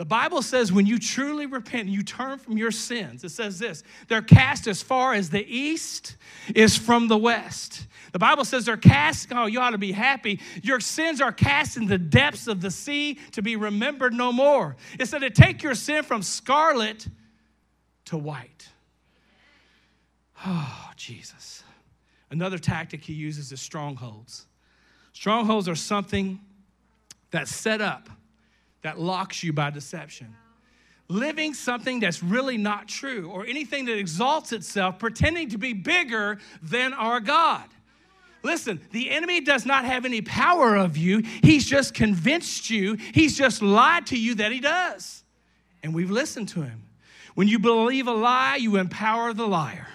The 0.00 0.06
Bible 0.06 0.40
says 0.40 0.72
when 0.72 0.86
you 0.86 0.98
truly 0.98 1.44
repent 1.44 1.82
and 1.84 1.92
you 1.92 2.02
turn 2.02 2.38
from 2.38 2.56
your 2.56 2.70
sins, 2.70 3.22
it 3.22 3.28
says 3.28 3.58
this 3.58 3.84
they're 4.08 4.22
cast 4.22 4.66
as 4.66 4.82
far 4.82 5.12
as 5.12 5.28
the 5.28 5.44
east 5.46 6.16
is 6.54 6.74
from 6.74 7.08
the 7.08 7.18
west. 7.18 7.86
The 8.12 8.18
Bible 8.18 8.46
says 8.46 8.64
they're 8.64 8.78
cast, 8.78 9.30
oh, 9.30 9.44
you 9.44 9.60
ought 9.60 9.72
to 9.72 9.78
be 9.78 9.92
happy. 9.92 10.40
Your 10.62 10.80
sins 10.80 11.20
are 11.20 11.32
cast 11.32 11.76
in 11.76 11.86
the 11.86 11.98
depths 11.98 12.46
of 12.46 12.62
the 12.62 12.70
sea 12.70 13.18
to 13.32 13.42
be 13.42 13.56
remembered 13.56 14.14
no 14.14 14.32
more. 14.32 14.74
It 14.98 15.04
said 15.04 15.18
to 15.18 15.28
take 15.28 15.62
your 15.62 15.74
sin 15.74 16.02
from 16.02 16.22
scarlet 16.22 17.06
to 18.06 18.16
white. 18.16 18.70
Oh, 20.46 20.92
Jesus. 20.96 21.62
Another 22.30 22.56
tactic 22.56 23.04
he 23.04 23.12
uses 23.12 23.52
is 23.52 23.60
strongholds. 23.60 24.46
Strongholds 25.12 25.68
are 25.68 25.76
something 25.76 26.40
that's 27.30 27.54
set 27.54 27.82
up 27.82 28.08
that 28.82 28.98
locks 28.98 29.42
you 29.42 29.52
by 29.52 29.70
deception. 29.70 30.34
Living 31.08 31.54
something 31.54 32.00
that's 32.00 32.22
really 32.22 32.56
not 32.56 32.86
true, 32.86 33.28
or 33.30 33.44
anything 33.44 33.86
that 33.86 33.98
exalts 33.98 34.52
itself, 34.52 34.98
pretending 34.98 35.48
to 35.48 35.58
be 35.58 35.72
bigger 35.72 36.38
than 36.62 36.92
our 36.92 37.18
God. 37.18 37.64
Listen, 38.42 38.80
the 38.92 39.10
enemy 39.10 39.40
does 39.40 39.66
not 39.66 39.84
have 39.84 40.04
any 40.04 40.22
power 40.22 40.76
of 40.76 40.96
you. 40.96 41.22
He's 41.42 41.66
just 41.66 41.94
convinced 41.94 42.70
you, 42.70 42.94
he's 43.12 43.36
just 43.36 43.60
lied 43.60 44.06
to 44.06 44.18
you 44.18 44.36
that 44.36 44.52
he 44.52 44.60
does. 44.60 45.24
And 45.82 45.94
we've 45.94 46.10
listened 46.10 46.48
to 46.50 46.62
him. 46.62 46.82
When 47.34 47.48
you 47.48 47.58
believe 47.58 48.06
a 48.06 48.12
lie, 48.12 48.56
you 48.56 48.76
empower 48.76 49.32
the 49.32 49.46
liar. 49.46 49.88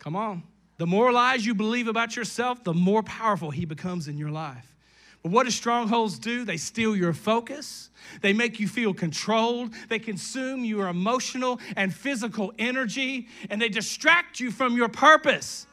Come 0.00 0.16
on. 0.16 0.42
The 0.76 0.86
more 0.86 1.12
lies 1.12 1.46
you 1.46 1.54
believe 1.54 1.88
about 1.88 2.16
yourself, 2.16 2.62
the 2.64 2.74
more 2.74 3.02
powerful 3.02 3.50
he 3.50 3.64
becomes 3.64 4.08
in 4.08 4.18
your 4.18 4.30
life. 4.30 4.73
What 5.24 5.44
do 5.44 5.50
strongholds 5.50 6.18
do? 6.18 6.44
They 6.44 6.58
steal 6.58 6.94
your 6.94 7.14
focus. 7.14 7.88
They 8.20 8.34
make 8.34 8.60
you 8.60 8.68
feel 8.68 8.92
controlled. 8.92 9.72
They 9.88 9.98
consume 9.98 10.66
your 10.66 10.88
emotional 10.88 11.60
and 11.76 11.94
physical 11.94 12.52
energy, 12.58 13.28
and 13.48 13.60
they 13.60 13.70
distract 13.70 14.38
you 14.38 14.50
from 14.50 14.76
your 14.76 14.90
purpose. 14.90 15.66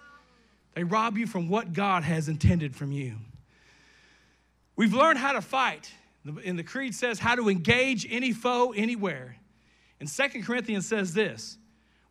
They 0.73 0.85
rob 0.85 1.17
you 1.17 1.27
from 1.27 1.49
what 1.49 1.73
God 1.73 2.03
has 2.03 2.29
intended 2.29 2.77
from 2.77 2.93
you. 2.93 3.17
We've 4.77 4.93
learned 4.93 5.19
how 5.19 5.33
to 5.33 5.41
fight. 5.41 5.91
And 6.45 6.57
the 6.57 6.63
creed 6.63 6.95
says 6.95 7.19
how 7.19 7.35
to 7.35 7.49
engage 7.49 8.07
any 8.09 8.31
foe 8.31 8.71
anywhere. 8.71 9.35
And 9.99 10.09
Second 10.09 10.45
Corinthians 10.45 10.87
says 10.87 11.13
this 11.13 11.57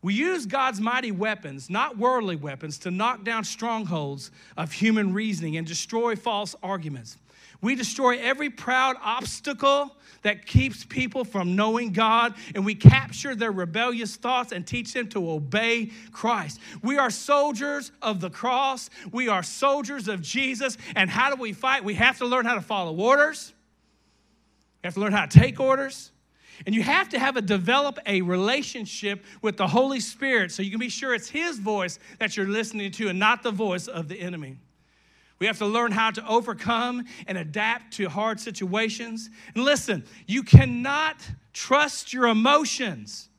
we 0.02 0.14
use 0.14 0.46
God's 0.46 0.80
mighty 0.80 1.10
weapons, 1.10 1.68
not 1.68 1.98
worldly 1.98 2.36
weapons, 2.36 2.78
to 2.80 2.90
knock 2.90 3.24
down 3.24 3.44
strongholds 3.44 4.30
of 4.56 4.72
human 4.72 5.12
reasoning 5.12 5.56
and 5.56 5.66
destroy 5.66 6.16
false 6.16 6.54
arguments. 6.62 7.16
We 7.60 7.74
destroy 7.74 8.18
every 8.18 8.50
proud 8.50 8.96
obstacle 9.02 9.94
that 10.22 10.46
keeps 10.46 10.84
people 10.84 11.24
from 11.24 11.56
knowing 11.56 11.92
God, 11.92 12.34
and 12.54 12.64
we 12.64 12.74
capture 12.74 13.34
their 13.34 13.52
rebellious 13.52 14.16
thoughts 14.16 14.52
and 14.52 14.66
teach 14.66 14.92
them 14.92 15.08
to 15.08 15.30
obey 15.30 15.90
Christ. 16.12 16.60
We 16.82 16.98
are 16.98 17.10
soldiers 17.10 17.92
of 18.02 18.20
the 18.20 18.30
cross, 18.30 18.90
we 19.12 19.28
are 19.28 19.42
soldiers 19.42 20.08
of 20.08 20.22
Jesus. 20.22 20.76
And 20.96 21.10
how 21.10 21.34
do 21.34 21.40
we 21.40 21.52
fight? 21.52 21.84
We 21.84 21.94
have 21.94 22.18
to 22.18 22.26
learn 22.26 22.46
how 22.46 22.54
to 22.54 22.60
follow 22.60 22.96
orders, 22.96 23.52
you 24.82 24.88
have 24.88 24.94
to 24.94 25.00
learn 25.00 25.12
how 25.12 25.26
to 25.26 25.38
take 25.38 25.60
orders. 25.60 26.12
And 26.66 26.74
you 26.74 26.82
have 26.82 27.08
to 27.10 27.18
have 27.18 27.38
a 27.38 27.40
develop 27.40 27.98
a 28.04 28.20
relationship 28.20 29.24
with 29.40 29.56
the 29.56 29.66
Holy 29.66 29.98
Spirit 29.98 30.52
so 30.52 30.62
you 30.62 30.70
can 30.70 30.78
be 30.78 30.90
sure 30.90 31.14
it's 31.14 31.30
His 31.30 31.58
voice 31.58 31.98
that 32.18 32.36
you're 32.36 32.48
listening 32.48 32.90
to 32.92 33.08
and 33.08 33.18
not 33.18 33.42
the 33.42 33.50
voice 33.50 33.88
of 33.88 34.08
the 34.08 34.20
enemy. 34.20 34.58
We 35.40 35.46
have 35.46 35.58
to 35.58 35.66
learn 35.66 35.90
how 35.90 36.10
to 36.10 36.28
overcome 36.28 37.06
and 37.26 37.38
adapt 37.38 37.94
to 37.94 38.10
hard 38.10 38.38
situations. 38.38 39.30
And 39.54 39.64
listen, 39.64 40.04
you 40.26 40.42
cannot 40.42 41.16
trust 41.54 42.12
your 42.12 42.26
emotions. 42.26 43.30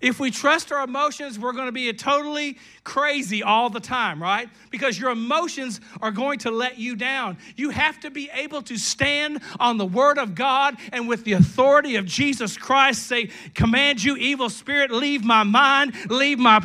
If 0.00 0.20
we 0.20 0.30
trust 0.30 0.70
our 0.70 0.84
emotions, 0.84 1.40
we're 1.40 1.52
going 1.52 1.66
to 1.66 1.72
be 1.72 1.92
totally 1.92 2.58
crazy 2.84 3.42
all 3.42 3.68
the 3.68 3.80
time, 3.80 4.22
right? 4.22 4.48
Because 4.70 4.98
your 4.98 5.10
emotions 5.10 5.80
are 6.00 6.10
going 6.12 6.40
to 6.40 6.52
let 6.52 6.78
you 6.78 6.94
down. 6.94 7.38
You 7.56 7.70
have 7.70 7.98
to 8.00 8.10
be 8.10 8.30
able 8.32 8.62
to 8.62 8.76
stand 8.76 9.40
on 9.58 9.76
the 9.76 9.86
word 9.86 10.18
of 10.18 10.36
God 10.36 10.76
and 10.92 11.08
with 11.08 11.24
the 11.24 11.32
authority 11.32 11.96
of 11.96 12.06
Jesus 12.06 12.56
Christ 12.56 13.06
say, 13.08 13.30
Command 13.54 14.02
you, 14.02 14.16
evil 14.16 14.50
spirit, 14.50 14.92
leave 14.92 15.24
my 15.24 15.42
mind, 15.42 15.94
leave 16.10 16.38
my 16.38 16.60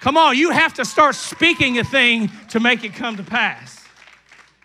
Come 0.00 0.16
on, 0.16 0.36
you 0.36 0.50
have 0.50 0.74
to 0.74 0.84
start 0.84 1.14
speaking 1.14 1.78
a 1.78 1.84
thing 1.84 2.30
to 2.50 2.60
make 2.60 2.84
it 2.84 2.94
come 2.94 3.16
to 3.16 3.22
pass. 3.22 3.84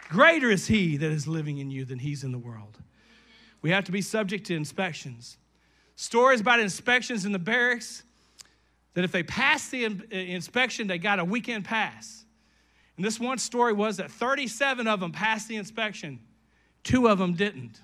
Greater 0.09 0.51
is 0.51 0.67
He 0.67 0.97
that 0.97 1.11
is 1.11 1.27
living 1.27 1.57
in 1.57 1.71
you 1.71 1.85
than 1.85 1.99
He's 1.99 2.23
in 2.23 2.31
the 2.31 2.37
world. 2.37 2.77
We 3.61 3.69
have 3.71 3.85
to 3.85 3.91
be 3.91 4.01
subject 4.01 4.47
to 4.47 4.55
inspections. 4.55 5.37
Stories 5.95 6.41
about 6.41 6.59
inspections 6.59 7.25
in 7.25 7.31
the 7.31 7.39
barracks 7.39 8.03
that 8.93 9.03
if 9.03 9.11
they 9.11 9.23
passed 9.23 9.71
the 9.71 9.85
uh, 9.85 9.89
inspection, 10.11 10.87
they 10.87 10.97
got 10.97 11.19
a 11.19 11.25
weekend 11.25 11.63
pass. 11.63 12.25
And 12.97 13.05
this 13.05 13.19
one 13.19 13.37
story 13.37 13.73
was 13.73 13.97
that 13.97 14.11
37 14.11 14.87
of 14.87 14.99
them 14.99 15.11
passed 15.11 15.47
the 15.47 15.55
inspection, 15.55 16.19
two 16.83 17.07
of 17.07 17.17
them 17.17 17.33
didn't. 17.33 17.79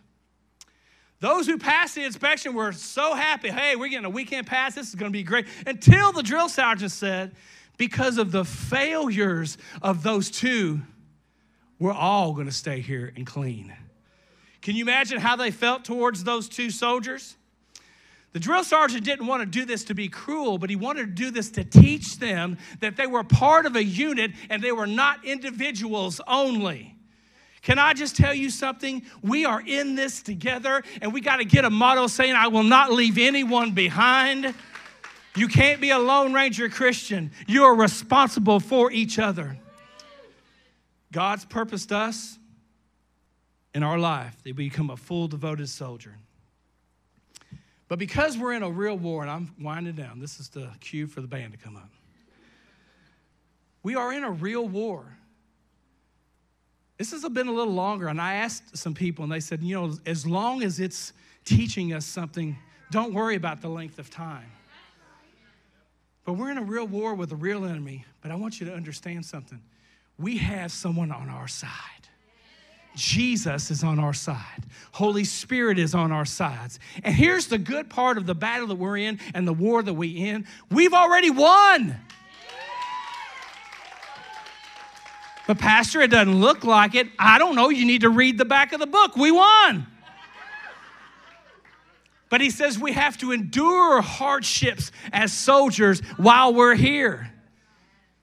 Those 1.19 1.47
who 1.47 1.57
passed 1.57 1.95
the 1.95 2.03
inspection 2.03 2.53
were 2.53 2.71
so 2.71 3.15
happy. 3.15 3.49
Hey, 3.49 3.75
we're 3.75 3.89
getting 3.89 4.05
a 4.05 4.09
weekend 4.09 4.45
pass. 4.45 4.75
This 4.75 4.89
is 4.89 4.95
going 4.95 5.11
to 5.11 5.17
be 5.17 5.23
great. 5.23 5.47
Until 5.65 6.11
the 6.11 6.21
drill 6.21 6.49
sergeant 6.49 6.91
said, 6.91 7.35
because 7.77 8.17
of 8.17 8.31
the 8.31 8.45
failures 8.45 9.57
of 9.81 10.03
those 10.03 10.29
two, 10.29 10.81
we're 11.79 11.93
all 11.93 12.33
going 12.33 12.47
to 12.47 12.53
stay 12.53 12.81
here 12.81 13.11
and 13.15 13.25
clean. 13.25 13.73
Can 14.61 14.75
you 14.75 14.83
imagine 14.83 15.19
how 15.19 15.35
they 15.35 15.51
felt 15.51 15.85
towards 15.85 16.23
those 16.23 16.49
two 16.49 16.69
soldiers? 16.69 17.35
The 18.33 18.39
drill 18.39 18.63
sergeant 18.63 19.03
didn't 19.03 19.25
want 19.25 19.41
to 19.41 19.45
do 19.45 19.65
this 19.65 19.85
to 19.85 19.95
be 19.95 20.09
cruel, 20.09 20.57
but 20.57 20.69
he 20.69 20.75
wanted 20.75 21.07
to 21.07 21.13
do 21.13 21.31
this 21.31 21.49
to 21.51 21.63
teach 21.63 22.19
them 22.19 22.57
that 22.81 22.97
they 22.97 23.07
were 23.07 23.23
part 23.23 23.65
of 23.65 23.75
a 23.75 23.83
unit 23.83 24.31
and 24.49 24.61
they 24.61 24.71
were 24.71 24.85
not 24.85 25.23
individuals 25.25 26.21
only. 26.27 26.96
Can 27.67 27.79
I 27.79 27.93
just 27.93 28.15
tell 28.15 28.33
you 28.33 28.49
something? 28.49 29.03
We 29.21 29.43
are 29.43 29.59
in 29.59 29.95
this 29.95 30.21
together, 30.21 30.83
and 31.01 31.11
we 31.11 31.19
got 31.19 31.39
to 31.39 31.43
get 31.43 31.65
a 31.65 31.69
motto 31.69 32.07
saying, 32.07 32.33
I 32.33 32.47
will 32.47 32.63
not 32.63 32.93
leave 32.93 33.17
anyone 33.17 33.73
behind. 33.73 34.55
You 35.35 35.49
can't 35.49 35.81
be 35.81 35.89
a 35.89 35.99
Lone 35.99 36.31
Ranger 36.31 36.69
Christian. 36.69 37.29
You 37.45 37.65
are 37.65 37.75
responsible 37.75 38.61
for 38.61 38.89
each 38.89 39.19
other. 39.19 39.57
God's 41.11 41.43
purposed 41.43 41.91
us 41.91 42.39
in 43.73 43.83
our 43.83 43.99
life 43.99 44.41
that 44.43 44.55
we 44.55 44.69
become 44.69 44.89
a 44.89 44.95
full 44.95 45.27
devoted 45.27 45.67
soldier. 45.67 46.15
But 47.89 47.99
because 47.99 48.37
we're 48.37 48.53
in 48.53 48.63
a 48.63 48.71
real 48.71 48.97
war, 48.97 49.23
and 49.23 49.29
I'm 49.29 49.53
winding 49.59 49.95
down, 49.95 50.21
this 50.21 50.39
is 50.39 50.47
the 50.47 50.69
cue 50.79 51.05
for 51.05 51.19
the 51.19 51.27
band 51.27 51.51
to 51.51 51.57
come 51.57 51.75
up. 51.75 51.89
We 53.83 53.95
are 53.95 54.13
in 54.13 54.23
a 54.23 54.31
real 54.31 54.65
war. 54.65 55.16
This 56.97 57.11
has 57.11 57.27
been 57.29 57.47
a 57.47 57.53
little 57.53 57.73
longer, 57.73 58.07
and 58.07 58.19
I 58.19 58.35
asked 58.35 58.75
some 58.75 58.93
people, 58.93 59.23
and 59.23 59.31
they 59.31 59.39
said, 59.39 59.61
you 59.61 59.75
know, 59.75 59.93
as 60.05 60.25
long 60.25 60.63
as 60.63 60.79
it's 60.79 61.13
teaching 61.45 61.93
us 61.93 62.05
something, 62.05 62.57
don't 62.91 63.13
worry 63.13 63.35
about 63.35 63.61
the 63.61 63.69
length 63.69 63.99
of 63.99 64.09
time. 64.09 64.51
But 66.25 66.33
we're 66.33 66.51
in 66.51 66.57
a 66.57 66.63
real 66.63 66.87
war 66.87 67.13
with 67.13 67.31
a 67.31 67.35
real 67.35 67.65
enemy, 67.65 68.05
but 68.21 68.31
I 68.31 68.35
want 68.35 68.59
you 68.59 68.65
to 68.67 68.73
understand 68.73 69.25
something. 69.25 69.61
We 70.17 70.37
have 70.37 70.71
someone 70.71 71.11
on 71.11 71.29
our 71.29 71.47
side. 71.47 71.71
Jesus 72.95 73.69
is 73.69 73.83
on 73.83 73.99
our 73.99 74.13
side. 74.13 74.65
Holy 74.91 75.23
Spirit 75.23 75.77
is 75.77 75.93
on 75.93 76.11
our 76.11 76.25
sides. 76.25 76.79
And 77.03 77.13
here's 77.13 77.45
the 77.45 77.59
good 77.59 77.91
part 77.91 78.17
of 78.17 78.25
the 78.25 78.33
battle 78.33 78.67
that 78.67 78.75
we're 78.75 78.97
in 78.97 79.19
and 79.35 79.47
the 79.47 79.53
war 79.53 79.83
that 79.83 79.93
we 79.93 80.09
in. 80.09 80.47
We've 80.71 80.93
already 80.93 81.29
won. 81.29 81.95
But, 85.47 85.59
Pastor, 85.59 86.01
it 86.01 86.11
doesn't 86.11 86.39
look 86.39 86.65
like 86.65 86.93
it. 86.93 87.07
I 87.17 87.39
don't 87.39 87.55
know. 87.55 87.69
You 87.69 87.85
need 87.85 88.01
to 88.01 88.09
read 88.09 88.37
the 88.37 88.45
back 88.45 88.73
of 88.73 88.79
the 88.79 88.87
book. 88.87 89.15
We 89.15 89.31
won. 89.31 89.87
But 92.29 92.41
he 92.41 92.49
says 92.49 92.77
we 92.77 92.91
have 92.91 93.17
to 93.19 93.31
endure 93.31 94.01
hardships 94.01 94.91
as 95.13 95.31
soldiers 95.31 96.01
while 96.17 96.53
we're 96.53 96.75
here. 96.75 97.31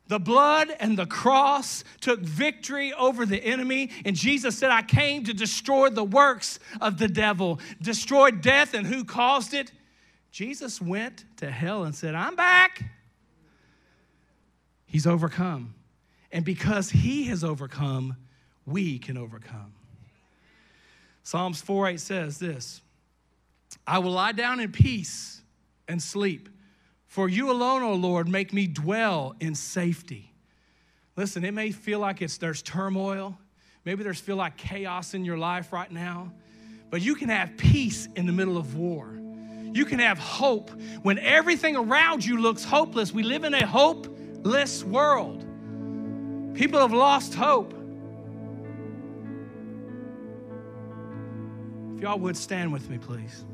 The 0.09 0.19
blood 0.19 0.69
and 0.79 0.99
the 0.99 1.07
cross 1.07 1.83
took 2.01 2.21
victory 2.21 2.93
over 2.93 3.25
the 3.25 3.43
enemy. 3.43 3.91
And 4.05 4.15
Jesus 4.15 4.59
said, 4.59 4.71
I 4.71 4.83
came 4.83 5.25
to 5.25 5.33
destroy 5.33 5.89
the 5.89 6.05
works 6.05 6.59
of 6.83 6.99
the 6.99 7.09
devil, 7.09 7.59
destroy 7.81 8.31
death, 8.31 8.75
and 8.75 8.87
who 8.87 9.05
caused 9.05 9.55
it? 9.55 9.73
Jesus 10.31 10.81
went 10.81 11.25
to 11.39 11.51
hell 11.51 11.85
and 11.85 11.95
said, 11.95 12.15
I'm 12.15 12.37
back. 12.37 12.85
He's 14.85 15.07
overcome. 15.07 15.75
And 16.35 16.45
because 16.45 16.91
he 16.91 17.27
has 17.27 17.45
overcome, 17.45 18.17
we 18.67 18.99
can 18.99 19.17
overcome. 19.17 19.73
Psalms 21.23 21.63
4 21.63 21.91
8 21.91 22.01
says 22.01 22.39
this 22.39 22.83
I 23.87 24.01
will 24.01 24.11
lie 24.11 24.33
down 24.33 24.59
in 24.59 24.73
peace 24.73 25.41
and 25.87 26.03
sleep, 26.03 26.49
for 27.07 27.29
you 27.29 27.53
alone, 27.53 27.83
O 27.83 27.95
Lord, 27.95 28.29
make 28.29 28.53
me 28.53 28.67
dwell 28.67 29.37
in 29.39 29.55
safety. 29.55 30.33
Listen, 31.17 31.45
it 31.45 31.55
may 31.55 31.71
feel 31.71 32.01
like 32.01 32.21
it's 32.21 32.37
there's 32.37 32.63
turmoil. 32.63 33.39
Maybe 33.85 34.03
there's 34.03 34.19
feel 34.19 34.37
like 34.37 34.57
chaos 34.57 35.15
in 35.15 35.25
your 35.25 35.39
life 35.39 35.73
right 35.73 35.91
now, 35.91 36.33
but 36.91 37.01
you 37.01 37.15
can 37.15 37.29
have 37.29 37.57
peace 37.57 38.09
in 38.17 38.27
the 38.27 38.33
middle 38.33 38.57
of 38.57 38.77
war. 38.77 39.21
You 39.73 39.85
can 39.85 40.01
have 40.01 40.19
hope 40.19 40.71
when 41.03 41.19
everything 41.19 41.77
around 41.77 42.25
you 42.25 42.39
looks 42.39 42.65
hopeless. 42.65 43.13
We 43.13 43.23
live 43.23 43.45
in 43.45 43.55
a 43.55 43.65
hopeless 43.65 44.83
world. 44.83 45.44
People 46.55 46.79
have 46.79 46.93
lost 46.93 47.35
hope. 47.35 47.75
If 51.97 52.01
y'all 52.01 52.19
would 52.21 52.37
stand 52.37 52.73
with 52.73 52.89
me, 52.89 52.99
please. 52.99 53.45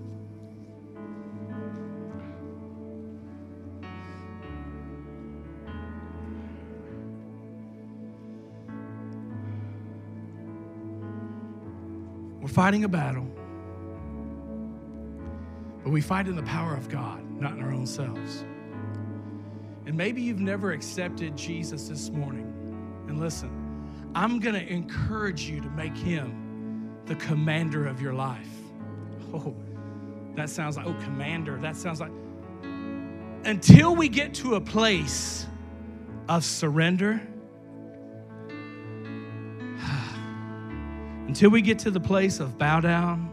We're 12.40 12.48
fighting 12.48 12.84
a 12.84 12.88
battle, 12.88 13.26
but 15.82 15.90
we 15.90 16.03
fight 16.03 16.26
in 16.26 16.36
the 16.36 16.42
power 16.42 16.74
of 16.74 16.90
God, 16.90 17.22
not 17.40 17.53
in 17.53 17.62
our 17.62 17.72
own 17.72 17.86
selves. 17.86 18.44
And 19.86 19.96
maybe 19.96 20.20
you've 20.20 20.40
never 20.40 20.72
accepted 20.72 21.36
Jesus 21.36 21.88
this 21.88 22.11
morning. 22.11 22.59
And 23.11 23.18
listen, 23.18 23.50
I'm 24.14 24.38
going 24.38 24.54
to 24.54 24.64
encourage 24.72 25.42
you 25.42 25.61
to 25.61 25.68
make 25.70 25.96
him 25.96 26.92
the 27.06 27.16
commander 27.16 27.88
of 27.88 28.00
your 28.00 28.14
life. 28.14 28.48
Oh, 29.34 29.54
that 30.36 30.48
sounds 30.48 30.76
like, 30.76 30.86
oh, 30.86 30.94
commander. 31.02 31.58
That 31.58 31.74
sounds 31.76 32.00
like, 32.00 32.12
until 33.44 33.96
we 33.96 34.08
get 34.08 34.32
to 34.34 34.54
a 34.54 34.61
place 34.61 35.44
of 36.28 36.44
surrender, 36.44 37.20
until 41.26 41.50
we 41.50 41.62
get 41.62 41.80
to 41.80 41.90
the 41.90 41.98
place 41.98 42.38
of 42.38 42.58
bow 42.58 42.78
down, 42.78 43.28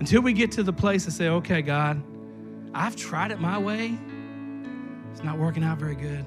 until 0.00 0.22
we 0.22 0.32
get 0.32 0.50
to 0.52 0.64
the 0.64 0.72
place 0.72 1.06
of 1.06 1.12
say, 1.12 1.28
okay, 1.28 1.62
God, 1.62 2.02
I've 2.74 2.96
tried 2.96 3.30
it 3.30 3.38
my 3.38 3.58
way, 3.58 3.96
it's 5.12 5.22
not 5.22 5.38
working 5.38 5.62
out 5.62 5.78
very 5.78 5.94
good. 5.94 6.24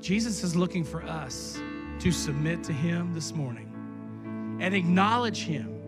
Jesus 0.00 0.42
is 0.42 0.56
looking 0.56 0.82
for 0.82 1.02
us 1.02 1.60
to 2.00 2.10
submit 2.10 2.64
to 2.64 2.72
Him 2.72 3.12
this 3.12 3.34
morning 3.34 4.58
and 4.60 4.74
acknowledge 4.74 5.44
Him 5.44 5.80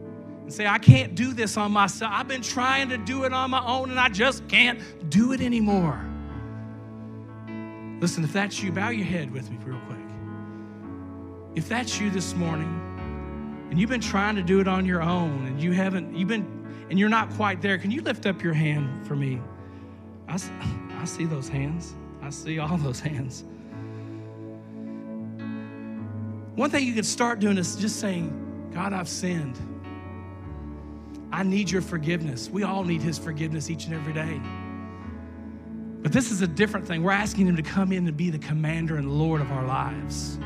and 0.42 0.52
say, 0.52 0.66
I 0.66 0.78
can't 0.78 1.14
do 1.14 1.32
this 1.32 1.56
on 1.56 1.72
myself. 1.72 2.12
I've 2.14 2.28
been 2.28 2.42
trying 2.42 2.90
to 2.90 2.98
do 2.98 3.24
it 3.24 3.32
on 3.32 3.50
my 3.50 3.64
own 3.64 3.90
and 3.90 3.98
I 3.98 4.10
just 4.10 4.46
can't 4.48 4.80
do 5.08 5.32
it 5.32 5.40
anymore. 5.40 6.04
Listen, 8.00 8.24
if 8.24 8.32
that's 8.32 8.62
you, 8.62 8.72
bow 8.72 8.90
your 8.90 9.06
head 9.06 9.30
with 9.30 9.50
me 9.50 9.56
real 9.64 9.80
quick. 9.86 9.98
if 11.54 11.68
that's 11.68 12.00
you 12.00 12.10
this 12.10 12.34
morning 12.34 12.78
and 13.70 13.78
you've 13.78 13.90
been 13.90 14.00
trying 14.00 14.36
to 14.36 14.42
do 14.42 14.60
it 14.60 14.68
on 14.68 14.84
your 14.84 15.02
own 15.02 15.46
and 15.46 15.62
you 15.62 15.72
haven't, 15.72 16.14
you've 16.14 16.28
been, 16.28 16.86
and 16.90 16.98
you're 16.98 17.08
not 17.08 17.30
quite 17.30 17.62
there, 17.62 17.78
can 17.78 17.90
you 17.90 18.02
lift 18.02 18.26
up 18.26 18.42
your 18.42 18.52
hand 18.52 19.06
for 19.06 19.16
me? 19.16 19.40
I, 20.28 20.38
I 20.98 21.04
see 21.06 21.24
those 21.24 21.48
hands. 21.48 21.94
I 22.20 22.28
see 22.30 22.58
all 22.58 22.76
those 22.76 23.00
hands. 23.00 23.44
One 26.54 26.68
thing 26.68 26.86
you 26.86 26.92
can 26.92 27.04
start 27.04 27.40
doing 27.40 27.56
is 27.56 27.76
just 27.76 27.98
saying, 27.98 28.70
God, 28.74 28.92
I've 28.92 29.08
sinned. 29.08 29.58
I 31.32 31.42
need 31.42 31.70
your 31.70 31.80
forgiveness. 31.80 32.50
We 32.50 32.62
all 32.62 32.84
need 32.84 33.00
his 33.00 33.18
forgiveness 33.18 33.70
each 33.70 33.86
and 33.86 33.94
every 33.94 34.12
day. 34.12 34.40
But 36.02 36.12
this 36.12 36.30
is 36.30 36.42
a 36.42 36.46
different 36.46 36.86
thing. 36.86 37.02
We're 37.02 37.12
asking 37.12 37.46
him 37.46 37.56
to 37.56 37.62
come 37.62 37.90
in 37.90 38.06
and 38.06 38.16
be 38.16 38.28
the 38.28 38.38
commander 38.38 38.96
and 38.96 39.10
Lord 39.10 39.40
of 39.40 39.50
our 39.50 39.64
lives. 39.64 40.38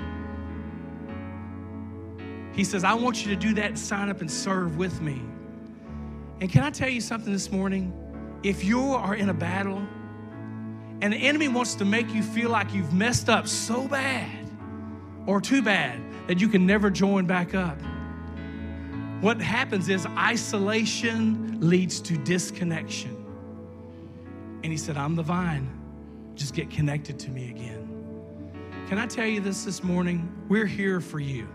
He 2.53 2.63
says, 2.63 2.85
I 2.85 2.95
want 2.95 3.25
you 3.25 3.35
to 3.35 3.41
do 3.41 3.55
that 3.55 3.77
sign 3.77 4.09
up 4.09 4.21
and 4.21 4.31
serve 4.31 4.77
with 4.77 5.01
me. 5.01 5.21
And 6.41 6.51
can 6.51 6.63
I 6.63 6.71
tell 6.71 6.89
you 6.89 7.01
something 7.01 7.33
this 7.33 7.51
morning? 7.51 7.93
If 8.43 8.63
you 8.63 8.81
are 8.93 9.15
in 9.15 9.29
a 9.29 9.35
battle 9.35 9.83
and 11.01 11.13
the 11.13 11.17
enemy 11.17 11.49
wants 11.49 11.75
to 11.77 11.85
make 11.85 12.15
you 12.15 12.23
feel 12.23 12.51
like 12.51 12.73
you've 12.73 12.93
messed 12.93 13.29
up 13.29 13.49
so 13.49 13.89
bad 13.89 14.36
or 15.27 15.41
too 15.41 15.63
bad 15.63 16.01
that 16.29 16.41
you 16.41 16.49
can 16.49 16.67
never 16.67 16.91
join 16.91 17.27
back 17.27 17.55
up, 17.55 17.79
what 19.21 19.41
happens 19.41 19.89
is 19.89 20.07
isolation 20.07 21.59
leads 21.61 22.01
to 22.03 22.17
disconnection. 22.19 23.13
And 24.63 24.73
he 24.73 24.77
said, 24.77 24.97
I'm 24.97 25.17
the 25.17 25.23
vine. 25.23 25.69
Just 26.35 26.55
get 26.55 26.71
connected 26.71 27.19
to 27.21 27.31
me 27.31 27.51
again. 27.51 27.83
Can 28.89 28.99
I 28.99 29.07
tell 29.07 29.27
you 29.27 29.41
this 29.41 29.65
this 29.65 29.83
morning? 29.83 30.33
We're 30.49 30.67
here 30.67 31.01
for 31.01 31.19
you. 31.19 31.49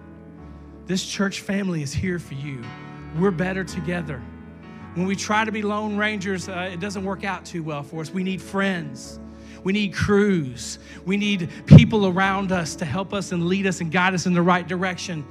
This 0.86 1.06
church 1.06 1.40
family 1.42 1.82
is 1.82 1.94
here 1.94 2.20
for 2.20 2.34
you. 2.34 2.62
We're 3.18 3.32
better 3.32 3.64
together. 3.64 4.22
When 4.96 5.06
we 5.06 5.16
try 5.16 5.46
to 5.46 5.52
be 5.52 5.62
lone 5.62 5.96
rangers, 5.96 6.50
uh, 6.50 6.70
it 6.74 6.82
doesn't 6.82 7.06
work 7.06 7.24
out 7.24 7.46
too 7.46 7.64
well 7.64 7.84
for 7.84 8.02
us. 8.02 8.12
We 8.12 8.24
need 8.24 8.42
friends. 8.42 9.21
We 9.64 9.74
need 9.74 9.94
crews. 9.94 10.80
We 11.06 11.18
need 11.18 11.50
people 11.66 12.08
around 12.08 12.52
us 12.52 12.76
to 12.78 12.86
help 12.86 13.14
us 13.14 13.32
and 13.32 13.48
lead 13.48 13.68
us 13.68 13.82
and 13.82 13.92
guide 13.92 14.14
us 14.14 14.26
in 14.26 14.34
the 14.34 14.42
right 14.42 14.68
direction. 14.68 15.26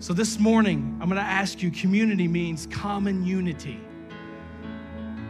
So 0.00 0.12
this 0.12 0.38
morning, 0.38 0.98
I'm 1.00 1.08
going 1.08 1.20
to 1.20 1.28
ask 1.28 1.62
you 1.62 1.70
community 1.70 2.26
means 2.26 2.66
common 2.66 3.24
unity. 3.24 3.78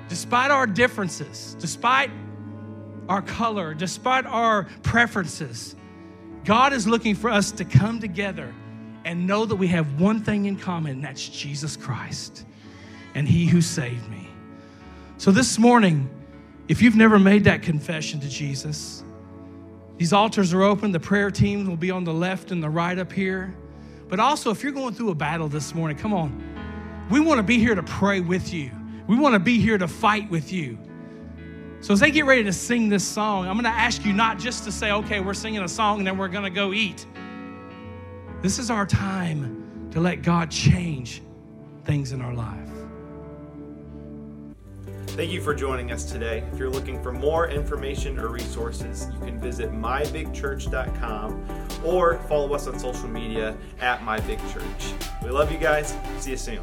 Despite 0.09 0.51
our 0.51 0.67
differences, 0.67 1.57
despite 1.59 2.11
our 3.09 3.23
color, 3.23 3.75
despite 3.75 4.27
our 4.27 4.65
preferences, 4.83 5.75
God 6.45 6.73
is 6.73 6.87
looking 6.87 7.15
for 7.15 7.31
us 7.31 7.51
to 7.53 7.65
come 7.65 8.01
together 8.01 8.55
and 9.05 9.27
know 9.27 9.45
that 9.45 9.57
we 9.57 9.67
have 9.69 10.01
one 10.01 10.23
thing 10.23 10.47
in 10.47 10.57
common, 10.57 10.93
and 10.93 11.05
that's 11.05 11.29
Jesus 11.29 11.77
Christ 11.77 12.45
and 13.15 13.29
He 13.29 13.47
who 13.47 13.61
saved 13.61 14.09
me. 14.09 14.29
So 15.19 15.31
this 15.31 15.59
morning, 15.59 16.09
if 16.71 16.81
you've 16.81 16.95
never 16.95 17.19
made 17.19 17.43
that 17.45 17.63
confession 17.63 18.21
to 18.21 18.29
Jesus, 18.29 19.03
these 19.97 20.13
altars 20.13 20.55
are 20.55 20.63
open. 20.63 20.93
The 20.93 21.01
prayer 21.01 21.29
team 21.29 21.67
will 21.67 21.77
be 21.77 21.91
on 21.91 22.05
the 22.05 22.15
left 22.15 22.53
and 22.53 22.63
the 22.63 22.71
right 22.71 22.97
up 22.97 23.11
here. 23.11 23.53
But 24.09 24.21
also, 24.21 24.53
if 24.53 24.63
you're 24.63 24.71
going 24.71 24.95
through 24.95 25.11
a 25.11 25.15
battle 25.17 25.49
this 25.49 25.75
morning, 25.75 25.97
come 25.97 26.15
on. 26.15 27.09
We 27.11 27.19
want 27.19 27.39
to 27.39 27.43
be 27.43 27.59
here 27.59 27.75
to 27.75 27.83
pray 27.83 28.21
with 28.21 28.55
you. 28.55 28.71
We 29.09 29.17
want 29.17 29.33
to 29.35 29.41
be 29.41 29.61
here 29.61 29.79
to 29.79 29.89
fight 29.89 30.31
with 30.31 30.53
you. 30.53 30.79
So, 31.81 31.93
as 31.93 31.99
they 31.99 32.13
get 32.13 32.25
ready 32.25 32.45
to 32.45 32.53
sing 32.53 32.89
this 32.89 33.03
song, 33.03 33.49
I'm 33.49 33.55
going 33.55 33.65
to 33.65 33.71
ask 33.81 34.05
you 34.05 34.13
not 34.13 34.39
just 34.39 34.63
to 34.63 34.71
say, 34.71 34.93
okay, 34.93 35.19
we're 35.19 35.35
singing 35.35 35.63
a 35.63 35.69
song 35.69 35.99
and 35.99 36.07
then 36.07 36.17
we're 36.17 36.29
going 36.29 36.45
to 36.45 36.51
go 36.51 36.73
eat. 36.73 37.05
This 38.43 38.61
is 38.61 38.71
our 38.71 38.87
time 38.87 39.91
to 39.91 39.99
let 39.99 40.23
God 40.23 40.53
change 40.53 41.21
things 41.85 42.13
in 42.13 42.21
our 42.21 42.33
life. 42.33 42.80
Thank 45.17 45.33
you 45.33 45.43
for 45.43 45.55
joining 45.55 45.93
us 45.93 46.05
today. 46.05 46.45
If 46.53 46.59
you're 46.59 46.71
looking 46.71 47.03
for 47.03 47.13
more 47.13 47.49
information 47.49 48.19
or 48.19 48.29
resources, 48.29 49.07
you 49.13 49.19
can 49.19 49.39
visit 49.41 49.71
mybigchurch.com 49.73 51.47
or 51.85 52.19
follow 52.21 52.55
us 52.55 52.67
on 52.67 52.79
social 52.79 53.09
media 53.09 53.57
at 53.81 54.01
mybigchurch. 54.01 55.23
We 55.23 55.31
love 55.31 55.53
you 55.53 55.59
guys. 55.59 55.95
See 56.19 56.31
you 56.31 56.37
soon. 56.37 56.63